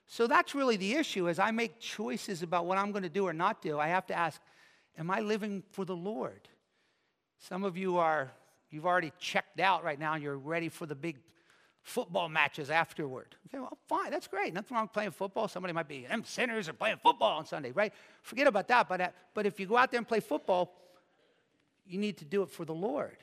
So 0.08 0.26
that's 0.26 0.56
really 0.56 0.78
the 0.78 0.94
issue 0.94 1.28
as 1.28 1.38
I 1.38 1.52
make 1.52 1.80
choices 1.80 2.42
about 2.42 2.66
what 2.66 2.78
I'm 2.78 2.92
going 2.92 3.04
to 3.04 3.10
do 3.10 3.28
or 3.28 3.34
not 3.34 3.62
do. 3.62 3.78
I 3.78 3.90
have 3.90 4.08
to 4.08 4.18
ask, 4.18 4.42
am 4.98 5.12
I 5.12 5.20
living 5.20 5.64
for 5.72 5.84
the 5.84 5.96
Lord? 5.96 6.48
Some 7.40 7.66
of 7.66 7.78
you 7.78 7.98
are 7.98 8.32
you've 8.72 8.86
already 8.86 9.12
checked 9.20 9.60
out 9.60 9.84
right 9.84 10.00
now 10.00 10.14
and 10.14 10.24
you're 10.24 10.38
ready 10.38 10.70
for 10.70 10.86
the 10.86 10.96
big 10.96 11.18
football 11.82 12.30
matches 12.30 12.70
afterward. 12.70 13.36
Okay, 13.48 13.60
well, 13.60 13.78
fine, 13.90 14.12
that's 14.12 14.28
great. 14.28 14.54
Nothing 14.54 14.76
wrong 14.76 14.86
with 14.86 14.94
playing 14.94 15.12
football. 15.12 15.50
Somebody 15.50 15.74
might 15.74 15.90
be, 15.90 16.06
them 16.06 16.24
sinners 16.24 16.70
are 16.70 16.74
playing 16.74 16.98
football 17.04 17.38
on 17.38 17.46
Sunday, 17.46 17.72
right? 17.72 17.94
Forget 18.22 18.48
about 18.48 18.70
that. 18.70 18.88
But, 18.88 19.02
uh, 19.02 19.10
but 19.34 19.46
if 19.46 19.60
you 19.60 19.66
go 19.66 19.76
out 19.76 19.92
there 19.92 19.98
and 19.98 20.08
play 20.08 20.22
football, 20.22 20.74
you 21.90 21.98
need 21.98 22.18
to 22.18 22.26
do 22.26 22.44
it 22.44 22.50
for 22.50 22.66
the 22.66 22.74
Lord. 22.74 23.18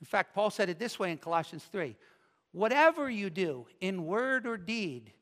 In 0.00 0.06
fact, 0.06 0.34
Paul 0.34 0.50
said 0.50 0.68
it 0.68 0.78
this 0.78 0.98
way 0.98 1.10
in 1.10 1.18
Colossians 1.18 1.64
3 1.64 1.96
Whatever 2.52 3.08
you 3.08 3.30
do, 3.30 3.66
in 3.80 4.06
word 4.06 4.46
or 4.46 4.56
deed, 4.56 5.12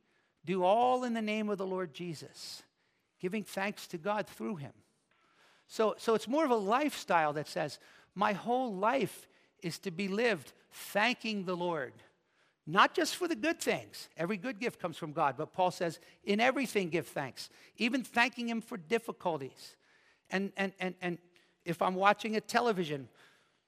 do 0.44 0.64
all 0.64 1.04
in 1.04 1.12
the 1.12 1.22
name 1.22 1.50
of 1.50 1.58
the 1.58 1.66
Lord 1.66 1.92
Jesus, 1.92 2.62
giving 3.20 3.44
thanks 3.44 3.86
to 3.88 3.98
God 3.98 4.26
through 4.26 4.56
him. 4.56 4.72
So, 5.66 5.94
so 5.98 6.14
it's 6.14 6.26
more 6.26 6.44
of 6.44 6.50
a 6.50 6.56
lifestyle 6.56 7.34
that 7.34 7.46
says, 7.46 7.78
my 8.14 8.32
whole 8.32 8.74
life 8.74 9.28
is 9.62 9.78
to 9.80 9.90
be 9.90 10.08
lived 10.08 10.52
thanking 10.72 11.44
the 11.44 11.56
Lord. 11.56 11.92
Not 12.66 12.94
just 12.94 13.16
for 13.16 13.28
the 13.28 13.36
good 13.36 13.60
things. 13.60 14.08
Every 14.16 14.36
good 14.36 14.58
gift 14.58 14.80
comes 14.80 14.96
from 14.96 15.12
God. 15.12 15.36
But 15.36 15.52
Paul 15.52 15.70
says, 15.70 16.00
in 16.24 16.40
everything 16.40 16.88
give 16.88 17.06
thanks, 17.06 17.50
even 17.76 18.02
thanking 18.02 18.48
Him 18.48 18.60
for 18.60 18.76
difficulties. 18.76 19.76
And, 20.30 20.52
and, 20.56 20.72
and, 20.78 20.94
and 21.00 21.18
if 21.68 21.82
I'm 21.82 21.94
watching 21.94 22.36
a 22.36 22.40
television 22.40 23.08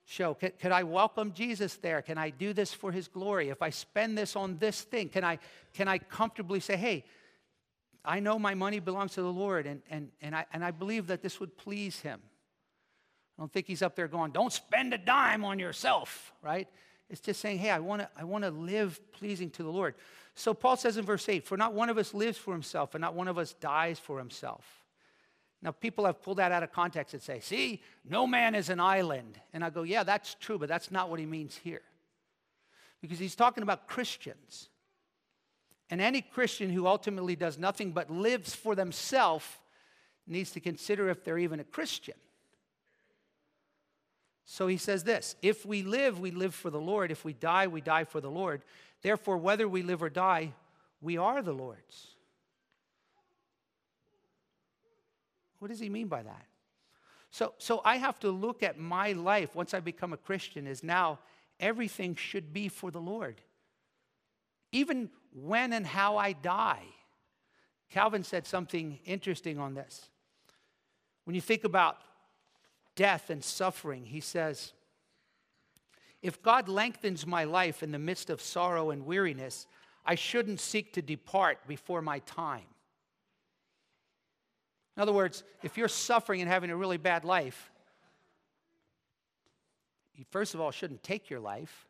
show, 0.06 0.34
could, 0.34 0.58
can 0.58 0.72
I 0.72 0.82
welcome 0.82 1.32
Jesus 1.32 1.74
there? 1.76 2.00
Can 2.02 2.18
I 2.18 2.30
do 2.30 2.52
this 2.52 2.72
for 2.72 2.90
His 2.90 3.06
glory? 3.08 3.50
If 3.50 3.62
I 3.62 3.70
spend 3.70 4.16
this 4.16 4.34
on 4.36 4.56
this 4.58 4.80
thing, 4.80 5.08
can 5.08 5.22
I, 5.22 5.38
can 5.74 5.86
I 5.86 5.98
comfortably 5.98 6.60
say, 6.60 6.76
hey, 6.76 7.04
I 8.04 8.20
know 8.20 8.38
my 8.38 8.54
money 8.54 8.80
belongs 8.80 9.12
to 9.12 9.22
the 9.22 9.32
Lord, 9.32 9.66
and, 9.66 9.82
and, 9.90 10.08
and, 10.22 10.34
I, 10.34 10.46
and 10.52 10.64
I 10.64 10.70
believe 10.70 11.08
that 11.08 11.22
this 11.22 11.38
would 11.38 11.56
please 11.58 12.00
Him? 12.00 12.20
I 13.38 13.42
don't 13.42 13.52
think 13.52 13.66
He's 13.66 13.82
up 13.82 13.94
there 13.94 14.08
going, 14.08 14.32
don't 14.32 14.52
spend 14.52 14.94
a 14.94 14.98
dime 14.98 15.44
on 15.44 15.58
yourself, 15.58 16.32
right? 16.42 16.66
It's 17.10 17.20
just 17.20 17.40
saying, 17.40 17.58
hey, 17.58 17.70
I 17.70 17.80
want 17.80 18.02
to 18.02 18.08
I 18.16 18.24
wanna 18.24 18.50
live 18.50 19.00
pleasing 19.12 19.50
to 19.50 19.62
the 19.62 19.68
Lord. 19.70 19.94
So 20.34 20.54
Paul 20.54 20.76
says 20.76 20.96
in 20.96 21.04
verse 21.04 21.28
8, 21.28 21.44
for 21.44 21.58
not 21.58 21.74
one 21.74 21.90
of 21.90 21.98
us 21.98 22.14
lives 22.14 22.38
for 22.38 22.52
himself, 22.52 22.94
and 22.94 23.02
not 23.02 23.14
one 23.14 23.28
of 23.28 23.36
us 23.36 23.52
dies 23.54 23.98
for 23.98 24.16
himself. 24.18 24.64
Now, 25.62 25.72
people 25.72 26.06
have 26.06 26.22
pulled 26.22 26.38
that 26.38 26.52
out 26.52 26.62
of 26.62 26.72
context 26.72 27.12
and 27.12 27.22
say, 27.22 27.40
see, 27.40 27.82
no 28.08 28.26
man 28.26 28.54
is 28.54 28.70
an 28.70 28.80
island. 28.80 29.38
And 29.52 29.62
I 29.62 29.70
go, 29.70 29.82
yeah, 29.82 30.04
that's 30.04 30.34
true, 30.40 30.58
but 30.58 30.68
that's 30.68 30.90
not 30.90 31.10
what 31.10 31.20
he 31.20 31.26
means 31.26 31.56
here. 31.56 31.82
Because 33.02 33.18
he's 33.18 33.34
talking 33.34 33.62
about 33.62 33.86
Christians. 33.86 34.68
And 35.90 36.00
any 36.00 36.22
Christian 36.22 36.70
who 36.70 36.86
ultimately 36.86 37.36
does 37.36 37.58
nothing 37.58 37.90
but 37.92 38.10
lives 38.10 38.54
for 38.54 38.74
themselves 38.74 39.44
needs 40.26 40.52
to 40.52 40.60
consider 40.60 41.10
if 41.10 41.24
they're 41.24 41.38
even 41.38 41.60
a 41.60 41.64
Christian. 41.64 42.14
So 44.44 44.66
he 44.66 44.78
says 44.78 45.04
this 45.04 45.36
If 45.42 45.66
we 45.66 45.82
live, 45.82 46.20
we 46.20 46.30
live 46.30 46.54
for 46.54 46.70
the 46.70 46.80
Lord. 46.80 47.10
If 47.10 47.24
we 47.24 47.32
die, 47.32 47.66
we 47.66 47.80
die 47.80 48.04
for 48.04 48.20
the 48.20 48.30
Lord. 48.30 48.62
Therefore, 49.02 49.36
whether 49.36 49.68
we 49.68 49.82
live 49.82 50.02
or 50.02 50.10
die, 50.10 50.52
we 51.00 51.16
are 51.18 51.42
the 51.42 51.52
Lord's. 51.52 52.16
What 55.60 55.68
does 55.68 55.78
he 55.78 55.88
mean 55.88 56.08
by 56.08 56.22
that? 56.22 56.46
So, 57.30 57.54
so 57.58 57.80
I 57.84 57.98
have 57.98 58.18
to 58.20 58.30
look 58.30 58.62
at 58.62 58.78
my 58.78 59.12
life 59.12 59.54
once 59.54 59.72
I 59.72 59.80
become 59.80 60.12
a 60.12 60.16
Christian 60.16 60.66
is 60.66 60.82
now 60.82 61.20
everything 61.60 62.16
should 62.16 62.52
be 62.52 62.68
for 62.68 62.90
the 62.90 63.00
Lord. 63.00 63.40
Even 64.72 65.10
when 65.32 65.72
and 65.72 65.86
how 65.86 66.16
I 66.16 66.32
die. 66.32 66.82
Calvin 67.90 68.24
said 68.24 68.46
something 68.46 68.98
interesting 69.04 69.58
on 69.58 69.74
this. 69.74 70.08
When 71.24 71.34
you 71.34 71.40
think 71.40 71.64
about 71.64 71.98
death 72.96 73.30
and 73.30 73.42
suffering, 73.44 74.06
he 74.06 74.20
says, 74.20 74.72
If 76.22 76.42
God 76.42 76.68
lengthens 76.68 77.26
my 77.26 77.44
life 77.44 77.82
in 77.82 77.92
the 77.92 77.98
midst 77.98 78.30
of 78.30 78.40
sorrow 78.40 78.90
and 78.90 79.04
weariness, 79.06 79.66
I 80.04 80.14
shouldn't 80.14 80.60
seek 80.60 80.92
to 80.94 81.02
depart 81.02 81.58
before 81.68 82.02
my 82.02 82.20
time. 82.20 82.66
In 84.96 85.02
other 85.02 85.12
words, 85.12 85.44
if 85.62 85.78
you're 85.78 85.88
suffering 85.88 86.40
and 86.40 86.50
having 86.50 86.70
a 86.70 86.76
really 86.76 86.98
bad 86.98 87.24
life, 87.24 87.70
you 90.14 90.24
first 90.30 90.54
of 90.54 90.60
all 90.60 90.70
shouldn't 90.70 91.02
take 91.02 91.30
your 91.30 91.40
life. 91.40 91.86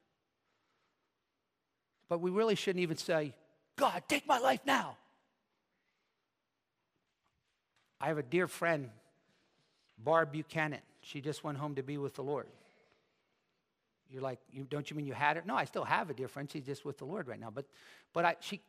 But 2.08 2.20
we 2.20 2.30
really 2.30 2.54
shouldn't 2.54 2.82
even 2.82 2.96
say, 2.96 3.34
God, 3.76 4.02
take 4.08 4.26
my 4.26 4.38
life 4.38 4.60
now. 4.66 4.96
I 8.00 8.08
have 8.08 8.18
a 8.18 8.22
dear 8.22 8.48
friend, 8.48 8.90
Barb 9.98 10.32
Buchanan. 10.32 10.80
She 11.02 11.20
just 11.20 11.44
went 11.44 11.58
home 11.58 11.74
to 11.76 11.82
be 11.82 11.98
with 11.98 12.14
the 12.14 12.22
Lord. 12.22 12.46
You're 14.10 14.22
like, 14.22 14.38
you, 14.52 14.66
don't 14.68 14.90
you 14.90 14.96
mean 14.96 15.06
you 15.06 15.12
had 15.12 15.36
her? 15.36 15.42
No, 15.46 15.54
I 15.54 15.64
still 15.64 15.84
have 15.84 16.10
a 16.10 16.14
dear 16.14 16.26
friend. 16.26 16.50
She's 16.50 16.64
just 16.64 16.84
with 16.84 16.98
the 16.98 17.04
Lord 17.04 17.28
right 17.28 17.38
now. 17.38 17.50
But, 17.50 17.66
but 18.12 18.24
I, 18.24 18.36
she, 18.40 18.60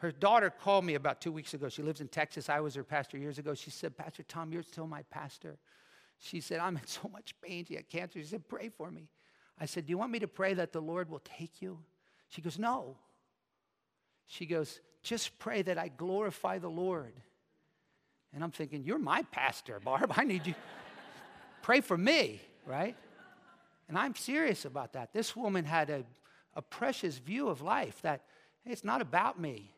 her 0.00 0.10
daughter 0.10 0.48
called 0.48 0.86
me 0.86 0.94
about 0.94 1.20
two 1.20 1.30
weeks 1.30 1.52
ago. 1.52 1.68
She 1.68 1.82
lives 1.82 2.00
in 2.00 2.08
Texas. 2.08 2.48
I 2.48 2.60
was 2.60 2.74
her 2.74 2.82
pastor 2.82 3.18
years 3.18 3.38
ago. 3.38 3.52
She 3.52 3.70
said, 3.70 3.98
Pastor 3.98 4.22
Tom, 4.22 4.50
you're 4.50 4.62
still 4.62 4.86
my 4.86 5.02
pastor. 5.10 5.58
She 6.18 6.40
said, 6.40 6.58
I'm 6.58 6.76
in 6.76 6.86
so 6.86 7.08
much 7.12 7.34
pain. 7.42 7.66
She 7.66 7.74
had 7.74 7.88
cancer. 7.88 8.18
She 8.18 8.24
said, 8.26 8.48
Pray 8.48 8.70
for 8.70 8.90
me. 8.90 9.08
I 9.58 9.66
said, 9.66 9.86
Do 9.86 9.90
you 9.90 9.98
want 9.98 10.10
me 10.10 10.18
to 10.20 10.28
pray 10.28 10.54
that 10.54 10.72
the 10.72 10.80
Lord 10.80 11.10
will 11.10 11.20
take 11.20 11.60
you? 11.60 11.78
She 12.28 12.40
goes, 12.40 12.58
No. 12.58 12.96
She 14.26 14.46
goes, 14.46 14.80
Just 15.02 15.38
pray 15.38 15.60
that 15.62 15.76
I 15.76 15.88
glorify 15.88 16.58
the 16.58 16.70
Lord. 16.70 17.12
And 18.32 18.42
I'm 18.42 18.52
thinking, 18.52 18.84
You're 18.84 18.98
my 18.98 19.22
pastor, 19.24 19.80
Barb. 19.80 20.14
I 20.16 20.24
need 20.24 20.46
you. 20.46 20.54
Pray 21.60 21.82
for 21.82 21.98
me, 21.98 22.40
right? 22.64 22.96
And 23.86 23.98
I'm 23.98 24.14
serious 24.14 24.64
about 24.64 24.94
that. 24.94 25.12
This 25.12 25.36
woman 25.36 25.66
had 25.66 25.90
a, 25.90 26.04
a 26.54 26.62
precious 26.62 27.18
view 27.18 27.48
of 27.48 27.60
life 27.60 28.00
that 28.00 28.22
hey, 28.64 28.72
it's 28.72 28.84
not 28.84 29.02
about 29.02 29.38
me. 29.38 29.74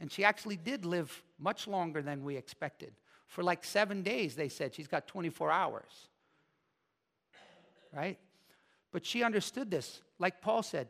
And 0.00 0.10
she 0.10 0.24
actually 0.24 0.56
did 0.56 0.84
live 0.84 1.22
much 1.38 1.68
longer 1.68 2.02
than 2.02 2.24
we 2.24 2.36
expected. 2.36 2.92
For 3.28 3.44
like 3.44 3.64
seven 3.64 4.02
days, 4.02 4.34
they 4.34 4.48
said 4.48 4.74
she's 4.74 4.88
got 4.88 5.06
24 5.06 5.52
hours. 5.52 6.08
Right? 7.94 8.18
But 8.90 9.06
she 9.06 9.22
understood 9.22 9.70
this. 9.70 10.00
Like 10.18 10.40
Paul 10.40 10.64
said, 10.64 10.88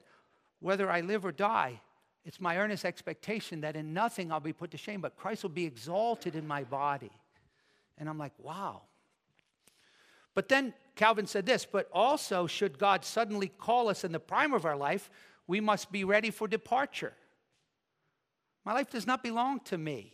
whether 0.61 0.91
I 0.91 1.03
live 1.03 1.27
or 1.27 1.33
die, 1.33 1.81
it's 2.25 2.41
my 2.41 2.57
earnest 2.57 2.85
expectation 2.85 3.61
that 3.63 3.77
in 3.77 3.93
nothing 3.93 4.31
I'll 4.31 4.41
be 4.41 4.53
put 4.53 4.71
to 4.71 4.79
shame, 4.79 5.01
but 5.01 5.17
Christ 5.17 5.43
will 5.43 5.51
be 5.51 5.65
exalted 5.65 6.35
in 6.35 6.47
my 6.47 6.65
body. 6.65 7.11
And 7.99 8.09
I'm 8.09 8.19
like, 8.19 8.33
wow, 8.39 8.83
but 10.35 10.49
then 10.49 10.73
Calvin 10.97 11.27
said 11.27 11.47
this, 11.47 11.67
but 11.71 11.89
also, 11.93 12.47
should 12.47 12.79
God 12.79 13.05
suddenly 13.05 13.49
call 13.49 13.89
us 13.89 14.05
in 14.05 14.13
the 14.13 14.21
prime 14.21 14.53
of 14.53 14.65
our 14.65 14.77
life, 14.77 15.11
we 15.47 15.61
must 15.61 15.91
be 15.91 16.05
ready 16.05 16.31
for 16.31 16.47
departure. 16.47 17.13
My 18.71 18.75
life 18.75 18.91
does 18.91 19.05
not 19.05 19.25
belong 19.25 19.59
to 19.65 19.77
me. 19.77 20.13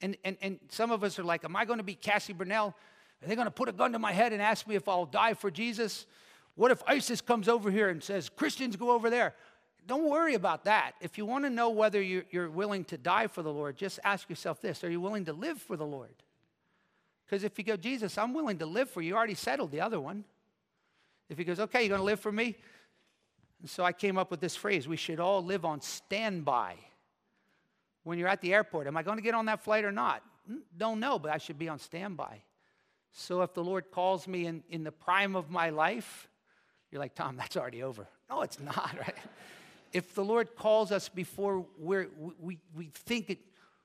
And, 0.00 0.16
and, 0.24 0.38
and 0.40 0.58
some 0.70 0.90
of 0.90 1.04
us 1.04 1.18
are 1.18 1.22
like, 1.22 1.44
Am 1.44 1.54
I 1.54 1.66
going 1.66 1.76
to 1.76 1.84
be 1.84 1.94
Cassie 1.94 2.32
Bernall? 2.32 2.68
Are 2.68 3.28
they 3.28 3.34
going 3.34 3.44
to 3.44 3.50
put 3.50 3.68
a 3.68 3.72
gun 3.72 3.92
to 3.92 3.98
my 3.98 4.10
head 4.10 4.32
and 4.32 4.40
ask 4.40 4.66
me 4.66 4.74
if 4.74 4.88
I'll 4.88 5.04
die 5.04 5.34
for 5.34 5.50
Jesus? 5.50 6.06
What 6.54 6.70
if 6.70 6.82
ISIS 6.86 7.20
comes 7.20 7.46
over 7.46 7.70
here 7.70 7.90
and 7.90 8.02
says, 8.02 8.30
Christians 8.30 8.74
go 8.74 8.90
over 8.92 9.10
there? 9.10 9.34
Don't 9.86 10.08
worry 10.08 10.32
about 10.32 10.64
that. 10.64 10.92
If 11.02 11.18
you 11.18 11.26
want 11.26 11.44
to 11.44 11.50
know 11.50 11.68
whether 11.68 12.00
you're, 12.00 12.24
you're 12.30 12.48
willing 12.48 12.84
to 12.84 12.96
die 12.96 13.26
for 13.26 13.42
the 13.42 13.52
Lord, 13.52 13.76
just 13.76 14.00
ask 14.02 14.30
yourself 14.30 14.62
this 14.62 14.82
Are 14.82 14.90
you 14.90 15.02
willing 15.02 15.26
to 15.26 15.34
live 15.34 15.60
for 15.60 15.76
the 15.76 15.84
Lord? 15.84 16.14
Because 17.26 17.44
if 17.44 17.58
you 17.58 17.64
go, 17.64 17.76
Jesus, 17.76 18.16
I'm 18.16 18.32
willing 18.32 18.60
to 18.60 18.66
live 18.66 18.88
for 18.88 19.02
you, 19.02 19.08
you 19.08 19.14
already 19.14 19.34
settled 19.34 19.72
the 19.72 19.82
other 19.82 20.00
one. 20.00 20.24
If 21.28 21.36
he 21.36 21.44
goes, 21.44 21.60
okay, 21.60 21.82
you're 21.82 21.90
going 21.90 22.00
to 22.00 22.06
live 22.06 22.20
for 22.20 22.32
me? 22.32 22.56
And 23.60 23.68
so 23.68 23.84
I 23.84 23.92
came 23.92 24.18
up 24.18 24.30
with 24.30 24.40
this 24.40 24.56
phrase 24.56 24.86
we 24.86 24.96
should 24.96 25.20
all 25.20 25.44
live 25.44 25.64
on 25.64 25.80
standby. 25.80 26.76
When 28.04 28.18
you're 28.18 28.28
at 28.28 28.40
the 28.40 28.54
airport, 28.54 28.86
am 28.86 28.96
I 28.96 29.02
going 29.02 29.18
to 29.18 29.22
get 29.22 29.34
on 29.34 29.46
that 29.46 29.62
flight 29.62 29.84
or 29.84 29.92
not? 29.92 30.22
Don't 30.76 31.00
know, 31.00 31.18
but 31.18 31.30
I 31.30 31.38
should 31.38 31.58
be 31.58 31.68
on 31.68 31.78
standby. 31.78 32.42
So 33.12 33.42
if 33.42 33.52
the 33.54 33.64
Lord 33.64 33.90
calls 33.90 34.26
me 34.26 34.46
in, 34.46 34.62
in 34.70 34.84
the 34.84 34.92
prime 34.92 35.36
of 35.36 35.50
my 35.50 35.70
life, 35.70 36.28
you're 36.90 37.00
like, 37.00 37.14
Tom, 37.14 37.36
that's 37.36 37.56
already 37.56 37.82
over. 37.82 38.06
No, 38.30 38.42
it's 38.42 38.60
not, 38.60 38.96
right? 38.98 39.16
if 39.92 40.14
the 40.14 40.24
Lord 40.24 40.54
calls 40.54 40.92
us 40.92 41.08
before 41.08 41.66
we're, 41.78 42.08
we, 42.40 42.58
we 42.74 42.86
think 42.86 43.30
it 43.30 43.38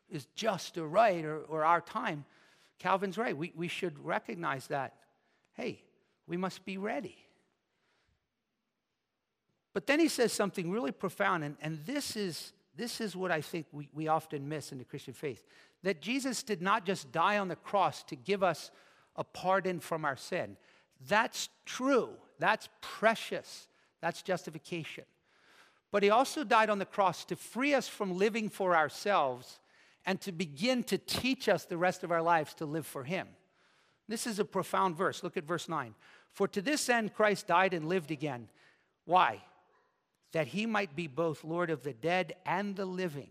is 0.10 0.28
just 0.36 0.78
or 0.78 0.88
right 0.88 1.24
or, 1.24 1.40
or 1.40 1.64
our 1.64 1.82
time, 1.82 2.26
Calvin's 2.80 3.18
right. 3.18 3.36
We, 3.36 3.54
we 3.56 3.68
should 3.68 3.98
recognize 4.04 4.68
that. 4.68 4.94
Hey, 5.54 5.82
we 6.28 6.38
must 6.38 6.66
be 6.66 6.78
ready. 6.78 7.16
But 9.74 9.88
then 9.88 10.00
he 10.00 10.08
says 10.08 10.32
something 10.32 10.72
really 10.72 10.92
profound, 10.92 11.44
and, 11.44 11.58
and 11.62 11.80
this, 11.86 12.16
is, 12.16 12.54
this 12.76 13.02
is 13.02 13.16
what 13.16 13.32
I 13.32 13.42
think 13.42 13.66
we, 13.72 13.90
we 13.94 14.08
often 14.08 14.48
miss 14.48 14.72
in 14.72 14.78
the 14.78 14.86
Christian 14.86 15.14
faith 15.14 15.44
that 15.84 16.02
Jesus 16.02 16.44
did 16.44 16.62
not 16.62 16.86
just 16.86 17.12
die 17.12 17.38
on 17.38 17.50
the 17.50 17.58
cross 17.58 18.04
to 18.04 18.16
give 18.16 18.42
us 18.42 18.72
a 19.16 19.24
pardon 19.24 19.80
from 19.80 20.06
our 20.06 20.16
sin. 20.16 20.58
That's 21.08 21.50
true, 21.66 22.10
that's 22.40 22.70
precious, 22.82 23.68
that's 24.02 24.22
justification. 24.22 25.04
But 25.92 26.02
he 26.02 26.10
also 26.10 26.44
died 26.44 26.70
on 26.70 26.80
the 26.80 26.86
cross 26.86 27.26
to 27.26 27.36
free 27.36 27.74
us 27.74 27.88
from 27.88 28.18
living 28.18 28.50
for 28.50 28.76
ourselves 28.76 29.60
and 30.06 30.20
to 30.22 30.32
begin 30.32 30.84
to 30.86 30.98
teach 30.98 31.48
us 31.48 31.66
the 31.66 31.78
rest 31.78 32.04
of 32.04 32.12
our 32.12 32.22
lives 32.22 32.54
to 32.56 32.66
live 32.66 32.88
for 32.88 33.04
him. 33.04 33.28
This 34.08 34.26
is 34.26 34.40
a 34.40 34.46
profound 34.46 34.98
verse. 34.98 35.24
Look 35.24 35.38
at 35.38 35.44
verse 35.44 35.70
9. 35.70 35.94
For 36.32 36.48
to 36.48 36.62
this 36.62 36.90
end 36.90 37.14
Christ 37.14 37.48
died 37.48 37.74
and 37.74 37.88
lived 37.88 38.10
again. 38.10 38.50
Why? 39.06 39.42
That 40.34 40.48
he 40.48 40.66
might 40.66 40.96
be 40.96 41.08
both 41.08 41.44
Lord 41.44 41.70
of 41.70 41.84
the 41.84 41.94
dead 41.94 42.34
and 42.46 42.76
the 42.76 42.86
living. 42.86 43.30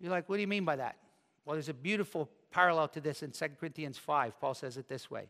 You're 0.00 0.10
like, 0.10 0.28
what 0.28 0.36
do 0.36 0.42
you 0.42 0.48
mean 0.48 0.64
by 0.64 0.76
that? 0.76 0.96
Well, 1.44 1.54
there's 1.54 1.68
a 1.68 1.74
beautiful 1.74 2.28
parallel 2.50 2.88
to 2.88 3.00
this 3.00 3.22
in 3.22 3.30
2 3.30 3.46
Corinthians 3.58 3.98
5. 3.98 4.40
Paul 4.40 4.54
says 4.54 4.76
it 4.76 4.88
this 4.88 5.10
way 5.10 5.28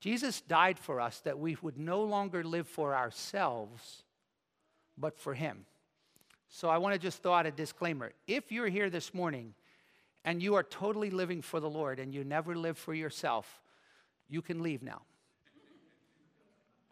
Jesus 0.00 0.40
died 0.40 0.78
for 0.78 1.00
us 1.00 1.20
that 1.20 1.38
we 1.38 1.56
would 1.62 1.78
no 1.78 2.02
longer 2.02 2.42
live 2.42 2.66
for 2.66 2.94
ourselves, 2.94 4.02
but 4.96 5.18
for 5.18 5.34
him. 5.34 5.66
So 6.48 6.68
I 6.68 6.78
want 6.78 6.94
to 6.94 6.98
just 6.98 7.22
throw 7.22 7.34
out 7.34 7.46
a 7.46 7.50
disclaimer. 7.50 8.12
If 8.26 8.50
you're 8.50 8.68
here 8.68 8.90
this 8.90 9.14
morning 9.14 9.54
and 10.24 10.42
you 10.42 10.54
are 10.54 10.62
totally 10.62 11.10
living 11.10 11.42
for 11.42 11.60
the 11.60 11.70
Lord 11.70 12.00
and 12.00 12.12
you 12.12 12.24
never 12.24 12.56
live 12.56 12.76
for 12.76 12.92
yourself, 12.92 13.60
you 14.28 14.42
can 14.42 14.62
leave 14.62 14.82
now. 14.82 15.02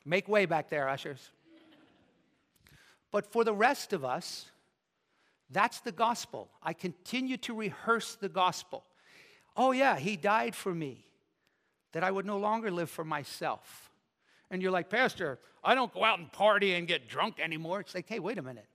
Make 0.05 0.29
way 0.29 0.47
back 0.47 0.71
there, 0.71 0.89
ushers. 0.89 1.31
But 3.11 3.27
for 3.33 3.45
the 3.45 3.55
rest 3.55 3.93
of 3.93 4.05
us, 4.05 4.47
that's 5.51 5.81
the 5.81 5.93
gospel. 5.93 6.49
I 6.63 6.73
continue 6.73 7.37
to 7.39 7.55
rehearse 7.55 8.17
the 8.17 8.29
gospel. 8.29 8.85
Oh, 9.57 9.73
yeah, 9.73 9.99
he 9.99 10.17
died 10.17 10.55
for 10.55 10.75
me, 10.75 11.05
that 11.93 12.05
I 12.05 12.11
would 12.11 12.27
no 12.27 12.39
longer 12.39 12.71
live 12.71 12.91
for 12.91 13.05
myself. 13.05 13.91
And 14.51 14.63
you're 14.63 14.71
like, 14.71 14.91
Pastor, 14.91 15.39
I 15.65 15.75
don't 15.75 15.93
go 15.93 16.05
out 16.05 16.19
and 16.19 16.31
party 16.31 16.75
and 16.75 16.87
get 16.87 17.09
drunk 17.09 17.41
anymore. 17.41 17.81
It's 17.81 17.95
like, 17.95 18.09
hey, 18.09 18.19
wait 18.19 18.39
a 18.39 18.43
minute. 18.43 18.69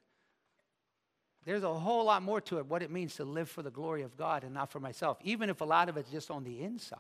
There's 1.45 1.63
a 1.63 1.73
whole 1.73 2.05
lot 2.05 2.23
more 2.23 2.41
to 2.41 2.59
it, 2.59 2.65
what 2.67 2.81
it 2.81 2.89
means 2.89 3.15
to 3.15 3.25
live 3.25 3.49
for 3.49 3.61
the 3.61 3.71
glory 3.71 4.03
of 4.03 4.15
God 4.17 4.43
and 4.43 4.53
not 4.53 4.71
for 4.71 4.79
myself, 4.79 5.17
even 5.23 5.49
if 5.49 5.61
a 5.61 5.65
lot 5.65 5.89
of 5.89 5.97
it's 5.97 6.09
just 6.09 6.31
on 6.31 6.43
the 6.43 6.61
inside, 6.61 6.99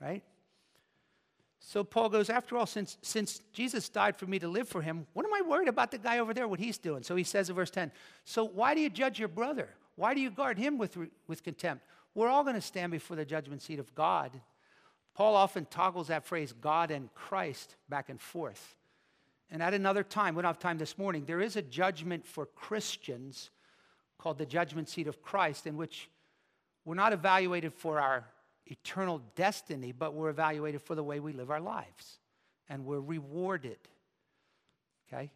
right? 0.00 0.22
So 1.62 1.84
Paul 1.84 2.08
goes, 2.08 2.30
after 2.30 2.56
all, 2.56 2.64
since, 2.64 2.96
since 3.02 3.40
Jesus 3.52 3.90
died 3.90 4.16
for 4.16 4.26
me 4.26 4.38
to 4.38 4.48
live 4.48 4.66
for 4.66 4.80
him, 4.80 5.06
what 5.12 5.26
am 5.26 5.34
I 5.34 5.42
worried 5.46 5.68
about 5.68 5.90
the 5.90 5.98
guy 5.98 6.18
over 6.18 6.32
there, 6.32 6.48
what 6.48 6.58
he's 6.58 6.78
doing? 6.78 7.02
So 7.02 7.14
he 7.16 7.22
says 7.22 7.50
in 7.50 7.54
verse 7.54 7.70
10, 7.70 7.92
so 8.24 8.44
why 8.44 8.74
do 8.74 8.80
you 8.80 8.88
judge 8.88 9.18
your 9.18 9.28
brother? 9.28 9.68
Why 9.94 10.14
do 10.14 10.20
you 10.20 10.30
guard 10.30 10.58
him 10.58 10.78
with, 10.78 10.96
with 11.26 11.42
contempt? 11.44 11.84
We're 12.14 12.28
all 12.28 12.42
going 12.42 12.54
to 12.54 12.62
stand 12.62 12.92
before 12.92 13.16
the 13.16 13.26
judgment 13.26 13.60
seat 13.60 13.78
of 13.78 13.94
God. 13.94 14.40
Paul 15.14 15.36
often 15.36 15.66
toggles 15.66 16.08
that 16.08 16.24
phrase, 16.24 16.52
God 16.52 16.90
and 16.90 17.12
Christ, 17.14 17.76
back 17.90 18.08
and 18.08 18.18
forth. 18.18 18.76
And 19.50 19.62
at 19.62 19.74
another 19.74 20.02
time, 20.02 20.34
we 20.34 20.42
don't 20.42 20.48
have 20.48 20.58
time 20.58 20.78
this 20.78 20.96
morning, 20.96 21.24
there 21.26 21.40
is 21.40 21.56
a 21.56 21.62
judgment 21.62 22.24
for 22.24 22.46
Christians 22.46 23.50
called 24.16 24.38
the 24.38 24.46
judgment 24.46 24.88
seat 24.88 25.08
of 25.08 25.20
Christ, 25.20 25.66
in 25.66 25.76
which 25.76 26.08
we're 26.84 26.94
not 26.94 27.12
evaluated 27.12 27.74
for 27.74 28.00
our 28.00 28.24
eternal 28.70 29.20
destiny, 29.34 29.92
but 29.92 30.14
we're 30.14 30.30
evaluated 30.30 30.82
for 30.82 30.94
the 30.94 31.02
way 31.02 31.20
we 31.20 31.32
live 31.32 31.50
our 31.50 31.60
lives. 31.60 32.18
And 32.68 32.84
we're 32.84 33.00
rewarded. 33.00 33.78
Okay? 35.08 35.30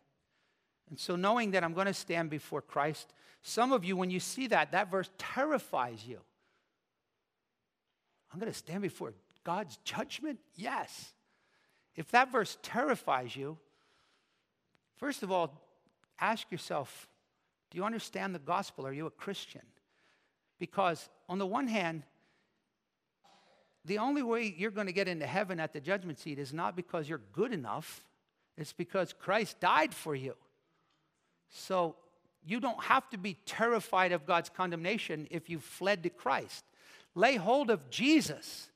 And 0.88 0.98
so, 0.98 1.16
knowing 1.16 1.52
that 1.52 1.64
I'm 1.64 1.74
going 1.74 1.86
to 1.86 1.94
stand 1.94 2.30
before 2.30 2.62
Christ, 2.62 3.12
some 3.42 3.72
of 3.72 3.84
you, 3.84 3.96
when 3.96 4.10
you 4.10 4.20
see 4.20 4.46
that, 4.48 4.72
that 4.72 4.90
verse 4.90 5.10
terrifies 5.18 6.06
you. 6.06 6.20
I'm 8.32 8.38
going 8.38 8.52
to 8.52 8.58
stand 8.58 8.82
before 8.82 9.14
God's 9.44 9.76
judgment? 9.84 10.40
Yes. 10.56 11.12
If 11.94 12.10
that 12.10 12.32
verse 12.32 12.58
terrifies 12.62 13.36
you, 13.36 13.58
first 14.96 15.22
of 15.22 15.30
all, 15.30 15.62
ask 16.20 16.50
yourself 16.50 17.06
do 17.70 17.78
you 17.78 17.84
understand 17.84 18.34
the 18.34 18.40
gospel? 18.40 18.86
Are 18.86 18.92
you 18.92 19.06
a 19.06 19.10
Christian? 19.10 19.62
Because, 20.60 21.08
on 21.28 21.38
the 21.38 21.46
one 21.46 21.66
hand, 21.66 22.04
the 23.84 23.98
only 23.98 24.22
way 24.22 24.54
you're 24.56 24.70
going 24.70 24.86
to 24.86 24.92
get 24.92 25.08
into 25.08 25.26
heaven 25.26 25.60
at 25.60 25.72
the 25.72 25.80
judgment 25.80 26.18
seat 26.18 26.38
is 26.38 26.52
not 26.52 26.74
because 26.74 27.08
you're 27.08 27.20
good 27.32 27.52
enough, 27.52 28.04
it's 28.56 28.72
because 28.72 29.12
Christ 29.12 29.60
died 29.60 29.94
for 29.94 30.14
you. 30.14 30.34
So 31.50 31.96
you 32.46 32.60
don't 32.60 32.82
have 32.84 33.08
to 33.10 33.18
be 33.18 33.36
terrified 33.46 34.12
of 34.12 34.26
God's 34.26 34.48
condemnation 34.48 35.26
if 35.30 35.48
you've 35.48 35.64
fled 35.64 36.02
to 36.04 36.10
Christ. 36.10 36.64
Lay 37.14 37.36
hold 37.36 37.70
of 37.70 37.90
Jesus. 37.90 38.70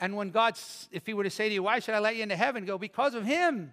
And 0.00 0.16
when 0.16 0.30
God, 0.30 0.58
if 0.92 1.06
He 1.06 1.14
were 1.14 1.24
to 1.24 1.30
say 1.30 1.48
to 1.48 1.54
you, 1.54 1.62
Why 1.62 1.80
should 1.80 1.94
I 1.94 1.98
let 1.98 2.16
you 2.16 2.22
into 2.22 2.36
heaven? 2.36 2.64
Go, 2.64 2.78
because 2.78 3.14
of 3.14 3.24
Him, 3.24 3.72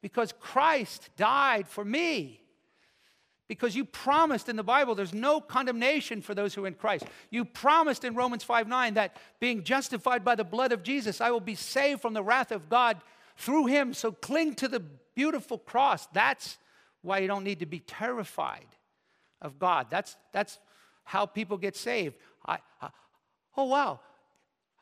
because 0.00 0.32
Christ 0.40 1.10
died 1.16 1.68
for 1.68 1.84
me. 1.84 2.40
Because 3.48 3.76
you 3.76 3.84
promised 3.84 4.48
in 4.48 4.56
the 4.56 4.64
Bible 4.64 4.94
there's 4.94 5.14
no 5.14 5.40
condemnation 5.40 6.20
for 6.20 6.34
those 6.34 6.54
who 6.54 6.64
are 6.64 6.68
in 6.68 6.74
Christ. 6.74 7.06
You 7.30 7.44
promised 7.44 8.04
in 8.04 8.14
Romans 8.14 8.42
5 8.42 8.66
9 8.66 8.94
that 8.94 9.16
being 9.38 9.62
justified 9.62 10.24
by 10.24 10.34
the 10.34 10.44
blood 10.44 10.72
of 10.72 10.82
Jesus, 10.82 11.20
I 11.20 11.30
will 11.30 11.40
be 11.40 11.54
saved 11.54 12.00
from 12.00 12.14
the 12.14 12.22
wrath 12.22 12.50
of 12.50 12.68
God 12.68 13.00
through 13.36 13.66
him. 13.66 13.94
So 13.94 14.10
cling 14.12 14.54
to 14.56 14.68
the 14.68 14.80
beautiful 15.14 15.58
cross. 15.58 16.06
That's 16.08 16.58
why 17.02 17.18
you 17.18 17.28
don't 17.28 17.44
need 17.44 17.60
to 17.60 17.66
be 17.66 17.80
terrified 17.80 18.66
of 19.40 19.58
God. 19.58 19.86
That's, 19.90 20.16
that's 20.32 20.58
how 21.04 21.26
people 21.26 21.56
get 21.56 21.76
saved. 21.76 22.16
I, 22.44 22.58
I, 22.80 22.88
oh, 23.56 23.64
wow. 23.64 24.00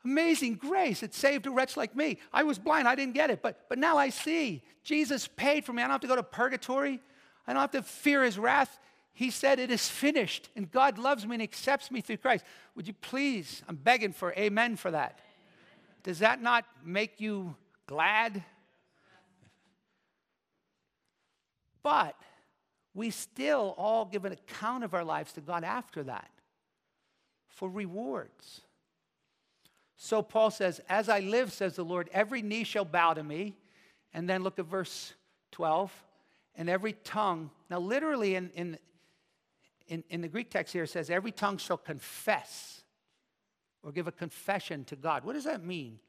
Amazing 0.03 0.55
grace. 0.55 1.03
It 1.03 1.13
saved 1.13 1.47
a 1.47 1.51
wretch 1.51 1.77
like 1.77 1.95
me. 1.95 2.19
I 2.31 2.43
was 2.43 2.59
blind. 2.59 2.87
I 2.87 2.95
didn't 2.95 3.13
get 3.13 3.29
it. 3.29 3.41
But, 3.41 3.67
but 3.69 3.77
now 3.77 3.97
I 3.97 4.09
see. 4.09 4.63
Jesus 4.83 5.27
paid 5.27 5.65
for 5.65 5.73
me. 5.73 5.81
I 5.81 5.85
don't 5.85 5.93
have 5.93 6.01
to 6.01 6.07
go 6.07 6.15
to 6.15 6.23
purgatory. 6.23 6.99
I 7.47 7.53
don't 7.53 7.61
have 7.61 7.71
to 7.71 7.83
fear 7.83 8.23
his 8.23 8.39
wrath. 8.39 8.79
He 9.13 9.29
said, 9.29 9.59
It 9.59 9.71
is 9.71 9.87
finished, 9.87 10.49
and 10.55 10.69
God 10.69 10.97
loves 10.97 11.25
me 11.25 11.35
and 11.35 11.43
accepts 11.43 11.89
me 11.89 12.01
through 12.01 12.17
Christ. 12.17 12.43
Would 12.75 12.87
you 12.87 12.93
please, 12.93 13.63
I'm 13.67 13.75
begging 13.75 14.11
for 14.11 14.33
amen 14.33 14.75
for 14.75 14.91
that. 14.91 15.19
Does 16.03 16.19
that 16.19 16.41
not 16.41 16.65
make 16.83 17.21
you 17.21 17.55
glad? 17.87 18.43
But 21.81 22.15
we 22.93 23.09
still 23.09 23.75
all 23.77 24.05
give 24.05 24.25
an 24.25 24.33
account 24.33 24.83
of 24.83 24.93
our 24.93 25.03
lives 25.03 25.33
to 25.33 25.41
God 25.41 25.63
after 25.63 26.03
that 26.03 26.29
for 27.47 27.69
rewards. 27.69 28.61
So 29.97 30.21
Paul 30.21 30.51
says, 30.51 30.81
As 30.89 31.09
I 31.09 31.19
live, 31.19 31.53
says 31.53 31.75
the 31.75 31.85
Lord, 31.85 32.09
every 32.11 32.41
knee 32.41 32.63
shall 32.63 32.85
bow 32.85 33.13
to 33.13 33.23
me. 33.23 33.55
And 34.13 34.29
then 34.29 34.43
look 34.43 34.59
at 34.59 34.65
verse 34.65 35.13
12 35.51 35.91
and 36.55 36.69
every 36.69 36.93
tongue. 36.93 37.51
Now, 37.69 37.79
literally, 37.79 38.35
in, 38.35 38.49
in, 38.55 38.77
in, 39.87 40.03
in 40.09 40.21
the 40.21 40.27
Greek 40.27 40.49
text 40.49 40.73
here, 40.73 40.83
it 40.83 40.89
says, 40.89 41.09
every 41.09 41.31
tongue 41.31 41.57
shall 41.57 41.77
confess 41.77 42.81
or 43.83 43.91
give 43.91 44.07
a 44.07 44.11
confession 44.11 44.83
to 44.85 44.95
God. 44.95 45.23
What 45.23 45.33
does 45.33 45.43
that 45.43 45.63
mean? 45.63 45.99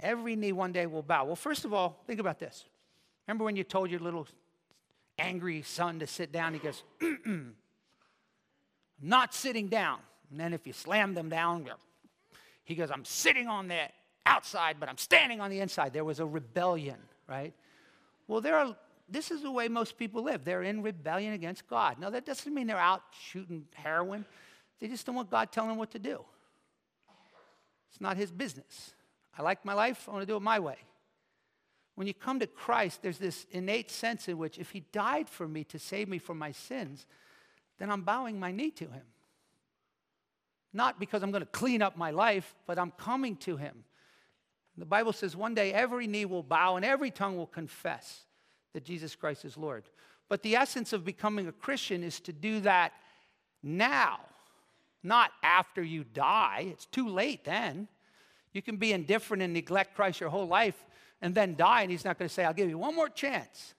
Every 0.00 0.36
knee 0.36 0.52
one 0.52 0.72
day 0.72 0.86
will 0.86 1.02
bow. 1.02 1.24
Well, 1.24 1.36
first 1.36 1.64
of 1.64 1.72
all, 1.72 2.02
think 2.06 2.20
about 2.20 2.38
this. 2.38 2.64
Remember 3.26 3.44
when 3.44 3.56
you 3.56 3.64
told 3.64 3.90
your 3.90 4.00
little 4.00 4.26
angry 5.18 5.62
son 5.62 6.00
to 6.00 6.06
sit 6.06 6.32
down? 6.32 6.54
He 6.54 6.58
goes, 6.58 6.82
I'm 7.00 7.54
not 9.00 9.32
sitting 9.32 9.68
down. 9.68 10.00
And 10.30 10.40
then 10.40 10.52
if 10.52 10.66
you 10.66 10.72
slam 10.72 11.14
them 11.14 11.28
down, 11.28 11.66
he 12.64 12.74
goes, 12.74 12.90
I'm 12.90 13.04
sitting 13.04 13.46
on 13.46 13.68
the 13.68 13.78
outside, 14.26 14.76
but 14.80 14.88
I'm 14.88 14.98
standing 14.98 15.40
on 15.40 15.50
the 15.50 15.60
inside. 15.60 15.92
There 15.92 16.04
was 16.04 16.20
a 16.20 16.26
rebellion, 16.26 16.98
right? 17.28 17.54
Well, 18.28 18.40
there 18.40 18.56
are, 18.56 18.76
this 19.08 19.30
is 19.30 19.42
the 19.42 19.50
way 19.50 19.68
most 19.68 19.98
people 19.98 20.22
live. 20.22 20.44
They're 20.44 20.62
in 20.62 20.82
rebellion 20.82 21.32
against 21.32 21.66
God. 21.66 21.98
Now, 21.98 22.10
that 22.10 22.24
doesn't 22.24 22.52
mean 22.52 22.66
they're 22.66 22.78
out 22.78 23.02
shooting 23.20 23.66
heroin. 23.74 24.24
They 24.80 24.88
just 24.88 25.06
don't 25.06 25.14
want 25.14 25.30
God 25.30 25.52
telling 25.52 25.70
them 25.70 25.78
what 25.78 25.90
to 25.92 25.98
do. 25.98 26.24
It's 27.90 28.00
not 28.00 28.16
his 28.16 28.30
business. 28.30 28.94
I 29.36 29.42
like 29.42 29.64
my 29.64 29.74
life, 29.74 30.08
I 30.08 30.12
want 30.12 30.22
to 30.22 30.26
do 30.26 30.36
it 30.36 30.42
my 30.42 30.58
way. 30.58 30.76
When 31.94 32.06
you 32.06 32.14
come 32.14 32.40
to 32.40 32.46
Christ, 32.46 33.02
there's 33.02 33.18
this 33.18 33.46
innate 33.50 33.90
sense 33.90 34.28
in 34.28 34.38
which 34.38 34.58
if 34.58 34.70
he 34.70 34.80
died 34.92 35.28
for 35.28 35.46
me 35.46 35.64
to 35.64 35.78
save 35.78 36.08
me 36.08 36.18
from 36.18 36.38
my 36.38 36.52
sins, 36.52 37.06
then 37.78 37.90
I'm 37.90 38.02
bowing 38.02 38.40
my 38.40 38.50
knee 38.50 38.70
to 38.72 38.84
him. 38.84 39.02
Not 40.72 40.98
because 40.98 41.22
I'm 41.22 41.30
going 41.30 41.42
to 41.42 41.50
clean 41.50 41.82
up 41.82 41.98
my 41.98 42.10
life, 42.10 42.54
but 42.66 42.78
I'm 42.78 42.92
coming 42.92 43.36
to 43.38 43.56
him. 43.56 43.84
The 44.76 44.86
Bible 44.86 45.12
says 45.12 45.36
one 45.36 45.54
day 45.54 45.72
every 45.72 46.06
knee 46.06 46.24
will 46.24 46.42
bow 46.42 46.76
and 46.76 46.84
every 46.84 47.10
tongue 47.10 47.36
will 47.36 47.46
confess 47.46 48.22
that 48.72 48.84
Jesus 48.84 49.14
Christ 49.14 49.44
is 49.44 49.56
Lord. 49.56 49.84
But 50.28 50.42
the 50.42 50.56
essence 50.56 50.92
of 50.92 51.04
becoming 51.04 51.46
a 51.46 51.52
Christian 51.52 52.02
is 52.02 52.20
to 52.20 52.32
do 52.32 52.60
that 52.60 52.92
now, 53.62 54.20
not 55.02 55.30
after 55.42 55.82
you 55.82 56.04
die. 56.04 56.68
It's 56.70 56.86
too 56.86 57.08
late 57.08 57.44
then. 57.44 57.86
You 58.52 58.62
can 58.62 58.76
be 58.76 58.92
indifferent 58.92 59.42
and 59.42 59.52
neglect 59.52 59.94
Christ 59.94 60.20
your 60.20 60.30
whole 60.30 60.48
life 60.48 60.84
and 61.20 61.34
then 61.34 61.54
die, 61.54 61.82
and 61.82 61.90
he's 61.90 62.04
not 62.04 62.18
going 62.18 62.28
to 62.28 62.34
say, 62.34 62.44
I'll 62.44 62.52
give 62.52 62.68
you 62.68 62.78
one 62.78 62.96
more 62.96 63.08
chance. 63.08 63.74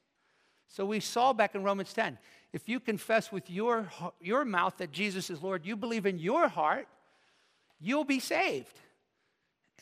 So 0.70 0.86
we 0.86 1.00
saw 1.00 1.34
back 1.34 1.56
in 1.56 1.64
Romans 1.64 1.94
10 1.94 2.18
if 2.54 2.70
you 2.70 2.80
confess 2.80 3.32
with 3.32 3.50
your, 3.50 3.90
your 4.22 4.46
mouth 4.46 4.78
that 4.78 4.92
Jesus 4.92 5.32
is 5.32 5.42
Lord, 5.42 5.66
you 5.66 5.76
believe 5.76 6.06
in 6.06 6.20
your 6.20 6.48
heart, 6.48 6.88
you'll 7.82 8.06
be 8.06 8.20
saved. 8.20 8.80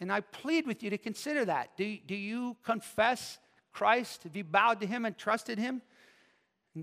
And 0.02 0.12
I 0.12 0.22
plead 0.22 0.66
with 0.66 0.82
you 0.82 0.90
to 0.90 0.98
consider 0.98 1.46
that. 1.46 1.78
Do, 1.78 1.98
do 2.08 2.16
you 2.16 2.58
confess 2.64 3.38
Christ? 3.72 4.24
Have 4.24 4.36
you 4.36 4.44
bowed 4.44 4.82
to 4.82 4.88
him 4.88 5.06
and 5.06 5.16
trusted 5.16 5.60
him? 5.60 5.84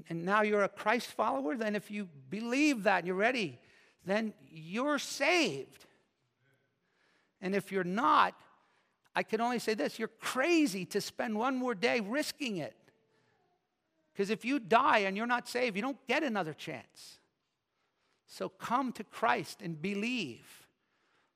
And, 0.08 0.24
now 0.24 0.42
you're 0.42 0.62
a 0.62 0.68
Christ 0.68 1.08
follower? 1.08 1.56
Then, 1.56 1.74
if 1.74 1.90
you 1.90 2.08
believe 2.30 2.84
that 2.84 2.98
and 2.98 3.06
you're 3.08 3.16
ready, 3.16 3.58
then 4.06 4.34
you're 4.50 5.00
saved. 5.00 5.86
And 7.40 7.54
if 7.54 7.72
you're 7.72 7.84
not, 7.84 8.34
I 9.16 9.24
can 9.24 9.40
only 9.40 9.58
say 9.58 9.74
this 9.74 9.98
you're 9.98 10.08
crazy 10.08 10.84
to 10.86 11.00
spend 11.00 11.36
one 11.36 11.56
more 11.56 11.74
day 11.74 12.00
risking 12.00 12.58
it. 12.58 12.76
Because 14.12 14.30
if 14.30 14.44
you 14.44 14.60
die 14.60 14.98
and 14.98 15.16
you're 15.16 15.26
not 15.26 15.48
saved, 15.48 15.74
you 15.74 15.82
don't 15.82 16.06
get 16.06 16.22
another 16.22 16.52
chance. 16.52 17.18
So 18.26 18.48
come 18.48 18.92
to 18.92 19.04
Christ 19.04 19.60
and 19.62 19.80
believe. 19.80 20.57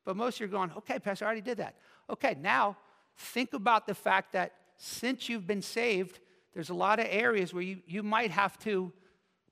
But 0.05 0.16
most 0.16 0.36
of 0.36 0.40
you 0.40 0.46
are 0.46 0.50
going, 0.50 0.72
okay, 0.78 0.98
Pastor, 0.98 1.24
I 1.24 1.26
already 1.26 1.40
did 1.42 1.59
that. 1.59 1.76
Okay, 2.11 2.36
now 2.40 2.76
think 3.16 3.55
about 3.55 3.86
the 3.86 3.94
fact 3.94 4.32
that 4.32 4.53
since 4.76 5.28
you've 5.28 5.46
been 5.46 5.62
saved, 5.62 6.18
there's 6.55 6.70
a 6.70 6.74
lot 6.74 6.98
of 6.98 7.07
areas 7.09 7.55
where 7.55 7.62
you, 7.62 7.78
you 7.86 8.03
might 8.03 8.30
have 8.30 8.59
to, 8.61 8.92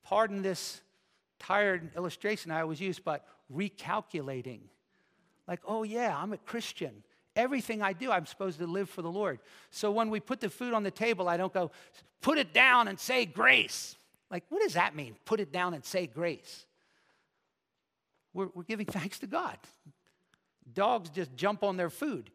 pardon 0.02 0.42
this 0.42 0.80
tired 1.38 1.90
illustration 1.96 2.50
I 2.50 2.60
always 2.60 2.80
use, 2.80 2.98
but 2.98 3.26
recalculating. 3.54 4.60
Like, 5.46 5.60
oh 5.66 5.82
yeah, 5.82 6.16
I'm 6.16 6.32
a 6.32 6.38
Christian. 6.38 7.02
Everything 7.36 7.80
I 7.80 7.92
do, 7.92 8.10
I'm 8.10 8.26
supposed 8.26 8.58
to 8.58 8.66
live 8.66 8.90
for 8.90 9.02
the 9.02 9.10
Lord. 9.10 9.38
So 9.70 9.90
when 9.90 10.10
we 10.10 10.20
put 10.20 10.40
the 10.40 10.50
food 10.50 10.74
on 10.74 10.82
the 10.82 10.90
table, 10.90 11.28
I 11.28 11.36
don't 11.36 11.52
go, 11.52 11.70
put 12.20 12.38
it 12.38 12.52
down 12.52 12.88
and 12.88 12.98
say 12.98 13.24
grace. 13.24 13.96
Like, 14.30 14.44
what 14.48 14.62
does 14.62 14.74
that 14.74 14.94
mean? 14.94 15.16
Put 15.24 15.40
it 15.40 15.52
down 15.52 15.74
and 15.74 15.84
say 15.84 16.06
grace. 16.06 16.66
We're, 18.32 18.48
we're 18.54 18.64
giving 18.64 18.86
thanks 18.86 19.18
to 19.20 19.26
God. 19.26 19.56
Dogs 20.74 21.10
just 21.10 21.34
jump 21.36 21.62
on 21.62 21.76
their 21.76 21.90
food. 21.90 22.30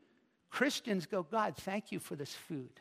Christians 0.50 1.06
go, 1.06 1.24
God, 1.24 1.56
thank 1.58 1.92
you 1.92 2.00
for 2.00 2.16
this 2.16 2.34
food. 2.34 2.80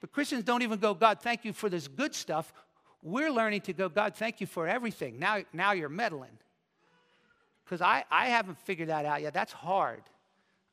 But 0.00 0.12
Christians 0.12 0.44
don't 0.44 0.62
even 0.62 0.78
go, 0.78 0.94
God, 0.94 1.20
thank 1.20 1.44
you 1.44 1.52
for 1.52 1.68
this 1.68 1.88
good 1.88 2.14
stuff. 2.14 2.52
We're 3.02 3.30
learning 3.30 3.62
to 3.62 3.72
go, 3.72 3.88
God, 3.88 4.14
thank 4.14 4.40
you 4.40 4.46
for 4.46 4.66
everything. 4.66 5.18
Now, 5.18 5.42
now 5.52 5.72
you're 5.72 5.88
meddling. 5.88 6.36
Because 7.64 7.80
I, 7.80 8.04
I 8.10 8.26
haven't 8.26 8.58
figured 8.58 8.88
that 8.88 9.04
out 9.04 9.22
yet. 9.22 9.34
That's 9.34 9.52
hard. 9.52 10.02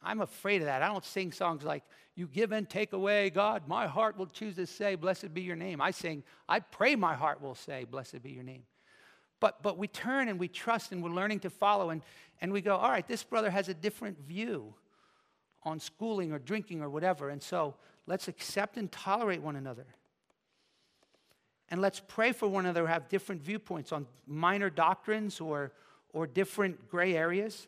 I'm 0.02 0.22
afraid 0.22 0.62
of 0.62 0.68
that. 0.68 0.82
I 0.82 0.88
don't 0.88 1.04
sing 1.04 1.32
songs 1.32 1.64
like, 1.64 1.84
You 2.16 2.28
give 2.28 2.52
and 2.52 2.70
take 2.70 2.94
away, 2.94 3.30
God, 3.30 3.64
my 3.68 3.88
heart 3.88 4.18
will 4.18 4.28
choose 4.28 4.56
to 4.56 4.66
say, 4.66 4.96
Blessed 4.96 5.34
be 5.34 5.42
your 5.42 5.56
name. 5.56 5.82
I 5.82 5.92
sing, 5.92 6.24
I 6.48 6.60
pray 6.60 6.96
my 6.96 7.16
heart 7.16 7.42
will 7.42 7.56
say, 7.56 7.86
Blessed 7.86 8.24
be 8.24 8.32
your 8.32 8.44
name. 8.44 8.64
But, 9.46 9.62
but 9.62 9.78
we 9.78 9.88
turn 9.88 10.28
and 10.28 10.40
we 10.40 10.48
trust 10.48 10.92
and 10.92 11.04
we're 11.04 11.12
learning 11.12 11.42
to 11.42 11.52
follow 11.52 11.92
and, 11.92 12.02
and 12.42 12.52
we 12.52 12.62
go, 12.62 12.78
All 12.78 12.90
right, 12.90 13.08
this 13.08 13.22
brother 13.22 13.52
has 13.52 13.70
a 13.70 13.76
different 13.76 14.18
view 14.22 14.74
on 15.62 15.80
schooling 15.80 16.32
or 16.32 16.40
drinking 16.40 16.82
or 16.82 16.90
whatever. 16.90 17.30
And 17.30 17.44
so 17.44 17.76
let's 18.08 18.28
accept 18.28 18.76
and 18.76 18.92
tolerate 18.92 19.44
one 19.44 19.56
another. 19.56 19.86
And 21.70 21.80
let's 21.80 22.02
pray 22.08 22.32
for 22.32 22.48
one 22.48 22.66
another 22.66 22.82
who 22.82 22.88
have 22.88 23.08
different 23.08 23.44
viewpoints 23.44 23.92
on 23.92 24.08
minor 24.26 24.72
doctrines 24.72 25.40
or, 25.40 25.74
or 26.12 26.26
different 26.26 26.90
gray 26.90 27.16
areas. 27.16 27.68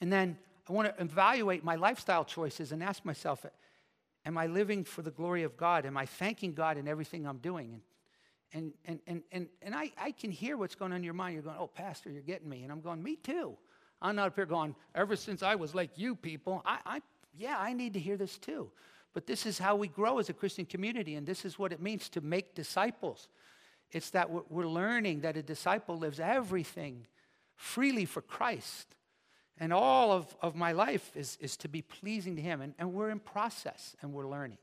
And 0.00 0.10
then 0.10 0.38
I 0.66 0.72
want 0.72 0.96
to 0.96 1.02
evaluate 1.02 1.62
my 1.62 1.74
lifestyle 1.74 2.24
choices 2.24 2.72
and 2.72 2.82
ask 2.82 3.04
myself, 3.04 3.44
am 4.24 4.38
I 4.38 4.46
living 4.46 4.82
for 4.82 5.02
the 5.02 5.10
glory 5.10 5.42
of 5.42 5.58
God? 5.58 5.84
Am 5.84 5.98
I 5.98 6.06
thanking 6.06 6.54
God 6.54 6.78
in 6.78 6.88
everything 6.88 7.26
I'm 7.26 7.36
doing? 7.36 7.82
And, 8.54 8.72
and, 8.84 9.00
and, 9.06 9.22
and, 9.32 9.48
and 9.62 9.74
I, 9.74 9.90
I 9.96 10.10
can 10.10 10.30
hear 10.30 10.56
what's 10.56 10.74
going 10.74 10.92
on 10.92 10.98
in 10.98 11.04
your 11.04 11.14
mind. 11.14 11.34
You're 11.34 11.42
going, 11.42 11.56
oh, 11.58 11.68
Pastor, 11.68 12.10
you're 12.10 12.22
getting 12.22 12.48
me. 12.48 12.62
And 12.62 12.72
I'm 12.72 12.80
going, 12.80 13.02
me 13.02 13.16
too. 13.16 13.56
I'm 14.00 14.16
not 14.16 14.28
up 14.28 14.34
here 14.36 14.46
going, 14.46 14.74
ever 14.94 15.16
since 15.16 15.42
I 15.42 15.54
was 15.54 15.74
like 15.74 15.90
you 15.96 16.14
people, 16.14 16.62
I, 16.66 16.78
I, 16.84 17.02
yeah, 17.36 17.56
I 17.58 17.72
need 17.72 17.94
to 17.94 18.00
hear 18.00 18.16
this 18.16 18.36
too. 18.36 18.70
But 19.14 19.26
this 19.26 19.46
is 19.46 19.58
how 19.58 19.76
we 19.76 19.88
grow 19.88 20.18
as 20.18 20.28
a 20.28 20.32
Christian 20.32 20.64
community, 20.64 21.14
and 21.14 21.26
this 21.26 21.44
is 21.44 21.58
what 21.58 21.72
it 21.72 21.80
means 21.80 22.08
to 22.10 22.20
make 22.20 22.54
disciples. 22.54 23.28
It's 23.90 24.10
that 24.10 24.30
we're 24.50 24.66
learning 24.66 25.20
that 25.20 25.36
a 25.36 25.42
disciple 25.42 25.98
lives 25.98 26.18
everything 26.18 27.06
freely 27.54 28.06
for 28.06 28.22
Christ. 28.22 28.96
And 29.58 29.72
all 29.72 30.12
of, 30.12 30.34
of 30.40 30.56
my 30.56 30.72
life 30.72 31.12
is, 31.14 31.36
is 31.40 31.56
to 31.58 31.68
be 31.68 31.82
pleasing 31.82 32.36
to 32.36 32.42
Him. 32.42 32.62
And, 32.62 32.74
and 32.78 32.94
we're 32.94 33.10
in 33.10 33.20
process 33.20 33.94
and 34.00 34.12
we're 34.12 34.26
learning. 34.26 34.58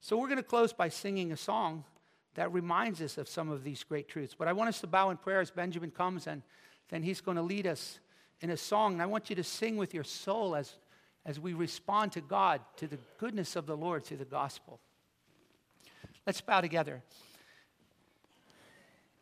So 0.00 0.16
we're 0.16 0.26
going 0.26 0.38
to 0.38 0.42
close 0.42 0.72
by 0.72 0.88
singing 0.88 1.30
a 1.30 1.36
song 1.36 1.84
that 2.34 2.52
reminds 2.52 3.00
us 3.02 3.18
of 3.18 3.28
some 3.28 3.50
of 3.50 3.64
these 3.64 3.82
great 3.82 4.08
truths. 4.08 4.34
But 4.38 4.48
I 4.48 4.52
want 4.52 4.68
us 4.68 4.80
to 4.80 4.86
bow 4.86 5.10
in 5.10 5.16
prayer 5.16 5.40
as 5.40 5.50
Benjamin 5.50 5.90
comes, 5.90 6.26
and 6.26 6.42
then 6.88 7.02
he's 7.02 7.20
going 7.20 7.36
to 7.36 7.42
lead 7.42 7.66
us 7.66 7.98
in 8.40 8.50
a 8.50 8.56
song. 8.56 8.94
And 8.94 9.02
I 9.02 9.06
want 9.06 9.30
you 9.30 9.36
to 9.36 9.44
sing 9.44 9.76
with 9.76 9.94
your 9.94 10.04
soul 10.04 10.54
as, 10.54 10.74
as 11.26 11.40
we 11.40 11.52
respond 11.52 12.12
to 12.12 12.20
God, 12.20 12.60
to 12.76 12.86
the 12.86 12.98
goodness 13.18 13.56
of 13.56 13.66
the 13.66 13.76
Lord 13.76 14.04
through 14.04 14.18
the 14.18 14.24
gospel. 14.24 14.80
Let's 16.26 16.40
bow 16.40 16.60
together. 16.60 17.02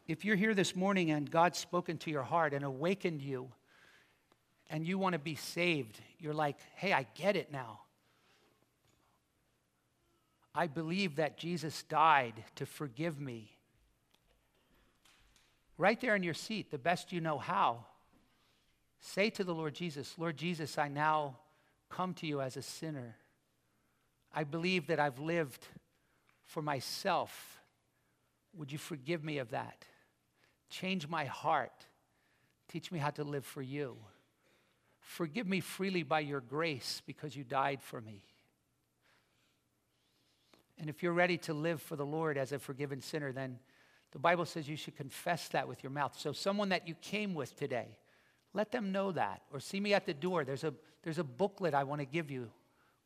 If 0.07 0.25
you're 0.25 0.37
here 0.37 0.55
this 0.55 0.75
morning 0.75 1.11
and 1.11 1.31
God's 1.31 1.59
spoken 1.59 1.99
to 1.99 2.11
your 2.11 2.23
heart 2.23 2.53
and 2.55 2.65
awakened 2.65 3.23
you, 3.23 3.51
and 4.71 4.87
you 4.87 4.99
want 4.99 5.15
to 5.15 5.19
be 5.19 5.35
saved, 5.35 5.99
you're 6.19 6.35
like, 6.35 6.59
hey, 6.75 6.93
I 6.93 7.07
get 7.15 7.37
it 7.37 7.51
now. 7.51 7.81
I 10.59 10.67
believe 10.67 11.15
that 11.17 11.39
Jesus 11.39 11.85
died 11.85 12.35
to 12.57 12.67
forgive 12.67 13.21
me. 13.21 13.53
Right 15.77 16.01
there 16.01 16.17
in 16.17 16.25
your 16.25 16.35
seat, 16.35 16.73
the 16.73 16.79
best 16.79 17.13
you 17.13 17.21
know 17.21 17.39
how, 17.39 17.85
say 18.99 19.31
to 19.31 19.45
the 19.45 19.55
Lord 19.55 19.75
Jesus, 19.75 20.17
Lord 20.19 20.37
Jesus, 20.37 20.77
I 20.77 20.89
now 20.89 21.37
come 21.91 22.13
to 22.15 22.27
you 22.27 22.41
as 22.41 22.57
a 22.57 22.63
sinner. 22.63 23.15
I 24.35 24.43
believe 24.43 24.89
that 24.89 24.99
I've 24.99 25.21
lived 25.21 25.65
for 26.45 26.61
myself. 26.61 27.61
Would 28.57 28.73
you 28.73 28.79
forgive 28.79 29.23
me 29.23 29.39
of 29.39 29.51
that? 29.51 29.85
Change 30.71 31.07
my 31.07 31.27
heart. 31.27 31.87
Teach 32.67 32.91
me 32.91 32.99
how 32.99 33.11
to 33.11 33.23
live 33.23 33.47
for 33.47 33.63
you. 33.63 33.97
Forgive 34.99 35.47
me 35.47 35.61
freely 35.61 36.03
by 36.03 36.19
your 36.19 36.41
grace 36.41 37.01
because 37.07 37.37
you 37.37 37.45
died 37.45 37.81
for 37.81 38.01
me. 38.01 38.25
And 40.79 40.89
if 40.89 41.03
you're 41.03 41.13
ready 41.13 41.37
to 41.39 41.55
live 41.55 41.83
for 41.83 41.97
the 41.97 42.07
Lord 42.07 42.39
as 42.39 42.53
a 42.53 42.59
forgiven 42.59 43.01
sinner, 43.01 43.33
then 43.33 43.59
the 44.13 44.19
Bible 44.19 44.45
says 44.45 44.69
you 44.69 44.77
should 44.77 44.97
confess 44.97 45.49
that 45.49 45.69
with 45.69 45.83
your 45.83 45.91
mouth. 45.91 46.19
So, 46.19 46.33
someone 46.33 46.71
that 46.71 46.87
you 46.87 46.95
came 46.95 47.35
with 47.35 47.57
today, 47.57 47.99
let 48.55 48.71
them 48.71 48.93
know 48.93 49.13
that. 49.13 49.43
Or 49.53 49.61
see 49.61 49.81
me 49.81 49.93
at 49.93 50.07
the 50.07 50.15
door. 50.15 50.45
There's 50.45 50.65
a, 50.65 50.73
there's 51.03 51.19
a 51.19 51.25
booklet 51.25 51.75
I 51.75 51.85
want 51.85 52.01
to 52.01 52.07
give 52.07 52.31
you 52.31 52.51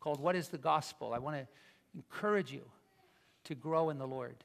called 0.01 0.21
What 0.21 0.37
is 0.37 0.49
the 0.49 0.59
Gospel? 0.59 1.13
I 1.13 1.19
want 1.19 1.37
to 1.37 1.47
encourage 1.95 2.53
you 2.53 2.63
to 3.45 3.55
grow 3.55 3.91
in 3.91 3.99
the 3.99 4.07
Lord. 4.07 4.37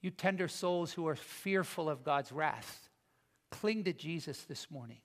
You 0.00 0.10
tender 0.10 0.48
souls 0.48 0.92
who 0.92 1.08
are 1.08 1.16
fearful 1.16 1.88
of 1.88 2.04
God's 2.04 2.30
wrath, 2.30 2.90
cling 3.50 3.84
to 3.84 3.92
Jesus 3.92 4.42
this 4.42 4.70
morning. 4.70 4.98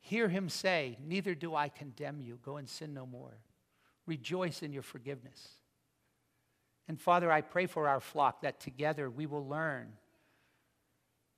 Hear 0.00 0.28
him 0.28 0.48
say, 0.48 0.98
Neither 1.06 1.34
do 1.34 1.54
I 1.54 1.68
condemn 1.68 2.20
you. 2.20 2.38
Go 2.42 2.56
and 2.56 2.68
sin 2.68 2.92
no 2.92 3.06
more. 3.06 3.38
Rejoice 4.06 4.62
in 4.62 4.72
your 4.72 4.82
forgiveness. 4.82 5.59
And 6.88 7.00
Father, 7.00 7.30
I 7.30 7.40
pray 7.40 7.66
for 7.66 7.88
our 7.88 8.00
flock 8.00 8.42
that 8.42 8.60
together 8.60 9.08
we 9.08 9.26
will 9.26 9.46
learn, 9.46 9.92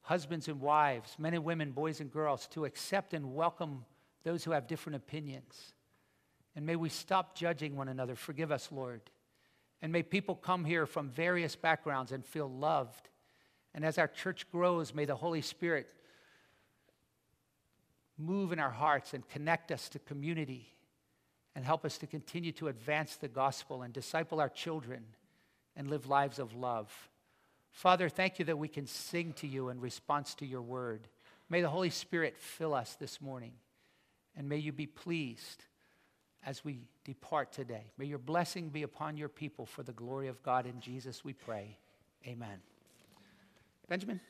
husbands 0.03 0.49
and 0.49 0.61
wives, 0.61 1.15
men 1.19 1.35
and 1.35 1.45
women, 1.45 1.73
boys 1.73 2.01
and 2.01 2.11
girls, 2.11 2.47
to 2.49 2.65
accept 2.65 3.15
and 3.15 3.35
welcome 3.35 3.85
those 4.25 4.45
who 4.45 4.53
have 4.53 4.67
different 4.67 4.97
opinions. 4.97 5.73
And 6.55 6.67
may 6.67 6.77
we 6.77 6.89
stop 6.89 7.37
judging 7.37 7.77
one 7.77 7.89
another. 7.89 8.15
Forgive 8.15 8.53
us, 8.53 8.71
Lord. 8.71 9.03
And 9.81 9.93
may 9.93 10.03
people 10.03 10.35
come 10.35 10.65
here 10.65 10.87
from 10.87 11.11
various 11.11 11.57
backgrounds 11.57 12.13
and 12.13 12.25
feel 12.25 12.49
loved. 12.49 13.09
And 13.75 13.85
as 13.85 13.99
our 13.99 14.09
church 14.09 14.51
grows, 14.51 14.95
may 14.95 15.05
the 15.05 15.17
Holy 15.17 15.41
Spirit 15.41 15.89
move 18.19 18.53
in 18.53 18.59
our 18.59 18.71
hearts 18.71 19.15
and 19.15 19.29
connect 19.29 19.73
us 19.73 19.89
to 19.91 19.99
community 19.99 20.69
and 21.55 21.65
help 21.65 21.85
us 21.85 21.99
to 21.99 22.07
continue 22.07 22.53
to 22.53 22.69
advance 22.69 23.17
the 23.17 23.29
gospel 23.29 23.83
and 23.83 23.93
disciple 23.93 24.41
our 24.41 24.49
children 24.49 25.05
and 25.77 25.89
live 25.89 26.09
lives 26.09 26.39
of 26.39 26.55
love. 26.55 26.91
Father, 27.71 28.09
thank 28.09 28.39
you 28.39 28.45
that 28.47 28.59
we 28.59 28.69
can 28.69 28.87
sing 28.87 29.33
to 29.35 29.47
you 29.47 29.71
in 29.71 29.81
response 29.81 30.35
to 30.35 30.47
your 30.47 30.63
word. 30.63 31.09
May 31.49 31.63
the 31.63 31.69
Holy 31.69 31.91
Spirit 31.91 32.37
fill 32.37 32.75
us 32.75 32.95
this 32.95 33.21
morning, 33.21 33.53
and 34.37 34.49
may 34.49 34.59
you 34.59 34.73
be 34.73 34.87
pleased 34.87 35.65
as 36.45 36.65
we 36.65 36.81
depart 37.05 37.53
today. 37.53 37.93
May 37.99 38.07
your 38.07 38.19
blessing 38.19 38.69
be 38.69 38.83
upon 38.83 39.17
your 39.17 39.29
people 39.29 39.67
for 39.67 39.83
the 39.83 39.93
glory 39.93 40.29
of 40.29 40.43
God. 40.43 40.67
In 40.67 40.81
Jesus 40.81 41.25
we 41.25 41.33
pray. 41.33 41.79
Amen. 42.27 42.61
Benjamin? 43.89 44.21